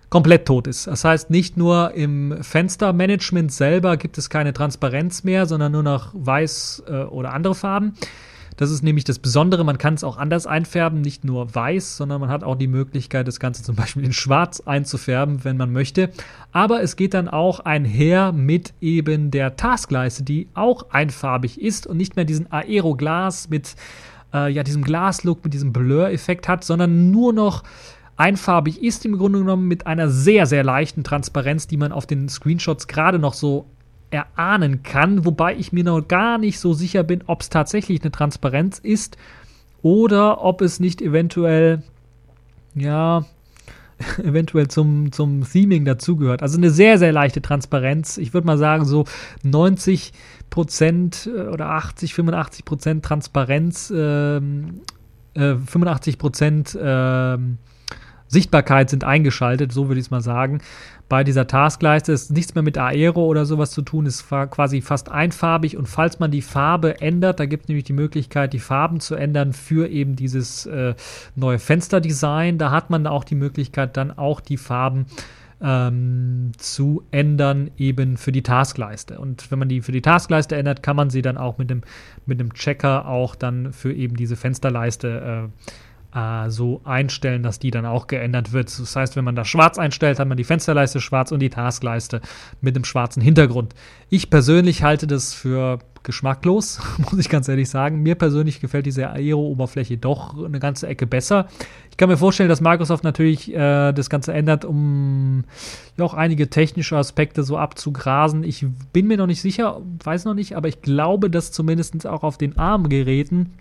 komplett 0.09 0.45
tot 0.45 0.67
ist. 0.67 0.87
Das 0.87 1.03
heißt, 1.03 1.29
nicht 1.29 1.57
nur 1.57 1.93
im 1.93 2.41
Fenstermanagement 2.41 3.51
selber 3.51 3.97
gibt 3.97 4.17
es 4.17 4.29
keine 4.29 4.53
Transparenz 4.53 5.23
mehr, 5.23 5.45
sondern 5.45 5.71
nur 5.71 5.83
noch 5.83 6.11
weiß 6.13 6.83
äh, 6.87 7.03
oder 7.03 7.33
andere 7.33 7.55
Farben. 7.55 7.93
Das 8.57 8.71
ist 8.71 8.81
nämlich 8.81 9.03
das 9.03 9.19
Besondere, 9.19 9.63
man 9.63 9.77
kann 9.77 9.93
es 9.93 10.03
auch 10.03 10.17
anders 10.17 10.47
einfärben, 10.47 11.01
nicht 11.01 11.23
nur 11.23 11.53
weiß, 11.53 11.97
sondern 11.97 12.19
man 12.21 12.31
hat 12.31 12.43
auch 12.43 12.55
die 12.55 12.67
Möglichkeit, 12.67 13.27
das 13.27 13.39
Ganze 13.39 13.61
zum 13.61 13.75
Beispiel 13.75 14.03
in 14.03 14.13
schwarz 14.13 14.61
einzufärben, 14.61 15.43
wenn 15.43 15.57
man 15.57 15.71
möchte. 15.71 16.09
Aber 16.51 16.81
es 16.81 16.95
geht 16.95 17.13
dann 17.13 17.27
auch 17.27 17.59
einher 17.59 18.31
mit 18.31 18.73
eben 18.81 19.29
der 19.29 19.57
Taskleiste, 19.57 20.23
die 20.23 20.47
auch 20.55 20.89
einfarbig 20.89 21.61
ist 21.61 21.85
und 21.85 21.97
nicht 21.97 22.15
mehr 22.15 22.25
diesen 22.25 22.51
Aeroglas 22.51 23.47
mit 23.49 23.75
äh, 24.33 24.51
ja, 24.51 24.63
diesem 24.63 24.83
Glaslook, 24.83 25.43
mit 25.43 25.53
diesem 25.53 25.71
Blur-Effekt 25.71 26.47
hat, 26.47 26.63
sondern 26.63 27.11
nur 27.11 27.33
noch 27.33 27.63
einfarbig 28.17 28.84
ist 28.84 29.06
im 29.06 29.17
Grunde 29.17 29.39
genommen 29.39 29.67
mit 29.67 29.88
einer 29.88 30.10
sehr, 30.10 30.45
sehr 30.45 30.63
leichten 30.63 31.03
Transparenz, 31.03 31.67
die 31.67 31.77
man 31.77 31.91
auf 31.91 32.06
den 32.06 32.27
Screenshots 32.27 32.88
gerade 32.88 33.19
noch 33.19 33.34
so 33.34 33.67
erahnen 34.10 34.84
kann, 34.84 35.25
wobei 35.25 35.56
ich 35.56 35.71
mir 35.71 35.84
noch 35.84 36.01
gar 36.01 36.38
nicht 36.38 36.60
so 36.60 36.73
sicher 36.73 37.03
bin, 37.03 37.23
ob 37.27 37.41
es 37.41 37.49
tatsächlich 37.49 38.01
eine 38.01 38.12
Transparenz 38.12 38.80
ist 38.80 39.17
oder 39.82 40.43
ob 40.43 40.62
es 40.62 40.80
nicht 40.80 41.01
eventuell, 41.01 41.84
ja, 42.73 43.25
eventuell 44.23 44.67
zum, 44.67 45.12
zum 45.12 45.43
Theming 45.43 45.86
dazugehört. 45.86 46.41
Also 46.41 46.58
eine 46.58 46.69
sehr, 46.69 46.97
sehr 46.97 47.12
leichte 47.12 47.41
Transparenz. 47.41 48.17
Ich 48.17 48.34
würde 48.34 48.47
mal 48.47 48.58
sagen, 48.58 48.86
so 48.86 49.06
90 49.43 50.13
Prozent 50.49 51.30
äh, 51.34 51.47
oder 51.47 51.69
80, 51.71 52.13
85 52.13 52.65
Prozent 52.65 53.06
Transparenz, 53.06 53.91
ähm, 53.95 54.82
äh, 55.34 55.56
85 55.56 56.17
Prozent 56.17 56.77
ähm, 56.80 57.58
Sichtbarkeit 58.27 58.89
sind 58.89 59.03
eingeschaltet, 59.03 59.71
so 59.71 59.87
würde 59.87 59.99
ich 59.99 60.07
es 60.07 60.11
mal 60.11 60.21
sagen. 60.21 60.59
Bei 61.09 61.23
dieser 61.23 61.47
Taskleiste 61.47 62.11
ist 62.11 62.31
nichts 62.31 62.53
mehr 62.53 62.63
mit 62.63 62.77
Aero 62.77 63.25
oder 63.25 63.45
sowas 63.45 63.71
zu 63.71 63.81
tun, 63.81 64.05
ist 64.05 64.27
quasi 64.27 64.81
fast 64.81 65.09
einfarbig 65.09 65.77
und 65.77 65.87
falls 65.87 66.19
man 66.19 66.31
die 66.31 66.41
Farbe 66.41 66.99
ändert, 66.99 67.39
da 67.39 67.45
gibt 67.45 67.63
es 67.63 67.67
nämlich 67.69 67.85
die 67.85 67.93
Möglichkeit, 67.93 68.51
die 68.51 68.59
Farben 68.59 68.99
zu 68.99 69.15
ändern 69.15 69.53
für 69.53 69.87
eben 69.87 70.17
dieses 70.17 70.65
äh, 70.65 70.95
neue 71.35 71.59
Fensterdesign. 71.59 72.57
Da 72.57 72.71
hat 72.71 72.89
man 72.89 73.07
auch 73.07 73.23
die 73.23 73.35
Möglichkeit, 73.35 73.95
dann 73.95 74.17
auch 74.17 74.41
die 74.41 74.58
Farben 74.58 75.06
ähm, 75.62 76.52
zu 76.58 77.04
ändern, 77.12 77.71
eben 77.77 78.17
für 78.17 78.31
die 78.31 78.43
Taskleiste. 78.43 79.19
Und 79.19 79.49
wenn 79.49 79.60
man 79.60 79.69
die 79.69 79.81
für 79.81 79.91
die 79.91 80.02
Taskleiste 80.02 80.56
ändert, 80.56 80.83
kann 80.83 80.95
man 80.95 81.10
sie 81.10 81.21
dann 81.21 81.37
auch 81.37 81.58
mit 81.58 81.69
dem, 81.69 81.81
mit 82.25 82.39
dem 82.39 82.54
Checker 82.54 83.08
auch 83.08 83.35
dann 83.35 83.73
für 83.73 83.93
eben 83.93 84.15
diese 84.15 84.35
Fensterleiste 84.35 85.49
äh, 85.49 85.71
äh, 86.13 86.49
so 86.49 86.81
einstellen, 86.83 87.43
dass 87.43 87.60
die 87.60 87.71
dann 87.71 87.85
auch 87.85 88.08
geändert 88.08 88.53
wird. 88.53 88.67
Das 88.67 88.95
heißt, 88.95 89.15
wenn 89.15 89.25
man 89.25 89.35
das 89.35 89.47
schwarz 89.47 89.77
einstellt, 89.77 90.19
hat 90.19 90.27
man 90.27 90.37
die 90.37 90.43
Fensterleiste 90.43 91.01
schwarz 91.01 91.31
und 91.31 91.39
die 91.39 91.49
Taskleiste 91.49 92.21
mit 92.62 92.75
einem 92.75 92.85
schwarzen 92.85 93.21
Hintergrund. 93.21 93.73
Ich 94.10 94.29
persönlich 94.29 94.83
halte 94.83 95.08
das 95.08 95.33
für 95.33 95.79
geschmacklos, 96.03 96.79
muss 96.97 97.19
ich 97.19 97.29
ganz 97.29 97.47
ehrlich 97.49 97.69
sagen. 97.69 98.01
Mir 98.01 98.15
persönlich 98.15 98.62
gefällt 98.62 98.85
diese 98.85 99.10
Aero-Oberfläche 99.10 99.97
doch 99.97 100.43
eine 100.43 100.60
ganze 100.60 100.87
Ecke 100.87 101.05
besser. 101.05 101.47
Ich 101.91 101.97
kann 101.97 102.10
mir 102.10 102.17
vorstellen, 102.17 102.49
dass 102.49 102.62
Microsoft 102.62 103.03
natürlich 103.03 103.53
äh, 103.53 103.91
das 103.91 104.10
Ganze 104.10 104.33
ändert, 104.33 104.63
um 104.63 105.43
ja 105.97 106.05
auch 106.05 106.13
einige 106.13 106.49
technische 106.49 106.95
Aspekte 106.95 107.43
so 107.43 107.58
abzugrasen. 107.58 108.43
Ich 108.43 108.65
bin 108.93 109.08
mir 109.08 109.17
noch 109.17 109.27
nicht 109.27 109.41
sicher, 109.41 109.81
weiß 110.03 110.25
noch 110.25 110.33
nicht, 110.33 110.55
aber 110.55 110.69
ich 110.69 110.81
glaube, 110.81 111.29
dass 111.29 111.51
zumindest 111.51 112.08
auch 112.08 112.23
auf 112.23 112.37
den 112.37 112.58
ARM-Geräten 112.58 113.53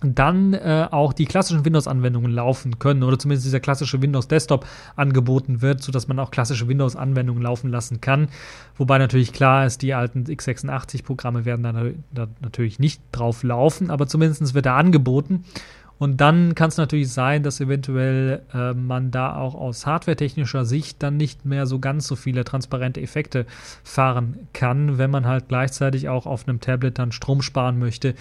dann 0.00 0.54
äh, 0.54 0.86
auch 0.90 1.12
die 1.12 1.24
klassischen 1.24 1.64
Windows-Anwendungen 1.64 2.32
laufen 2.32 2.78
können 2.78 3.02
oder 3.02 3.18
zumindest 3.18 3.46
dieser 3.46 3.58
klassische 3.58 4.00
Windows-Desktop 4.00 4.64
angeboten 4.94 5.60
wird, 5.60 5.82
sodass 5.82 6.06
man 6.06 6.18
auch 6.20 6.30
klassische 6.30 6.68
Windows-Anwendungen 6.68 7.42
laufen 7.42 7.70
lassen 7.70 8.00
kann. 8.00 8.28
Wobei 8.76 8.98
natürlich 8.98 9.32
klar 9.32 9.66
ist, 9.66 9.82
die 9.82 9.94
alten 9.94 10.24
x86-Programme 10.24 11.44
werden 11.44 11.62
da, 11.62 11.72
da, 12.12 12.28
natürlich 12.40 12.78
nicht 12.78 13.02
drauf 13.10 13.42
laufen, 13.42 13.90
aber 13.90 14.06
zumindest 14.06 14.54
wird 14.54 14.66
er 14.66 14.74
angeboten. 14.74 15.44
Und 15.98 16.20
dann 16.20 16.54
kann 16.54 16.68
es 16.68 16.76
natürlich 16.76 17.12
sein, 17.12 17.42
dass 17.42 17.60
eventuell 17.60 18.42
äh, 18.54 18.72
man 18.72 19.10
da 19.10 19.36
auch 19.36 19.54
aus 19.54 19.86
hardwaretechnischer 19.86 20.64
Sicht 20.64 21.02
dann 21.02 21.16
nicht 21.16 21.44
mehr 21.44 21.66
so 21.66 21.78
ganz 21.78 22.06
so 22.06 22.16
viele 22.16 22.44
transparente 22.44 23.00
Effekte 23.00 23.46
fahren 23.82 24.48
kann, 24.52 24.98
wenn 24.98 25.10
man 25.10 25.26
halt 25.26 25.48
gleichzeitig 25.48 26.08
auch 26.08 26.26
auf 26.26 26.46
einem 26.46 26.60
Tablet 26.60 26.98
dann 26.98 27.12
Strom 27.12 27.42
sparen 27.42 27.78
möchte 27.78 28.14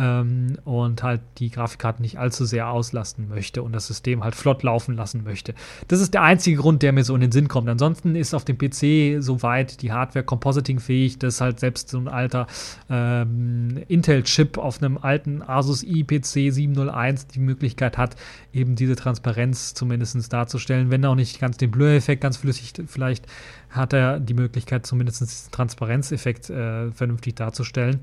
ähm, 0.00 0.56
und 0.64 1.02
halt 1.02 1.20
die 1.38 1.50
Grafikkarte 1.50 2.00
nicht 2.00 2.18
allzu 2.18 2.44
sehr 2.44 2.70
auslasten 2.70 3.28
möchte 3.28 3.62
und 3.62 3.72
das 3.72 3.86
System 3.86 4.24
halt 4.24 4.34
flott 4.34 4.62
laufen 4.62 4.96
lassen 4.96 5.22
möchte. 5.24 5.54
Das 5.88 6.00
ist 6.00 6.14
der 6.14 6.22
einzige 6.22 6.56
Grund, 6.56 6.82
der 6.82 6.92
mir 6.92 7.04
so 7.04 7.14
in 7.14 7.20
den 7.20 7.32
Sinn 7.32 7.48
kommt. 7.48 7.68
Ansonsten 7.68 8.16
ist 8.16 8.34
auf 8.34 8.44
dem 8.44 8.56
PC 8.56 9.22
soweit 9.22 9.82
die 9.82 9.92
Hardware 9.92 10.24
compositing-fähig, 10.24 11.18
dass 11.18 11.40
halt 11.40 11.60
selbst 11.60 11.90
so 11.90 11.98
ein 11.98 12.08
alter 12.08 12.46
ähm, 12.88 13.82
Intel-Chip 13.88 14.56
auf 14.56 14.82
einem 14.82 14.96
alten 14.96 15.42
Asus 15.42 15.82
IPC 15.82 16.52
701 16.52 17.19
die 17.26 17.40
Möglichkeit 17.40 17.98
hat, 17.98 18.16
eben 18.52 18.76
diese 18.76 18.96
Transparenz 18.96 19.74
zumindest 19.74 20.32
darzustellen, 20.32 20.90
wenn 20.90 21.04
auch 21.04 21.14
nicht 21.14 21.40
ganz 21.40 21.56
den 21.56 21.70
Blur-Effekt 21.70 22.22
ganz 22.22 22.36
flüssig 22.36 22.72
vielleicht 22.86 23.26
hat 23.70 23.92
er 23.92 24.20
die 24.20 24.34
Möglichkeit, 24.34 24.86
zumindest 24.86 25.20
diesen 25.20 25.50
Transparenzeffekt 25.52 26.50
äh, 26.50 26.90
vernünftig 26.92 27.36
darzustellen. 27.36 28.00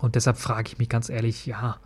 Und 0.00 0.14
deshalb 0.14 0.36
frage 0.38 0.68
ich 0.68 0.78
mich 0.78 0.88
ganz 0.88 1.08
ehrlich, 1.08 1.46
ja, 1.46 1.78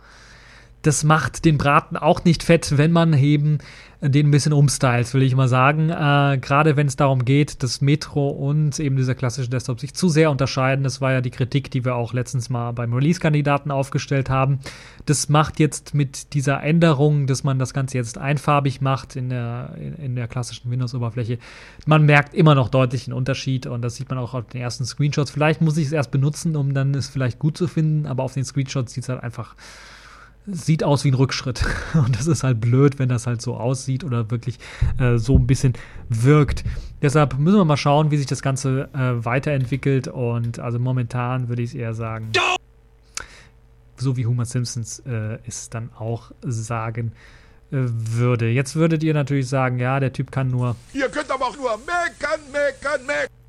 das 0.81 1.03
macht 1.03 1.45
den 1.45 1.57
Braten 1.57 1.97
auch 1.97 2.23
nicht 2.23 2.43
fett, 2.43 2.77
wenn 2.77 2.91
man 2.91 3.13
eben 3.13 3.59
den 4.01 4.27
ein 4.27 4.31
bisschen 4.31 4.53
umstylt, 4.53 5.13
will 5.13 5.21
ich 5.21 5.35
mal 5.35 5.47
sagen. 5.47 5.89
Äh, 5.89 6.39
Gerade 6.41 6.75
wenn 6.75 6.87
es 6.87 6.95
darum 6.95 7.23
geht, 7.23 7.61
dass 7.61 7.81
Metro 7.81 8.29
und 8.29 8.79
eben 8.79 8.95
dieser 8.95 9.13
klassische 9.13 9.49
Desktop 9.49 9.79
sich 9.79 9.93
zu 9.93 10.09
sehr 10.09 10.31
unterscheiden. 10.31 10.83
Das 10.83 11.01
war 11.01 11.11
ja 11.11 11.21
die 11.21 11.29
Kritik, 11.29 11.69
die 11.69 11.85
wir 11.85 11.93
auch 11.95 12.11
letztens 12.11 12.49
mal 12.49 12.71
beim 12.71 12.93
Release-Kandidaten 12.93 13.69
aufgestellt 13.69 14.29
haben. 14.31 14.59
Das 15.05 15.29
macht 15.29 15.59
jetzt 15.59 15.93
mit 15.93 16.33
dieser 16.33 16.63
Änderung, 16.63 17.27
dass 17.27 17.43
man 17.43 17.59
das 17.59 17.75
Ganze 17.75 17.97
jetzt 17.97 18.17
einfarbig 18.17 18.81
macht 18.81 19.15
in 19.15 19.29
der, 19.29 19.75
in, 19.77 19.93
in 19.97 20.15
der 20.15 20.27
klassischen 20.27 20.71
Windows-Oberfläche. 20.71 21.37
Man 21.85 22.03
merkt 22.03 22.33
immer 22.33 22.55
noch 22.55 22.69
deutlich 22.69 23.05
einen 23.05 23.13
Unterschied 23.13 23.67
und 23.67 23.83
das 23.83 23.97
sieht 23.97 24.09
man 24.09 24.17
auch 24.17 24.33
auf 24.33 24.47
den 24.47 24.61
ersten 24.61 24.85
Screenshots. 24.85 25.29
Vielleicht 25.29 25.61
muss 25.61 25.77
ich 25.77 25.87
es 25.87 25.91
erst 25.91 26.09
benutzen, 26.09 26.55
um 26.55 26.73
dann 26.73 26.95
es 26.95 27.07
vielleicht 27.07 27.37
gut 27.37 27.55
zu 27.55 27.67
finden, 27.67 28.07
aber 28.07 28.23
auf 28.23 28.33
den 28.33 28.45
Screenshots 28.45 28.93
sieht 28.93 29.03
es 29.03 29.09
halt 29.09 29.21
einfach 29.21 29.55
sieht 30.47 30.83
aus 30.83 31.03
wie 31.03 31.11
ein 31.11 31.15
Rückschritt. 31.15 31.63
Und 31.93 32.17
das 32.17 32.27
ist 32.27 32.43
halt 32.43 32.59
blöd, 32.59 32.99
wenn 32.99 33.09
das 33.09 33.27
halt 33.27 33.41
so 33.41 33.55
aussieht 33.55 34.03
oder 34.03 34.31
wirklich 34.31 34.57
äh, 34.99 35.17
so 35.17 35.37
ein 35.37 35.47
bisschen 35.47 35.73
wirkt. 36.09 36.63
Deshalb 37.01 37.37
müssen 37.37 37.57
wir 37.57 37.65
mal 37.65 37.77
schauen, 37.77 38.11
wie 38.11 38.17
sich 38.17 38.27
das 38.27 38.41
Ganze 38.41 38.89
äh, 38.93 39.25
weiterentwickelt. 39.25 40.07
Und 40.07 40.59
also 40.59 40.79
momentan 40.79 41.49
würde 41.49 41.61
ich 41.61 41.71
es 41.71 41.75
eher 41.75 41.93
sagen, 41.93 42.31
so 43.97 44.17
wie 44.17 44.25
Homer 44.25 44.45
Simpsons 44.45 44.99
äh, 44.99 45.37
es 45.45 45.69
dann 45.69 45.91
auch 45.97 46.31
sagen 46.41 47.11
äh, 47.71 47.77
würde. 47.77 48.49
Jetzt 48.49 48.75
würdet 48.75 49.03
ihr 49.03 49.13
natürlich 49.13 49.47
sagen, 49.47 49.79
ja, 49.79 49.99
der 49.99 50.11
Typ 50.11 50.31
kann 50.31 50.49
nur. 50.49 50.75
Ihr 50.93 51.09
könnt 51.09 51.31
aber 51.31 51.45
auch 51.45 51.57
nur 51.57 51.77
meckern, 51.77 52.39
meckern, 52.51 53.05
meckern. 53.05 53.40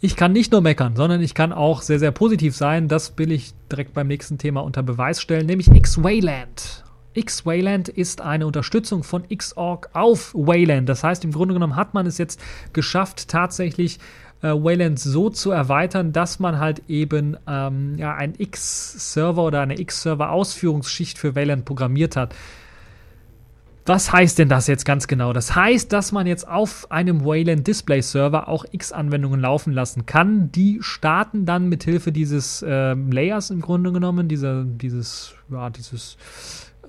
Ich 0.00 0.14
kann 0.14 0.32
nicht 0.32 0.52
nur 0.52 0.60
meckern, 0.60 0.94
sondern 0.94 1.22
ich 1.22 1.32
kann 1.32 1.52
auch 1.52 1.80
sehr, 1.80 1.98
sehr 1.98 2.10
positiv 2.10 2.54
sein. 2.54 2.86
Das 2.86 3.16
will 3.16 3.32
ich 3.32 3.54
direkt 3.72 3.94
beim 3.94 4.06
nächsten 4.08 4.36
Thema 4.36 4.62
unter 4.62 4.82
Beweis 4.82 5.22
stellen, 5.22 5.46
nämlich 5.46 5.68
X-Wayland. 5.68 6.84
X-Wayland 7.14 7.88
ist 7.88 8.20
eine 8.20 8.46
Unterstützung 8.46 9.02
von 9.02 9.26
Xorg 9.26 9.88
auf 9.94 10.34
Wayland. 10.34 10.86
Das 10.86 11.02
heißt, 11.02 11.24
im 11.24 11.32
Grunde 11.32 11.54
genommen 11.54 11.76
hat 11.76 11.94
man 11.94 12.06
es 12.06 12.18
jetzt 12.18 12.42
geschafft, 12.74 13.28
tatsächlich 13.28 13.98
äh, 14.42 14.48
Wayland 14.48 14.98
so 14.98 15.30
zu 15.30 15.50
erweitern, 15.50 16.12
dass 16.12 16.40
man 16.40 16.58
halt 16.58 16.82
eben 16.88 17.38
ähm, 17.48 17.96
ja, 17.96 18.14
ein 18.14 18.34
X-Server 18.36 19.44
oder 19.44 19.62
eine 19.62 19.80
X-Server-Ausführungsschicht 19.80 21.16
für 21.16 21.34
Wayland 21.34 21.64
programmiert 21.64 22.16
hat. 22.16 22.34
Was 23.86 24.12
heißt 24.12 24.40
denn 24.40 24.48
das 24.48 24.66
jetzt 24.66 24.84
ganz 24.84 25.06
genau? 25.06 25.32
Das 25.32 25.54
heißt, 25.54 25.92
dass 25.92 26.10
man 26.10 26.26
jetzt 26.26 26.48
auf 26.48 26.90
einem 26.90 27.24
Wayland 27.24 27.64
Display 27.64 28.02
Server 28.02 28.48
auch 28.48 28.64
X-Anwendungen 28.72 29.40
laufen 29.40 29.72
lassen 29.72 30.06
kann. 30.06 30.50
Die 30.50 30.78
starten 30.80 31.46
dann 31.46 31.68
mit 31.68 31.84
Hilfe 31.84 32.10
dieses 32.10 32.62
äh, 32.62 32.94
Layers 32.94 33.50
im 33.50 33.60
Grunde 33.60 33.92
genommen, 33.92 34.26
dieser, 34.26 34.64
dieses, 34.64 35.34
ja, 35.50 35.70
dieses 35.70 36.16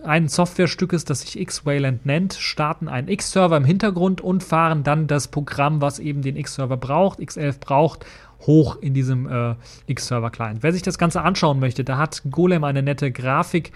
einen 0.04 0.28
Softwarestückes, 0.28 1.06
das 1.06 1.22
sich 1.22 1.40
X-Wayland 1.40 2.08
nennt, 2.08 2.34
starten 2.34 2.88
einen 2.88 3.10
X-Server 3.10 3.58
im 3.58 3.66
Hintergrund 3.66 4.20
und 4.20 4.44
fahren 4.44 4.84
dann 4.84 5.06
das 5.06 5.28
Programm, 5.28 5.82
was 5.82 6.00
eben 6.00 6.24
den 6.24 6.36
X-Server 6.36 6.78
braucht, 6.78 7.20
X11 7.20 7.60
braucht, 7.60 8.06
hoch 8.42 8.78
in 8.82 8.96
diesem 8.96 9.28
äh, 9.28 9.56
X-Server-Client. 9.86 10.64
Wer 10.64 10.74
sich 10.74 10.82
das 10.82 10.98
Ganze 10.98 11.22
anschauen 11.22 11.60
möchte, 11.60 11.84
da 11.84 11.98
hat 11.98 12.24
Golem 12.32 12.64
eine 12.64 12.82
nette 12.82 13.12
Grafik 13.12 13.72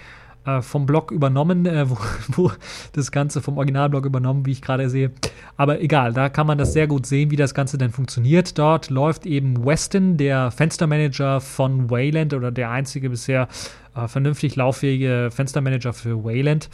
äh, 0.45 0.61
vom 0.61 0.85
Blog 0.85 1.11
übernommen, 1.11 1.65
äh, 1.65 1.89
wo, 1.89 1.97
wo, 2.29 2.51
das 2.93 3.11
Ganze 3.11 3.41
vom 3.41 3.57
Originalblog 3.57 4.05
übernommen, 4.05 4.45
wie 4.45 4.51
ich 4.51 4.61
gerade 4.61 4.89
sehe. 4.89 5.11
Aber 5.57 5.81
egal, 5.81 6.13
da 6.13 6.29
kann 6.29 6.47
man 6.47 6.57
das 6.57 6.73
sehr 6.73 6.87
gut 6.87 7.05
sehen, 7.05 7.31
wie 7.31 7.35
das 7.35 7.53
Ganze 7.53 7.77
denn 7.77 7.91
funktioniert. 7.91 8.57
Dort 8.57 8.89
läuft 8.89 9.25
eben 9.25 9.65
Weston, 9.65 10.17
der 10.17 10.51
Fenstermanager 10.51 11.41
von 11.41 11.89
Wayland 11.89 12.33
oder 12.33 12.51
der 12.51 12.71
einzige 12.71 13.09
bisher 13.09 13.47
äh, 13.95 14.07
vernünftig 14.07 14.55
lauffähige 14.55 15.29
Fenstermanager 15.31 15.93
für 15.93 16.23
Wayland. 16.23 16.69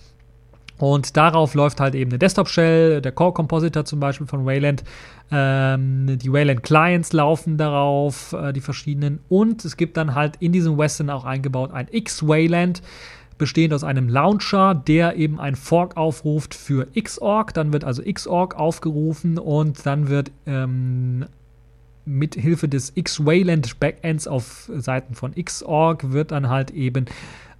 Und 0.77 1.17
darauf 1.17 1.55
läuft 1.55 1.79
halt 1.79 1.95
eben 1.95 2.11
eine 2.11 2.19
Desktop-Shell, 2.19 3.01
der 3.01 3.11
Core 3.11 3.33
Compositor 3.33 3.83
zum 3.85 3.99
Beispiel 3.99 4.27
von 4.27 4.45
Wayland. 4.45 4.83
Ähm, 5.31 6.17
die 6.19 6.31
Wayland 6.31 6.61
Clients 6.63 7.13
laufen 7.13 7.57
darauf, 7.57 8.33
äh, 8.33 8.53
die 8.53 8.61
verschiedenen. 8.61 9.19
Und 9.27 9.65
es 9.65 9.75
gibt 9.75 9.97
dann 9.97 10.13
halt 10.13 10.35
in 10.39 10.51
diesem 10.51 10.77
Weston 10.77 11.09
auch 11.09 11.25
eingebaut 11.25 11.71
ein 11.71 11.87
X-Wayland 11.91 12.81
bestehend 13.37 13.73
aus 13.73 13.83
einem 13.83 14.09
Launcher, 14.09 14.75
der 14.75 15.15
eben 15.15 15.39
ein 15.39 15.55
Fork 15.55 15.97
aufruft 15.97 16.53
für 16.55 16.87
Xorg. 16.99 17.53
Dann 17.53 17.73
wird 17.73 17.83
also 17.83 18.01
Xorg 18.03 18.55
aufgerufen 18.55 19.37
und 19.37 19.85
dann 19.85 20.09
wird 20.09 20.31
ähm, 20.45 21.25
mit 22.05 22.35
Hilfe 22.35 22.67
des 22.67 22.93
X-Wayland 22.95 23.79
Backends 23.79 24.27
auf 24.27 24.71
Seiten 24.73 25.13
von 25.13 25.33
Xorg 25.35 26.11
wird 26.11 26.31
dann 26.31 26.49
halt 26.49 26.71
eben 26.71 27.05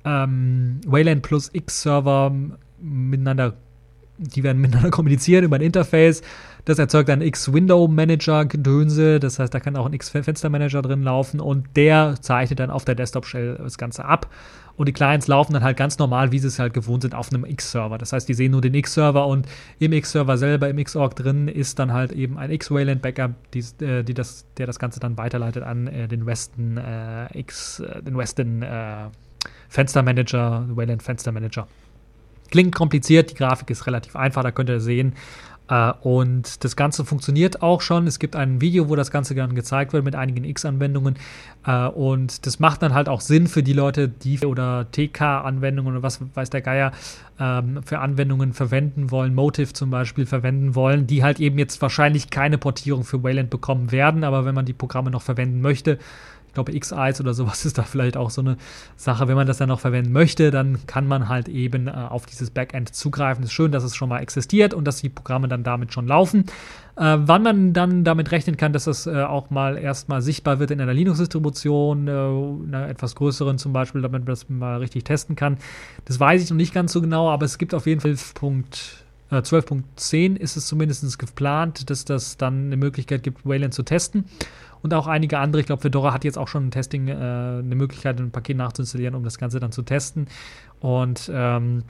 ähm, 0.06 0.80
Wayland 0.86 1.22
plus 1.22 1.50
X-Server 1.52 2.34
miteinander, 2.80 3.56
die 4.18 4.44
werden 4.44 4.62
miteinander 4.62 4.90
kommunizieren 4.92 5.44
über 5.44 5.58
ein 5.58 5.62
Interface. 5.62 6.22
Das 6.68 6.78
erzeugt 6.80 7.10
einen 7.10 7.22
X-Window-Manager-Gedönse, 7.22 9.22
das 9.22 9.40
heißt, 9.40 9.54
da 9.54 9.62
kann 9.62 9.78
auch 9.78 9.86
ein 9.86 9.94
X-Fenster-Manager 9.94 10.82
drin 10.82 11.02
laufen 11.02 11.40
und 11.40 11.66
der 11.78 12.16
zeichnet 12.20 12.60
dann 12.60 12.72
auf 12.72 12.84
der 12.84 12.94
Desktop-Shell 12.94 13.56
das 13.64 13.78
Ganze 13.78 14.04
ab 14.04 14.30
und 14.76 14.90
die 14.90 14.92
Clients 14.92 15.28
laufen 15.28 15.54
dann 15.54 15.64
halt 15.64 15.78
ganz 15.78 15.98
normal, 15.98 16.34
wie 16.34 16.40
sie 16.40 16.48
es 16.48 16.60
halt 16.60 16.74
gewohnt 16.74 17.04
sind, 17.04 17.16
auf 17.16 17.32
einem 17.32 17.46
X-Server. 17.46 17.98
Das 17.98 18.12
heißt, 18.12 18.28
die 18.28 18.34
sehen 18.34 18.52
nur 18.52 18.60
den 18.60 18.74
X-Server 18.74 19.28
und 19.28 19.48
im 19.80 19.94
X-Server 19.94 20.38
selber, 20.38 20.68
im 20.68 20.84
Xorg 20.84 21.16
drin, 21.16 21.48
ist 21.48 21.80
dann 21.80 21.94
halt 21.94 22.12
eben 22.12 22.38
ein 22.38 22.52
X-Wayland-Backup, 22.52 23.32
äh, 23.56 24.04
das, 24.04 24.46
der 24.58 24.68
das 24.68 24.78
Ganze 24.78 25.00
dann 25.00 25.18
weiterleitet 25.18 25.64
an 25.64 25.88
äh, 25.88 26.10
den 26.10 26.26
Weston 26.26 26.76
äh, 26.76 27.40
X, 27.40 27.80
äh, 27.80 28.04
den 28.04 28.18
Weston 28.18 28.62
äh, 28.62 29.08
Fenstermanager, 29.70 30.66
Wayland 30.76 31.02
Fenstermanager. 31.02 31.66
Klingt 32.50 32.76
kompliziert, 32.76 33.32
die 33.32 33.36
Grafik 33.36 33.70
ist 33.70 33.88
relativ 33.88 34.16
einfach, 34.16 34.44
da 34.44 34.52
könnt 34.52 34.70
ihr 34.70 34.80
sehen, 34.80 35.14
Uh, 35.70 35.92
und 36.02 36.64
das 36.64 36.78
Ganze 36.78 37.04
funktioniert 37.04 37.62
auch 37.62 37.82
schon. 37.82 38.08
Es 38.08 38.20
gibt 38.20 38.38
ein 38.38 38.62
Video, 38.62 38.88
wo 38.88 38.96
das 38.96 39.12
Ganze 39.12 39.36
dann 39.36 39.54
gezeigt 39.54 39.92
wird 39.92 40.06
mit 40.06 40.16
einigen 40.16 40.46
X-Anwendungen. 40.46 41.16
Uh, 41.68 41.90
und 41.90 42.46
das 42.46 42.60
macht 42.60 42.82
dann 42.82 42.94
halt 42.94 43.10
auch 43.10 43.20
Sinn 43.20 43.48
für 43.48 43.64
die 43.64 43.74
Leute, 43.74 44.08
die 44.08 44.40
oder 44.46 44.88
TK-Anwendungen 44.92 45.94
oder 45.94 46.04
was 46.04 46.22
weiß 46.34 46.50
der 46.52 46.62
Geier 46.62 46.94
ähm, 47.40 47.82
für 47.86 48.00
Anwendungen 48.00 48.54
verwenden 48.54 49.12
wollen, 49.12 49.36
Motive 49.36 49.74
zum 49.74 49.90
Beispiel 49.90 50.26
verwenden 50.26 50.76
wollen, 50.76 51.06
die 51.06 51.24
halt 51.24 51.40
eben 51.40 51.60
jetzt 51.60 51.82
wahrscheinlich 51.82 52.30
keine 52.30 52.58
Portierung 52.58 53.04
für 53.04 53.24
Wayland 53.24 53.50
bekommen 53.50 53.92
werden. 53.92 54.24
Aber 54.24 54.46
wenn 54.46 54.56
man 54.56 54.66
die 54.66 54.74
Programme 54.74 55.12
noch 55.12 55.22
verwenden 55.22 55.62
möchte, 55.62 56.00
glaube, 56.58 56.76
X-Eyes 56.76 57.22
oder 57.22 57.34
sowas 57.34 57.66
ist 57.66 57.78
da 57.78 57.84
vielleicht 57.84 58.18
auch 58.18 58.30
so 58.30 58.42
eine 58.42 58.58
Sache. 58.96 59.28
Wenn 59.28 59.36
man 59.36 59.48
das 59.48 59.58
dann 59.58 59.70
noch 59.70 59.80
verwenden 59.80 60.12
möchte, 60.12 60.52
dann 60.52 60.86
kann 60.88 61.08
man 61.08 61.30
halt 61.30 61.48
eben 61.48 61.88
äh, 61.88 61.92
auf 61.92 62.26
dieses 62.26 62.50
Backend 62.50 62.94
zugreifen. 62.94 63.44
Es 63.44 63.52
ist 63.52 63.54
schön, 63.54 63.72
dass 63.72 63.84
es 63.84 63.96
schon 63.96 64.10
mal 64.10 64.20
existiert 64.20 64.74
und 64.74 64.86
dass 64.86 65.02
die 65.02 65.10
Programme 65.10 65.48
dann 65.48 65.64
damit 65.64 65.94
schon 65.94 66.08
laufen. 66.08 66.46
Äh, 66.96 67.18
wann 67.20 67.44
man 67.44 67.74
dann 67.74 68.04
damit 68.04 68.32
rechnen 68.32 68.58
kann, 68.58 68.74
dass 68.74 68.86
das 68.86 69.06
äh, 69.06 69.24
auch 69.24 69.52
mal 69.52 69.78
erstmal 69.78 70.22
sichtbar 70.22 70.60
wird 70.60 70.72
in 70.72 70.82
einer 70.82 70.94
Linux-Distribution, 70.94 72.08
äh, 72.08 72.12
einer 72.12 72.90
etwas 72.90 73.14
größeren 73.16 73.60
zum 73.60 73.72
Beispiel, 73.72 74.02
damit 74.02 74.22
man 74.22 74.34
das 74.34 74.50
mal 74.50 74.78
richtig 74.78 75.04
testen 75.04 75.36
kann, 75.36 75.58
das 76.06 76.20
weiß 76.20 76.44
ich 76.44 76.50
noch 76.50 76.58
nicht 76.58 76.74
ganz 76.74 76.92
so 76.92 77.02
genau, 77.02 77.30
aber 77.30 77.46
es 77.46 77.60
gibt 77.60 77.76
auf 77.76 77.86
jeden 77.86 78.02
Fall 78.02 78.16
12.10 79.32 80.36
äh, 80.36 80.40
ist 80.40 80.58
es 80.58 80.68
zumindest 80.68 81.20
geplant, 81.20 81.90
dass 81.90 82.06
das 82.06 82.38
dann 82.38 82.68
eine 82.68 82.78
Möglichkeit 82.78 83.24
gibt, 83.24 83.46
Wayland 83.46 83.74
zu 83.74 83.84
testen. 83.84 84.26
Und 84.82 84.94
auch 84.94 85.08
einige 85.08 85.40
andere, 85.40 85.60
ich 85.60 85.66
glaube, 85.66 85.82
Fedora 85.82 86.14
hat 86.14 86.24
jetzt 86.24 86.38
auch 86.38 86.48
schon 86.48 86.68
ein 86.68 86.72
Testing, 86.72 87.08
äh, 87.08 87.14
eine 87.14 87.76
Möglichkeit, 87.76 88.20
ein 88.20 88.32
Paket 88.32 88.58
nachzuinstallieren, 88.58 89.16
um 89.16 89.24
das 89.24 89.38
Ganze 89.38 89.60
dann 89.60 89.72
zu 89.72 89.82
testen. 89.82 90.28
Und 90.80 91.32
ähm, 91.34 91.84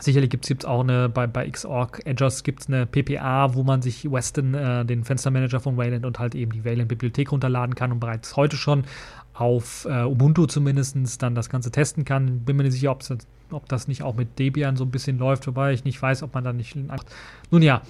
Sicherlich 0.00 0.30
gibt 0.30 0.50
es 0.50 0.64
auch 0.64 0.80
eine, 0.80 1.10
bei, 1.10 1.26
bei 1.26 1.50
Xorg 1.50 2.00
Edgers 2.06 2.44
gibt 2.44 2.62
es 2.62 2.68
eine 2.68 2.86
PPA, 2.86 3.54
wo 3.54 3.62
man 3.62 3.82
sich 3.82 4.10
Weston, 4.10 4.54
äh, 4.54 4.86
den 4.86 5.04
Fenstermanager 5.04 5.60
von 5.60 5.76
Wayland 5.76 6.06
und 6.06 6.18
halt 6.18 6.34
eben 6.34 6.50
die 6.50 6.64
Wayland-Bibliothek 6.64 7.30
runterladen 7.30 7.74
kann 7.74 7.92
und 7.92 8.00
bereits 8.00 8.34
heute 8.36 8.56
schon 8.56 8.84
auf 9.34 9.86
äh, 9.88 10.04
Ubuntu 10.04 10.46
zumindest 10.46 11.22
dann 11.22 11.34
das 11.34 11.50
Ganze 11.50 11.70
testen 11.70 12.06
kann. 12.06 12.40
Bin 12.40 12.56
mir 12.56 12.62
nicht 12.62 12.72
sicher, 12.72 12.96
das, 12.98 13.18
ob 13.52 13.68
das 13.68 13.88
nicht 13.88 14.02
auch 14.02 14.14
mit 14.14 14.38
Debian 14.38 14.76
so 14.76 14.84
ein 14.84 14.90
bisschen 14.90 15.18
läuft, 15.18 15.46
wobei 15.46 15.72
ich 15.72 15.84
nicht 15.84 16.00
weiß, 16.00 16.22
ob 16.22 16.34
man 16.34 16.44
da 16.44 16.52
nicht. 16.52 16.76
Nun 17.50 17.62
ja, 17.62 17.82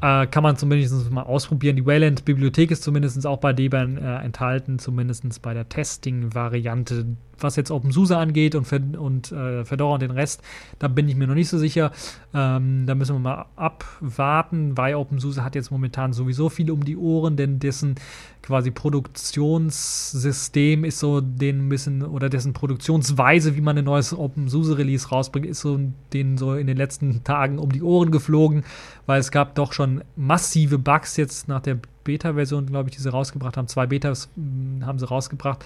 äh, 0.00 0.26
kann 0.26 0.42
man 0.42 0.56
zumindest 0.56 1.10
mal 1.10 1.22
ausprobieren. 1.22 1.76
Die 1.76 1.86
Wayland-Bibliothek 1.86 2.70
ist 2.70 2.82
zumindest 2.82 3.26
auch 3.26 3.38
bei 3.38 3.52
Debian 3.52 3.96
äh, 3.96 4.18
enthalten, 4.18 4.78
zumindest 4.78 5.40
bei 5.42 5.54
der 5.54 5.68
Testing-Variante. 5.68 7.06
Was 7.38 7.56
jetzt 7.56 7.70
OpenSUSE 7.70 8.16
angeht 8.16 8.54
und, 8.54 8.70
und 8.96 9.32
äh, 9.32 9.64
Fedora 9.64 9.94
und 9.94 10.02
den 10.02 10.10
Rest, 10.10 10.42
da 10.78 10.88
bin 10.88 11.08
ich 11.08 11.16
mir 11.16 11.26
noch 11.26 11.34
nicht 11.34 11.48
so 11.48 11.58
sicher. 11.58 11.92
Ähm, 12.32 12.84
da 12.86 12.94
müssen 12.94 13.14
wir 13.14 13.20
mal 13.20 13.46
abwarten, 13.56 14.76
weil 14.76 14.94
OpenSUSE 14.94 15.44
hat 15.44 15.54
jetzt 15.54 15.70
momentan 15.70 16.12
sowieso 16.12 16.48
viel 16.48 16.70
um 16.70 16.84
die 16.84 16.96
Ohren, 16.96 17.36
denn 17.36 17.58
dessen 17.58 17.96
quasi 18.42 18.70
Produktionssystem 18.70 20.84
ist 20.84 20.98
so 20.98 21.22
den 21.22 21.66
ein 21.66 21.68
bisschen, 21.70 22.02
oder 22.02 22.28
dessen 22.28 22.52
Produktionsweise, 22.52 23.56
wie 23.56 23.62
man 23.62 23.78
ein 23.78 23.84
neues 23.84 24.12
OpenSUSE-Release 24.12 25.08
rausbringt, 25.08 25.46
ist 25.46 25.60
so 25.60 25.80
den 26.12 26.36
so 26.36 26.54
in 26.54 26.66
den 26.66 26.76
letzten 26.76 27.24
Tagen 27.24 27.58
um 27.58 27.72
die 27.72 27.82
Ohren 27.82 28.10
geflogen, 28.10 28.64
weil 29.06 29.20
es 29.20 29.30
gab 29.30 29.54
doch 29.54 29.72
schon 29.72 30.04
massive 30.16 30.78
Bugs 30.78 31.16
jetzt 31.16 31.48
nach 31.48 31.60
der 31.60 31.78
Beta-Version, 32.04 32.66
glaube 32.66 32.90
ich, 32.90 32.96
die 32.96 33.02
sie 33.02 33.10
rausgebracht 33.10 33.56
haben. 33.56 33.68
Zwei 33.68 33.86
Betas 33.86 34.28
hm, 34.36 34.84
haben 34.84 34.98
sie 34.98 35.08
rausgebracht, 35.08 35.64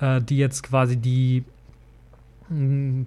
äh, 0.00 0.20
die 0.20 0.38
jetzt 0.38 0.62
quasi 0.62 0.96
die 0.96 1.44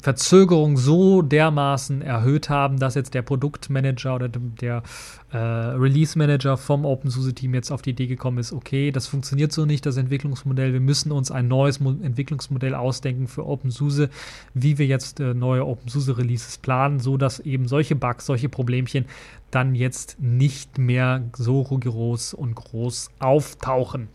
Verzögerung 0.02 0.76
so 0.76 1.22
dermaßen 1.22 2.02
erhöht 2.02 2.50
haben, 2.50 2.78
dass 2.78 2.96
jetzt 2.96 3.14
der 3.14 3.22
Produktmanager 3.22 4.16
oder 4.16 4.28
der 4.28 4.84
äh, 5.32 5.38
Release-Manager 5.38 6.58
vom 6.58 6.84
OpenSUSE-Team 6.84 7.54
jetzt 7.54 7.72
auf 7.72 7.82
die 7.82 7.92
Idee 7.92 8.08
gekommen 8.08 8.40
ist, 8.40 8.52
okay, 8.52 8.92
das 8.92 9.08
funktioniert 9.08 9.54
so 9.54 9.66
nicht, 9.66 9.86
das 9.86 9.96
Entwicklungsmodell, 9.96 10.74
wir 10.74 10.82
müssen 10.82 11.14
uns 11.14 11.32
ein 11.32 11.48
neues 11.48 11.80
Mo 11.80 11.96
Entwicklungsmodell 12.04 12.76
ausdenken 12.76 13.28
für 13.28 13.46
OpenSUSE, 13.46 14.10
wie 14.54 14.78
wir 14.78 14.88
jetzt 14.88 15.22
äh, 15.22 15.34
neue 15.34 15.66
OpenSUSE-Releases 15.66 16.58
planen, 16.58 17.00
so 17.00 17.16
dass 17.16 17.40
eben 17.40 17.70
solche 17.70 17.96
Bugs, 17.96 18.26
solche 18.26 18.50
Problemchen 18.50 19.06
dann 19.52 19.74
jetzt 19.74 20.20
nicht 20.20 20.78
mehr 20.78 21.24
so 21.38 21.62
rigoros 21.62 22.34
und 22.34 22.56
groß 22.56 23.10
auftauchen. 23.20 24.10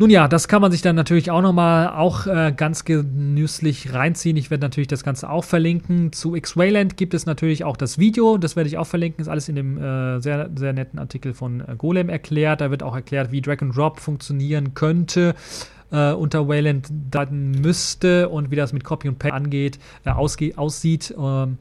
Nun 0.00 0.10
ja, 0.10 0.28
das 0.28 0.46
kann 0.46 0.62
man 0.62 0.70
sich 0.70 0.80
dann 0.80 0.94
natürlich 0.94 1.32
auch 1.32 1.42
nochmal 1.42 1.88
auch 1.88 2.28
äh, 2.28 2.52
ganz 2.56 2.84
genüsslich 2.84 3.92
reinziehen. 3.92 4.36
Ich 4.36 4.48
werde 4.48 4.62
natürlich 4.62 4.86
das 4.86 5.02
Ganze 5.02 5.28
auch 5.28 5.42
verlinken. 5.42 6.12
Zu 6.12 6.36
X-Wayland 6.36 6.96
gibt 6.96 7.14
es 7.14 7.26
natürlich 7.26 7.64
auch 7.64 7.76
das 7.76 7.98
Video, 7.98 8.38
das 8.38 8.54
werde 8.54 8.68
ich 8.68 8.78
auch 8.78 8.86
verlinken. 8.86 9.20
Ist 9.20 9.28
alles 9.28 9.48
in 9.48 9.56
dem 9.56 9.76
äh, 9.76 10.20
sehr, 10.20 10.50
sehr 10.54 10.72
netten 10.72 11.00
Artikel 11.00 11.34
von 11.34 11.62
äh, 11.62 11.74
Golem 11.76 12.08
erklärt. 12.10 12.60
Da 12.60 12.70
wird 12.70 12.84
auch 12.84 12.94
erklärt, 12.94 13.32
wie 13.32 13.40
Drag 13.40 13.60
and 13.60 13.76
Drop 13.76 13.98
funktionieren 13.98 14.74
könnte. 14.74 15.34
Äh, 15.90 16.12
unter 16.12 16.46
Wayland 16.46 16.86
dann 17.10 17.50
müsste 17.50 18.28
und 18.28 18.52
wie 18.52 18.56
das 18.56 18.72
mit 18.72 18.84
Copy 18.84 19.08
und 19.08 19.18
Paste 19.18 19.34
angeht, 19.34 19.80
äh, 20.04 20.10
aussieht. 20.10 21.12
Ähm, 21.18 21.58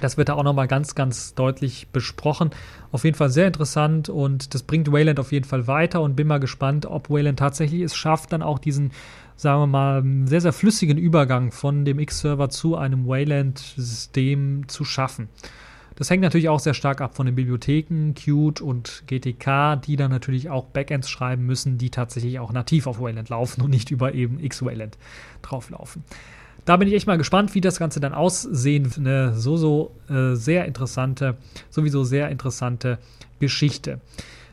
das 0.00 0.16
wird 0.16 0.28
da 0.28 0.34
auch 0.34 0.42
nochmal 0.42 0.68
ganz, 0.68 0.94
ganz 0.94 1.34
deutlich 1.34 1.88
besprochen. 1.88 2.50
Auf 2.92 3.04
jeden 3.04 3.16
Fall 3.16 3.30
sehr 3.30 3.46
interessant 3.46 4.08
und 4.08 4.54
das 4.54 4.62
bringt 4.62 4.90
Wayland 4.90 5.20
auf 5.20 5.32
jeden 5.32 5.46
Fall 5.46 5.66
weiter 5.66 6.00
und 6.02 6.16
bin 6.16 6.26
mal 6.26 6.40
gespannt, 6.40 6.86
ob 6.86 7.10
Wayland 7.10 7.38
tatsächlich 7.38 7.82
es 7.82 7.94
schafft, 7.94 8.32
dann 8.32 8.42
auch 8.42 8.58
diesen, 8.58 8.92
sagen 9.36 9.62
wir 9.62 9.66
mal, 9.66 10.04
sehr, 10.26 10.40
sehr 10.40 10.52
flüssigen 10.52 10.98
Übergang 10.98 11.52
von 11.52 11.84
dem 11.84 11.98
X-Server 11.98 12.50
zu 12.50 12.76
einem 12.76 13.06
Wayland-System 13.06 14.68
zu 14.68 14.84
schaffen. 14.84 15.28
Das 16.00 16.08
hängt 16.08 16.22
natürlich 16.22 16.48
auch 16.48 16.60
sehr 16.60 16.72
stark 16.72 17.02
ab 17.02 17.14
von 17.14 17.26
den 17.26 17.34
Bibliotheken, 17.34 18.14
Qt 18.14 18.62
und 18.62 19.02
GTK, 19.06 19.76
die 19.76 19.96
dann 19.96 20.10
natürlich 20.10 20.48
auch 20.48 20.64
Backends 20.64 21.10
schreiben 21.10 21.44
müssen, 21.44 21.76
die 21.76 21.90
tatsächlich 21.90 22.38
auch 22.38 22.52
nativ 22.52 22.86
auf 22.86 22.98
Wayland 23.00 23.28
laufen 23.28 23.60
und 23.60 23.68
nicht 23.68 23.90
über 23.90 24.14
eben 24.14 24.40
X-Wayland 24.40 24.96
drauflaufen. 25.42 26.02
Da 26.64 26.76
bin 26.76 26.88
ich 26.88 26.94
echt 26.94 27.06
mal 27.06 27.18
gespannt, 27.18 27.54
wie 27.54 27.60
das 27.60 27.78
Ganze 27.78 28.00
dann 28.00 28.14
aussehen. 28.14 28.92
Eine 28.96 29.34
so, 29.34 29.56
so 29.56 29.92
äh, 30.08 30.34
sehr 30.34 30.66
interessante, 30.66 31.36
sowieso 31.70 32.04
sehr 32.04 32.28
interessante 32.28 32.98
Geschichte. 33.38 34.00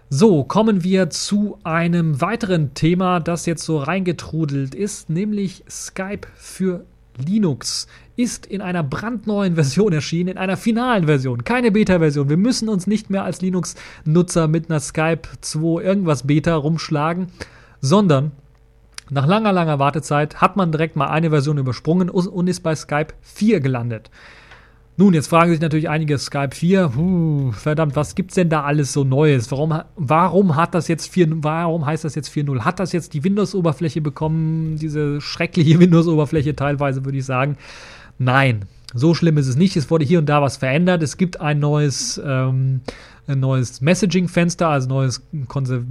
So, 0.10 0.45
kommen 0.45 0.86
wir 0.86 1.10
zu 1.10 1.58
einem 1.64 2.22
weiteren 2.22 2.74
Thema, 2.74 3.20
das 3.20 3.45
jetzt 3.45 3.64
so 3.64 3.78
reingetrudelt 3.78 4.74
ist, 4.74 5.10
nämlich 5.10 5.66
Skype 5.70 6.28
für 6.36 6.86
Linux 7.18 7.88
ist 8.16 8.45
in 8.45 8.62
einer 8.62 8.84
brandneuen 8.84 9.55
Version 9.55 9.93
erschienen, 9.93 10.30
in 10.30 10.38
einer 10.38 10.58
finalen 10.58 11.05
Version, 11.05 11.43
keine 11.43 11.72
Beta-Version. 11.72 12.30
Wir 12.30 12.38
müssen 12.38 12.70
uns 12.70 12.88
nicht 12.88 13.10
mehr 13.10 13.24
als 13.24 13.41
Linux-Nutzer 13.41 14.47
mit 14.47 14.70
einer 14.70 14.80
Skype 14.80 15.24
2 15.41 15.84
irgendwas 15.84 16.26
Beta 16.26 16.55
rumschlagen, 16.55 17.28
sondern 17.82 18.32
nach 19.10 19.26
langer, 19.26 19.53
langer 19.53 19.80
Wartezeit 19.80 20.41
hat 20.41 20.58
man 20.58 20.72
direkt 20.72 20.95
mal 20.95 21.08
eine 21.08 21.30
Version 21.30 21.58
übersprungen 21.58 22.10
und 22.10 22.47
ist 22.47 22.62
bei 22.62 22.76
Skype 22.76 23.14
4 23.22 23.60
gelandet. 23.60 24.10
Nun, 24.99 25.14
jetzt 25.14 25.28
fragen 25.28 25.51
sich 25.51 25.62
natürlich 25.62 25.89
einige 25.89 26.18
Skype 26.18 26.55
4, 26.55 26.95
huh, 26.95 27.51
verdammt, 27.51 27.95
was 27.95 28.16
gibt's 28.16 28.34
denn 28.34 28.49
da 28.49 28.64
alles 28.64 28.93
so 28.93 29.03
Neues? 29.03 29.51
Warum, 29.51 29.80
warum 29.95 30.55
hat 30.55 30.74
das 30.74 30.88
jetzt 30.88 31.12
4, 31.12 31.43
warum 31.43 31.86
heißt 31.86 32.03
das 32.03 32.16
jetzt 32.16 32.32
4.0? 32.32 32.62
Hat 32.62 32.80
das 32.80 32.93
jetzt 32.93 33.14
die 33.14 33.24
Windows-Oberfläche 33.24 34.01
bekommen, 34.01 34.78
diese 34.78 35.22
schreckliche 35.22 35.80
Windows-Oberfläche 35.80 36.55
teilweise, 36.55 37.05
würde 37.05 37.20
ich 37.20 37.26
sagen? 37.26 37.58
Nein, 38.18 38.66
so 38.93 39.14
schlimm 39.14 39.38
ist 39.38 39.47
es 39.47 39.55
nicht. 39.55 39.78
Es 39.78 39.91
wurde 39.91 40.03
hier 40.03 40.18
und 40.18 40.28
da 40.28 40.41
was 40.41 40.58
verändert. 40.58 41.03
Es 41.03 41.18
gibt 41.18 41.39
ein 41.39 41.60
neues, 41.60 42.20
ähm, 42.26 42.82
neues 43.28 43.82
Messaging-Fenster, 43.82 44.68
also 44.68 44.89
neues 44.89 45.22
Konse 45.47 45.86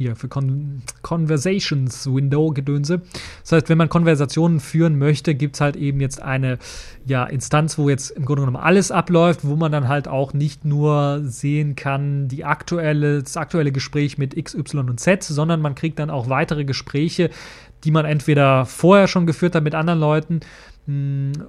hier 0.00 0.16
für 0.16 0.28
Con 0.28 0.80
Conversations 1.02 2.06
Window 2.10 2.52
Gedönse. 2.52 3.02
Das 3.42 3.52
heißt, 3.52 3.68
wenn 3.68 3.76
man 3.76 3.90
Konversationen 3.90 4.58
führen 4.58 4.98
möchte, 4.98 5.34
gibt 5.34 5.56
es 5.56 5.60
halt 5.60 5.76
eben 5.76 6.00
jetzt 6.00 6.22
eine 6.22 6.58
ja, 7.04 7.24
Instanz, 7.24 7.76
wo 7.76 7.90
jetzt 7.90 8.10
im 8.12 8.24
Grunde 8.24 8.42
genommen 8.42 8.56
alles 8.56 8.90
abläuft, 8.90 9.44
wo 9.44 9.56
man 9.56 9.70
dann 9.70 9.88
halt 9.88 10.08
auch 10.08 10.32
nicht 10.32 10.64
nur 10.64 11.20
sehen 11.24 11.76
kann, 11.76 12.28
die 12.28 12.46
aktuelle, 12.46 13.22
das 13.22 13.36
aktuelle 13.36 13.72
Gespräch 13.72 14.16
mit 14.16 14.34
X, 14.34 14.54
Y 14.54 14.88
und 14.88 15.00
Z, 15.00 15.22
sondern 15.22 15.60
man 15.60 15.74
kriegt 15.74 15.98
dann 15.98 16.08
auch 16.08 16.30
weitere 16.30 16.64
Gespräche, 16.64 17.28
die 17.84 17.90
man 17.90 18.06
entweder 18.06 18.64
vorher 18.64 19.06
schon 19.06 19.26
geführt 19.26 19.54
hat 19.54 19.64
mit 19.64 19.74
anderen 19.74 20.00
Leuten 20.00 20.40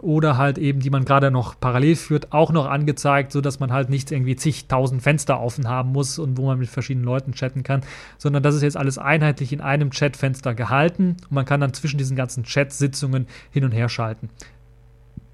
oder 0.01 0.37
halt 0.37 0.57
eben, 0.57 0.79
die 0.79 0.89
man 0.89 1.05
gerade 1.05 1.31
noch 1.31 1.59
parallel 1.59 1.95
führt, 1.95 2.31
auch 2.31 2.51
noch 2.51 2.65
angezeigt, 2.65 3.31
sodass 3.31 3.59
man 3.59 3.71
halt 3.71 3.89
nicht 3.89 4.11
irgendwie 4.11 4.35
zigtausend 4.35 5.01
Fenster 5.01 5.39
offen 5.39 5.67
haben 5.67 5.91
muss 5.91 6.19
und 6.19 6.37
wo 6.37 6.45
man 6.45 6.59
mit 6.59 6.69
verschiedenen 6.69 7.05
Leuten 7.05 7.33
chatten 7.33 7.63
kann, 7.63 7.81
sondern 8.17 8.43
das 8.43 8.55
ist 8.55 8.61
jetzt 8.61 8.77
alles 8.77 8.97
einheitlich 8.97 9.53
in 9.53 9.61
einem 9.61 9.89
Chatfenster 9.89 10.53
gehalten 10.53 11.17
und 11.29 11.31
man 11.31 11.45
kann 11.45 11.61
dann 11.61 11.73
zwischen 11.73 11.97
diesen 11.97 12.15
ganzen 12.15 12.43
Chat-Sitzungen 12.43 13.27
hin 13.51 13.63
und 13.63 13.71
her 13.71 13.89
schalten. 13.89 14.29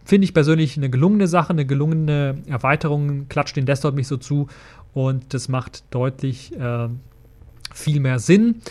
Finde 0.05 0.25
ich 0.25 0.33
persönlich 0.33 0.77
eine 0.77 0.89
gelungene 0.89 1.27
Sache, 1.27 1.49
eine 1.49 1.65
gelungene 1.65 2.35
Erweiterung, 2.47 3.27
klatscht 3.27 3.57
den 3.57 3.65
Desktop 3.65 3.95
nicht 3.95 4.07
so 4.07 4.17
zu 4.17 4.47
und 4.93 5.33
das 5.33 5.49
macht 5.49 5.83
deutlich 5.91 6.57
äh, 6.57 6.87
viel 7.73 7.99
mehr 7.99 8.19
Sinn. 8.19 8.61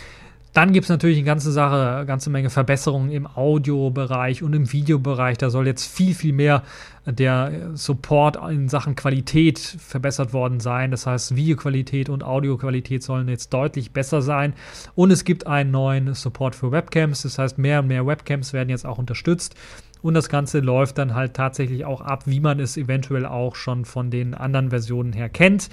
Dann 0.57 0.73
gibt 0.73 0.85
es 0.85 0.89
natürlich 0.89 1.17
eine 1.17 1.25
ganze 1.27 1.51
Sache, 1.51 1.97
eine 1.97 2.05
ganze 2.07 2.31
Menge 2.31 2.49
Verbesserungen 2.49 3.11
im 3.11 3.27
Audiobereich 3.27 4.41
und 4.41 4.53
im 4.53 4.73
Videobereich. 4.73 5.37
Da 5.37 5.51
soll 5.51 5.67
jetzt 5.67 5.85
viel, 5.85 6.15
viel 6.15 6.33
mehr 6.33 6.63
der 7.05 7.69
Support 7.75 8.39
in 8.49 8.67
Sachen 8.67 8.95
Qualität 8.95 9.59
verbessert 9.59 10.33
worden 10.33 10.59
sein. 10.59 10.89
Das 10.89 11.05
heißt, 11.05 11.35
Videoqualität 11.35 12.09
und 12.09 12.23
Audioqualität 12.23 13.03
sollen 13.03 13.27
jetzt 13.27 13.53
deutlich 13.53 13.91
besser 13.91 14.23
sein. 14.23 14.55
Und 14.95 15.11
es 15.11 15.25
gibt 15.25 15.45
einen 15.45 15.69
neuen 15.69 16.15
Support 16.15 16.55
für 16.55 16.71
Webcams. 16.71 17.21
Das 17.21 17.37
heißt, 17.37 17.59
mehr 17.59 17.81
und 17.81 17.87
mehr 17.87 18.07
Webcams 18.07 18.51
werden 18.51 18.69
jetzt 18.69 18.87
auch 18.87 18.97
unterstützt. 18.97 19.53
Und 20.01 20.15
das 20.15 20.27
Ganze 20.27 20.61
läuft 20.61 20.97
dann 20.97 21.13
halt 21.13 21.35
tatsächlich 21.35 21.85
auch 21.85 22.01
ab, 22.01 22.23
wie 22.25 22.39
man 22.39 22.59
es 22.59 22.77
eventuell 22.77 23.27
auch 23.27 23.53
schon 23.53 23.85
von 23.85 24.09
den 24.09 24.33
anderen 24.33 24.71
Versionen 24.71 25.13
her 25.13 25.29
kennt. 25.29 25.69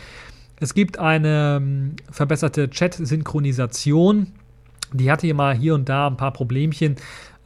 Es 0.61 0.75
gibt 0.75 0.99
eine 0.99 1.57
ähm, 1.57 1.97
verbesserte 2.11 2.69
Chat-Synchronisation 2.69 4.27
Die 4.93 5.11
hatte 5.11 5.27
hier 5.27 5.35
mal 5.35 5.55
hier 5.55 5.75
und 5.75 5.89
da 5.89 6.07
ein 6.07 6.17
paar 6.17 6.33
Problemchen 6.33 6.97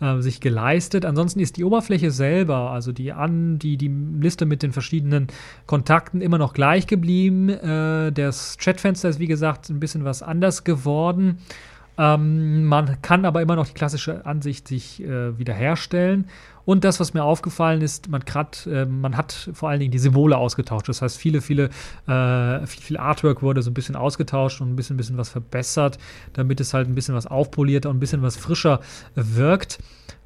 äh, 0.01 0.20
sich 0.20 0.41
geleistet. 0.41 1.05
Ansonsten 1.05 1.41
ist 1.41 1.57
die 1.57 1.64
Oberfläche 1.64 2.11
selber, 2.11 2.70
also 2.70 2.93
die 2.93 3.12
an 3.12 3.59
die 3.59 3.76
die 3.76 3.89
Liste 3.89 4.47
mit 4.47 4.62
den 4.62 4.72
verschiedenen 4.72 5.26
Kontakten 5.66 6.20
immer 6.20 6.39
noch 6.39 6.53
gleich 6.53 6.86
geblieben. 6.86 7.49
Äh, 7.49 8.12
das 8.12 8.57
Chatfenster 8.59 9.09
ist 9.09 9.18
wie 9.18 9.26
gesagt 9.26 9.68
ein 9.70 9.80
bisschen 9.80 10.05
was 10.05 10.22
anders 10.22 10.64
geworden. 10.64 11.39
Ähm, 11.99 12.64
man 12.64 13.03
kann 13.03 13.24
aber 13.24 13.42
immer 13.42 13.57
noch 13.57 13.66
die 13.66 13.74
klassische 13.74 14.24
Ansicht 14.24 14.68
sich 14.68 15.03
äh, 15.03 15.36
wiederherstellen. 15.36 16.28
Und 16.64 16.84
das, 16.84 17.01
was 17.01 17.14
mir 17.14 17.24
aufgefallen 17.24 17.80
ist, 17.80 18.09
man, 18.09 18.20
grad, 18.20 18.66
äh, 18.70 18.84
man 18.84 19.16
hat 19.16 19.51
vor 19.55 19.70
allen 19.70 19.80
Dingen 19.80 19.90
die 19.90 19.99
Symbole 19.99 20.36
ausgetauscht. 20.36 20.88
Das 20.88 21.03
heißt, 21.03 21.16
viele, 21.16 21.40
viele, 21.40 21.70
äh, 22.07 22.66
viel, 22.66 22.82
viel 22.82 22.96
Artwork 22.99 23.42
wurde 23.42 23.62
so 23.62 23.70
ein 23.70 23.74
bisschen 23.74 23.96
ausgetauscht 23.96 24.61
und 24.61 24.70
ein 24.70 24.76
bisschen, 24.76 24.96
bisschen 24.96 25.16
was 25.16 25.30
verbessert, 25.30 25.99
damit 26.34 26.61
es 26.61 26.74
halt 26.74 26.86
ein 26.86 26.94
bisschen 26.94 27.14
was 27.14 27.26
aufpolierter 27.26 27.90
und 27.90 27.96
ein 27.96 28.01
bisschen 28.01 28.22
was 28.22 28.36
frischer 28.36 28.80
wirkt. 29.14 29.78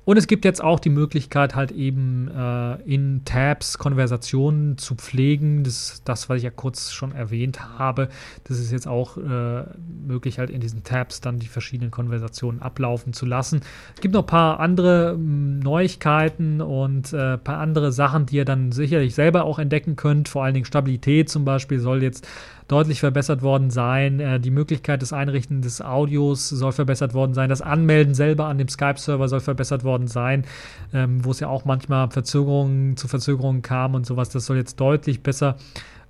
Und 0.05 0.17
es 0.17 0.27
gibt 0.27 0.45
jetzt 0.45 0.63
auch 0.63 0.81
die 0.81 0.91
Möglichkeit, 0.91 1.55
halt 1.55 1.71
eben 1.71 2.29
äh, 2.29 2.75
in 2.83 3.25
Tabs 3.25 3.79
Konversationen 3.79 4.77
zu 4.77 4.97
pflegen. 4.97 5.63
Das 5.63 6.03
das, 6.05 6.29
was 6.29 6.39
ich 6.39 6.43
ja 6.43 6.51
kurz 6.51 6.91
schon 6.91 7.13
erwähnt 7.13 7.79
habe. 7.79 8.09
Das 8.45 8.59
ist 8.59 8.73
jetzt 8.73 8.89
auch 8.89 9.17
äh, 9.17 9.65
möglich, 10.05 10.41
halt 10.41 10.51
in 10.51 10.61
diesen 10.61 10.83
Tabs 10.83 11.21
dann 11.21 11.39
die 11.39 11.47
verschiedenen 11.47 11.93
Konversationen 11.93 12.61
ablaufen 12.61 13.13
zu 13.13 13.27
lassen. 13.27 13.61
Es 13.95 14.01
gibt 14.01 14.15
noch 14.15 14.23
ein 14.23 14.27
paar 14.27 14.59
andere 14.59 15.13
hm, 15.13 15.61
Neuigkeiten 15.61 16.61
und 16.61 17.13
äh, 17.13 17.39
paar 17.39 17.59
andere 17.59 17.93
Sachen, 17.93 18.27
die 18.27 18.37
ihr 18.37 18.45
dann 18.45 18.73
sicherlich 18.73 19.15
selber 19.15 19.45
auch 19.45 19.61
entdecken 19.61 19.95
könnt. 19.95 20.29
Vor 20.29 20.43
allen 20.43 20.55
Dingen 20.55 20.67
Stabilität 20.67 21.29
zum 21.29 21.45
Beispiel 21.45 21.79
soll 21.79 22.03
jetzt 22.03 22.27
deutlich 22.73 23.01
verbessert 23.01 23.43
worden 23.43 23.71
sein. 23.71 24.19
Äh, 24.19 24.41
die 24.41 24.51
Möglichkeit 24.51 25.03
des 25.03 25.13
Einrichten 25.13 25.61
des 25.63 25.83
Audios 25.83 26.49
soll 26.49 26.73
verbessert 26.73 27.15
worden 27.15 27.35
sein. 27.35 27.49
Das 27.49 27.61
Anmelden 27.61 28.15
selber 28.15 28.47
an 28.47 28.59
dem 28.59 28.69
Skype-Server 28.69 29.29
soll 29.29 29.41
verbessert 29.41 29.85
worden 29.85 30.09
sein, 30.09 30.45
ähm, 30.93 31.25
wo 31.25 31.31
es 31.31 31.41
ja 31.41 31.49
auch 31.49 31.65
manchmal 31.65 32.11
Verzögerungen 32.11 32.97
zu 32.97 33.09
Verzögerungen 33.09 33.63
kam 33.63 33.95
und 33.95 34.07
sowas. 34.07 34.31
Das 34.31 34.47
soll 34.47 34.57
jetzt 34.57 34.81
deutlich 34.81 35.23
besser 35.23 35.57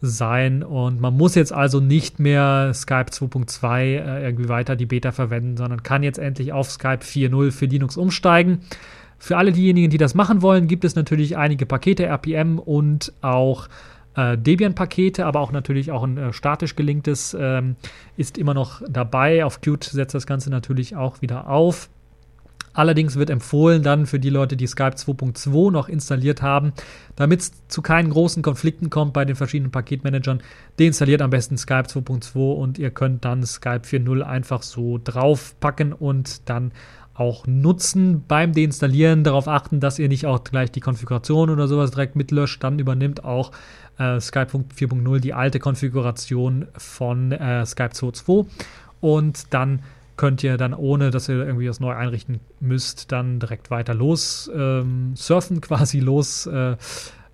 sein 0.00 0.62
und 0.62 1.00
man 1.00 1.16
muss 1.16 1.34
jetzt 1.36 1.52
also 1.52 1.78
nicht 1.80 2.18
mehr 2.18 2.72
Skype 2.74 3.10
2.2 3.10 3.80
äh, 3.80 4.24
irgendwie 4.24 4.48
weiter 4.48 4.74
die 4.74 4.86
Beta 4.86 5.12
verwenden, 5.12 5.56
sondern 5.56 5.82
kann 5.82 6.02
jetzt 6.02 6.18
endlich 6.18 6.52
auf 6.52 6.70
Skype 6.70 7.04
4.0 7.04 7.52
für 7.52 7.66
Linux 7.66 7.96
umsteigen. 7.96 8.60
Für 9.18 9.36
alle 9.36 9.52
diejenigen, 9.52 9.90
die 9.90 9.98
das 9.98 10.16
machen 10.16 10.42
wollen, 10.42 10.66
gibt 10.66 10.84
es 10.84 10.96
natürlich 10.96 11.36
einige 11.36 11.64
Pakete 11.64 12.04
RPM 12.06 12.58
und 12.58 13.12
auch 13.20 13.68
äh, 14.16 14.36
Debian-Pakete, 14.36 15.26
aber 15.26 15.40
auch 15.40 15.52
natürlich 15.52 15.90
auch 15.90 16.02
ein 16.02 16.18
äh, 16.18 16.32
statisch 16.32 16.76
gelinktes 16.76 17.36
ähm, 17.38 17.76
ist 18.16 18.38
immer 18.38 18.54
noch 18.54 18.82
dabei. 18.88 19.44
Auf 19.44 19.60
Qt 19.60 19.84
setzt 19.84 20.14
das 20.14 20.26
Ganze 20.26 20.50
natürlich 20.50 20.96
auch 20.96 21.22
wieder 21.22 21.48
auf. 21.48 21.88
Allerdings 22.74 23.16
wird 23.16 23.28
empfohlen 23.28 23.82
dann 23.82 24.06
für 24.06 24.18
die 24.18 24.30
Leute, 24.30 24.56
die 24.56 24.66
Skype 24.66 24.96
2.2 24.96 25.70
noch 25.70 25.88
installiert 25.88 26.40
haben, 26.40 26.72
damit 27.16 27.40
es 27.40 27.68
zu 27.68 27.82
keinen 27.82 28.10
großen 28.10 28.42
Konflikten 28.42 28.88
kommt 28.88 29.12
bei 29.12 29.24
den 29.26 29.36
verschiedenen 29.36 29.70
Paketmanagern, 29.70 30.42
deinstalliert 30.78 31.20
am 31.20 31.30
besten 31.30 31.58
Skype 31.58 31.82
2.2 31.82 32.54
und 32.54 32.78
ihr 32.78 32.90
könnt 32.90 33.24
dann 33.26 33.44
Skype 33.44 33.82
4.0 33.84 34.22
einfach 34.22 34.62
so 34.62 34.98
draufpacken 35.02 35.92
und 35.92 36.48
dann 36.48 36.72
auch 37.14 37.46
nutzen 37.46 38.24
beim 38.26 38.52
Deinstallieren. 38.52 39.24
Darauf 39.24 39.48
achten, 39.48 39.80
dass 39.80 39.98
ihr 39.98 40.08
nicht 40.08 40.26
auch 40.26 40.44
gleich 40.44 40.70
die 40.70 40.80
Konfiguration 40.80 41.50
oder 41.50 41.68
sowas 41.68 41.90
direkt 41.90 42.16
mitlöscht. 42.16 42.62
Dann 42.62 42.78
übernimmt 42.78 43.24
auch 43.24 43.52
äh, 43.98 44.20
Skype 44.20 44.48
4.0 44.52 45.20
die 45.20 45.34
alte 45.34 45.58
Konfiguration 45.58 46.66
von 46.76 47.32
äh, 47.32 47.66
Skype 47.66 47.90
2.2 47.90 48.46
und 49.00 49.52
dann 49.52 49.80
könnt 50.16 50.44
ihr 50.44 50.56
dann, 50.56 50.74
ohne 50.74 51.10
dass 51.10 51.28
ihr 51.28 51.44
irgendwie 51.44 51.68
was 51.68 51.80
neu 51.80 51.94
einrichten 51.94 52.40
müsst, 52.60 53.10
dann 53.12 53.40
direkt 53.40 53.70
weiter 53.70 53.94
los 53.94 54.50
ähm, 54.54 55.14
surfen, 55.16 55.60
quasi 55.60 56.00
los 56.00 56.46
äh, 56.46 56.76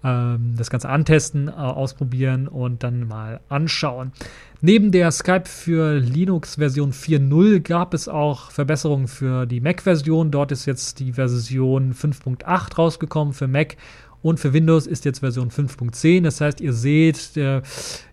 ähm, 0.08 0.54
das 0.56 0.70
Ganze 0.70 0.88
antesten, 0.88 1.48
äh, 1.48 1.52
ausprobieren 1.52 2.48
und 2.48 2.82
dann 2.82 3.06
mal 3.06 3.40
anschauen. 3.48 4.12
Neben 4.60 4.90
der 4.90 5.10
Skype 5.12 5.44
für 5.46 5.98
Linux 5.98 6.56
Version 6.56 6.92
4.0 6.92 7.60
gab 7.60 7.94
es 7.94 8.08
auch 8.08 8.50
Verbesserungen 8.50 9.06
für 9.06 9.46
die 9.46 9.60
Mac-Version. 9.60 10.30
Dort 10.30 10.50
ist 10.50 10.66
jetzt 10.66 10.98
die 10.98 11.12
Version 11.12 11.94
5.8 11.94 12.74
rausgekommen 12.76 13.34
für 13.34 13.46
Mac 13.46 13.76
und 14.20 14.40
für 14.40 14.52
Windows 14.52 14.86
ist 14.86 15.04
jetzt 15.04 15.20
Version 15.20 15.50
5.10. 15.50 16.22
Das 16.22 16.40
heißt, 16.40 16.60
ihr 16.60 16.72
seht, 16.72 17.36
der, 17.36 17.62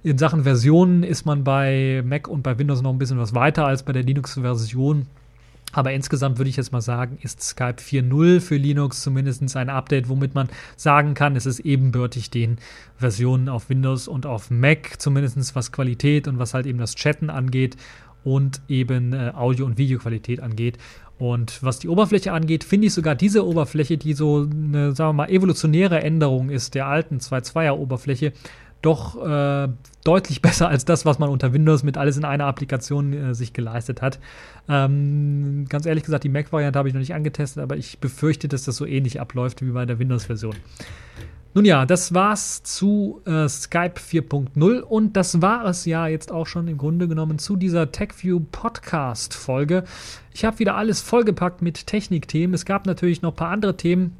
in 0.03 0.17
Sachen 0.17 0.43
Versionen 0.43 1.03
ist 1.03 1.25
man 1.25 1.43
bei 1.43 2.03
Mac 2.05 2.27
und 2.27 2.43
bei 2.43 2.59
Windows 2.59 2.81
noch 2.81 2.91
ein 2.91 2.99
bisschen 2.99 3.17
was 3.17 3.33
weiter 3.33 3.65
als 3.65 3.83
bei 3.83 3.93
der 3.93 4.03
Linux-Version. 4.03 5.07
Aber 5.76 5.91
insgesamt 5.91 6.38
würde 6.38 6.49
ich 6.49 6.55
jetzt 6.55 6.71
mal 6.71 6.80
sagen, 6.80 7.17
ist 7.21 7.43
Skype 7.43 7.82
4.0 7.82 8.39
für 8.39 8.55
Linux 8.55 9.01
zumindest 9.01 9.57
ein 9.57 9.69
Update, 9.69 10.07
womit 10.07 10.34
man 10.34 10.47
sagen 10.78 11.15
kann, 11.15 11.36
es 11.36 11.45
ist 11.45 11.59
ebenbürtig 11.59 12.30
den 12.30 12.59
Versionen 12.95 13.49
auf 13.49 13.69
Windows 13.69 14.07
und 14.07 14.26
auf 14.26 14.49
Mac, 14.49 15.01
zumindest 15.01 15.53
was 15.53 15.73
Qualität 15.73 16.30
und 16.30 16.39
was 16.39 16.53
halt 16.53 16.65
eben 16.65 16.80
das 16.80 16.95
Chatten 16.95 17.30
angeht 17.30 17.76
und 18.23 18.61
eben 18.69 19.11
äh, 19.11 19.34
Audio- 19.36 19.65
und 19.65 19.78
Videoqualität 19.78 20.39
angeht. 20.39 20.78
Und 21.17 21.61
was 21.61 21.80
die 21.80 21.89
Oberfläche 21.89 22.32
angeht, 22.32 22.63
finde 22.63 22.88
ich 22.88 22.93
sogar 22.93 23.15
diese 23.15 23.45
Oberfläche, 23.45 23.97
die 23.97 24.13
so 24.13 24.47
eine, 24.49 24.95
sagen 24.95 25.09
wir 25.09 25.23
mal, 25.23 25.30
evolutionäre 25.30 26.01
Änderung 26.01 26.49
ist 26.49 26.73
der 26.73 26.88
alten 26.88 27.17
2.2er 27.17 27.71
Oberfläche, 27.71 28.32
doch 28.86 29.21
äh, 29.25 29.67
deutlich 30.03 30.41
besser 30.43 30.67
als 30.67 30.86
das, 30.86 31.05
was 31.05 31.19
man 31.19 31.29
unter 31.29 31.53
Windows 31.53 31.83
mit 31.83 31.97
alles 31.97 32.17
in 32.17 32.25
einer 32.25 32.45
Applikation 32.45 33.13
äh, 33.13 33.33
sich 33.36 33.53
geleistet 33.53 34.01
hat. 34.01 34.19
Ähm, 34.69 35.65
ganz 35.69 35.86
ehrlich 35.86 36.03
gesagt, 36.03 36.23
die 36.23 36.29
Mac-Variante 36.29 36.77
habe 36.77 36.88
ich 36.88 36.93
noch 36.93 36.99
nicht 36.99 37.13
angetestet, 37.13 37.61
aber 37.63 37.77
ich 37.77 37.99
befürchte, 37.99 38.47
dass 38.47 38.63
das 38.63 38.75
so 38.75 38.86
ähnlich 38.86 39.19
abläuft 39.19 39.61
wie 39.61 39.71
bei 39.71 39.86
der 39.86 39.99
Windows-Version. 39.99 40.55
Nun 41.55 41.63
ja, 41.63 41.86
das 41.86 42.13
war's 42.13 42.63
zu 42.63 43.21
äh, 43.25 43.47
Skype 43.47 43.93
4.0 43.97 44.81
und 44.81 45.15
das 45.15 45.41
war 45.41 45.63
es 45.65 45.86
ja 45.86 46.05
jetzt 46.05 46.29
auch 46.29 46.47
schon 46.47 46.67
im 46.67 46.77
Grunde 46.77 47.07
genommen 47.07 47.39
zu 47.39 47.55
dieser 47.55 47.93
TechView 47.93 48.41
Podcast 48.51 49.33
Folge. 49.33 49.86
Ich 50.33 50.43
habe 50.43 50.59
wieder 50.59 50.75
alles 50.75 50.99
vollgepackt 50.99 51.61
mit 51.61 51.88
Technikthemen. 51.88 52.53
Es 52.53 52.65
gab 52.65 52.86
natürlich 52.86 53.21
noch 53.21 53.31
ein 53.31 53.38
paar 53.38 53.51
andere 53.51 53.77
Themen, 53.77 54.17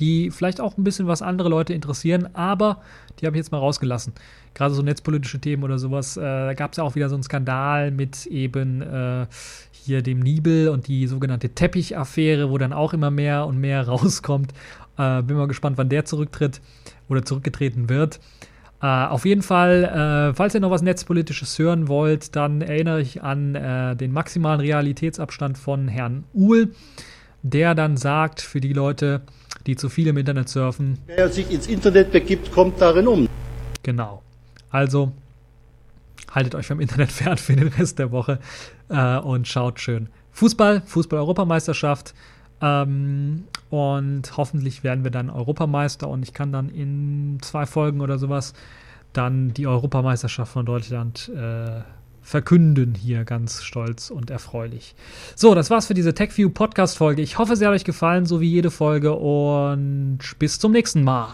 die 0.00 0.30
vielleicht 0.30 0.60
auch 0.60 0.76
ein 0.76 0.84
bisschen 0.84 1.06
was 1.06 1.22
andere 1.22 1.48
Leute 1.48 1.74
interessieren, 1.74 2.28
aber 2.34 2.80
die 3.18 3.26
habe 3.26 3.36
ich 3.36 3.40
jetzt 3.40 3.52
mal 3.52 3.58
rausgelassen. 3.58 4.12
Gerade 4.54 4.74
so 4.74 4.82
netzpolitische 4.82 5.40
Themen 5.40 5.62
oder 5.62 5.78
sowas. 5.78 6.16
Äh, 6.16 6.20
da 6.20 6.54
gab 6.54 6.72
es 6.72 6.78
ja 6.78 6.84
auch 6.84 6.94
wieder 6.94 7.08
so 7.08 7.16
einen 7.16 7.22
Skandal 7.22 7.90
mit 7.90 8.26
eben 8.26 8.82
äh, 8.82 9.26
hier 9.72 10.02
dem 10.02 10.20
Nibel 10.20 10.68
und 10.68 10.88
die 10.88 11.06
sogenannte 11.06 11.50
Teppichaffäre, 11.50 12.50
wo 12.50 12.58
dann 12.58 12.72
auch 12.72 12.92
immer 12.92 13.10
mehr 13.10 13.46
und 13.46 13.58
mehr 13.58 13.82
rauskommt. 13.88 14.52
Äh, 14.96 15.22
bin 15.22 15.36
mal 15.36 15.48
gespannt, 15.48 15.78
wann 15.78 15.88
der 15.88 16.04
zurücktritt 16.04 16.60
oder 17.08 17.24
zurückgetreten 17.24 17.88
wird. 17.88 18.20
Uh, 18.80 19.10
auf 19.10 19.24
jeden 19.24 19.42
Fall, 19.42 20.30
uh, 20.30 20.36
falls 20.36 20.54
ihr 20.54 20.60
noch 20.60 20.70
was 20.70 20.82
Netzpolitisches 20.82 21.58
hören 21.58 21.88
wollt, 21.88 22.36
dann 22.36 22.62
erinnere 22.62 23.00
ich 23.00 23.24
an 23.24 23.56
uh, 23.56 23.96
den 23.96 24.12
maximalen 24.12 24.60
Realitätsabstand 24.60 25.58
von 25.58 25.88
Herrn 25.88 26.22
Uhl, 26.32 26.70
der 27.42 27.74
dann 27.74 27.96
sagt, 27.96 28.40
für 28.40 28.60
die 28.60 28.72
Leute, 28.72 29.22
die 29.68 29.76
zu 29.76 29.90
viel 29.90 30.06
im 30.06 30.16
Internet 30.16 30.48
surfen. 30.48 30.98
Wer 31.06 31.28
sich 31.28 31.50
ins 31.50 31.66
Internet 31.66 32.10
begibt, 32.10 32.50
kommt 32.52 32.80
darin 32.80 33.06
um. 33.06 33.28
Genau. 33.82 34.22
Also, 34.70 35.12
haltet 36.30 36.54
euch 36.54 36.66
vom 36.66 36.80
Internet 36.80 37.12
fern 37.12 37.36
für 37.36 37.54
den 37.54 37.68
Rest 37.68 37.98
der 37.98 38.10
Woche 38.10 38.40
und 38.88 39.46
schaut 39.46 39.78
schön. 39.78 40.08
Fußball, 40.32 40.80
Fußball-Europameisterschaft. 40.86 42.14
Ähm, 42.60 43.44
und 43.70 44.36
hoffentlich 44.36 44.82
werden 44.82 45.04
wir 45.04 45.10
dann 45.10 45.30
Europameister 45.30 46.08
und 46.08 46.22
ich 46.22 46.32
kann 46.32 46.50
dann 46.50 46.70
in 46.70 47.38
zwei 47.42 47.66
Folgen 47.66 48.00
oder 48.00 48.18
sowas 48.18 48.54
dann 49.12 49.52
die 49.52 49.66
Europameisterschaft 49.66 50.52
von 50.52 50.64
Deutschland 50.64 51.30
äh, 51.36 51.82
verkünden 52.28 52.94
hier 52.94 53.24
ganz 53.24 53.62
stolz 53.62 54.10
und 54.10 54.28
erfreulich. 54.28 54.94
So, 55.34 55.54
das 55.54 55.70
war's 55.70 55.86
für 55.86 55.94
diese 55.94 56.12
TechView 56.12 56.50
Podcast 56.50 56.98
Folge. 56.98 57.22
Ich 57.22 57.38
hoffe, 57.38 57.56
sie 57.56 57.66
hat 57.66 57.72
euch 57.72 57.84
gefallen, 57.84 58.26
so 58.26 58.42
wie 58.42 58.50
jede 58.50 58.70
Folge 58.70 59.14
und 59.14 60.18
bis 60.38 60.58
zum 60.58 60.72
nächsten 60.72 61.02
Mal. 61.04 61.30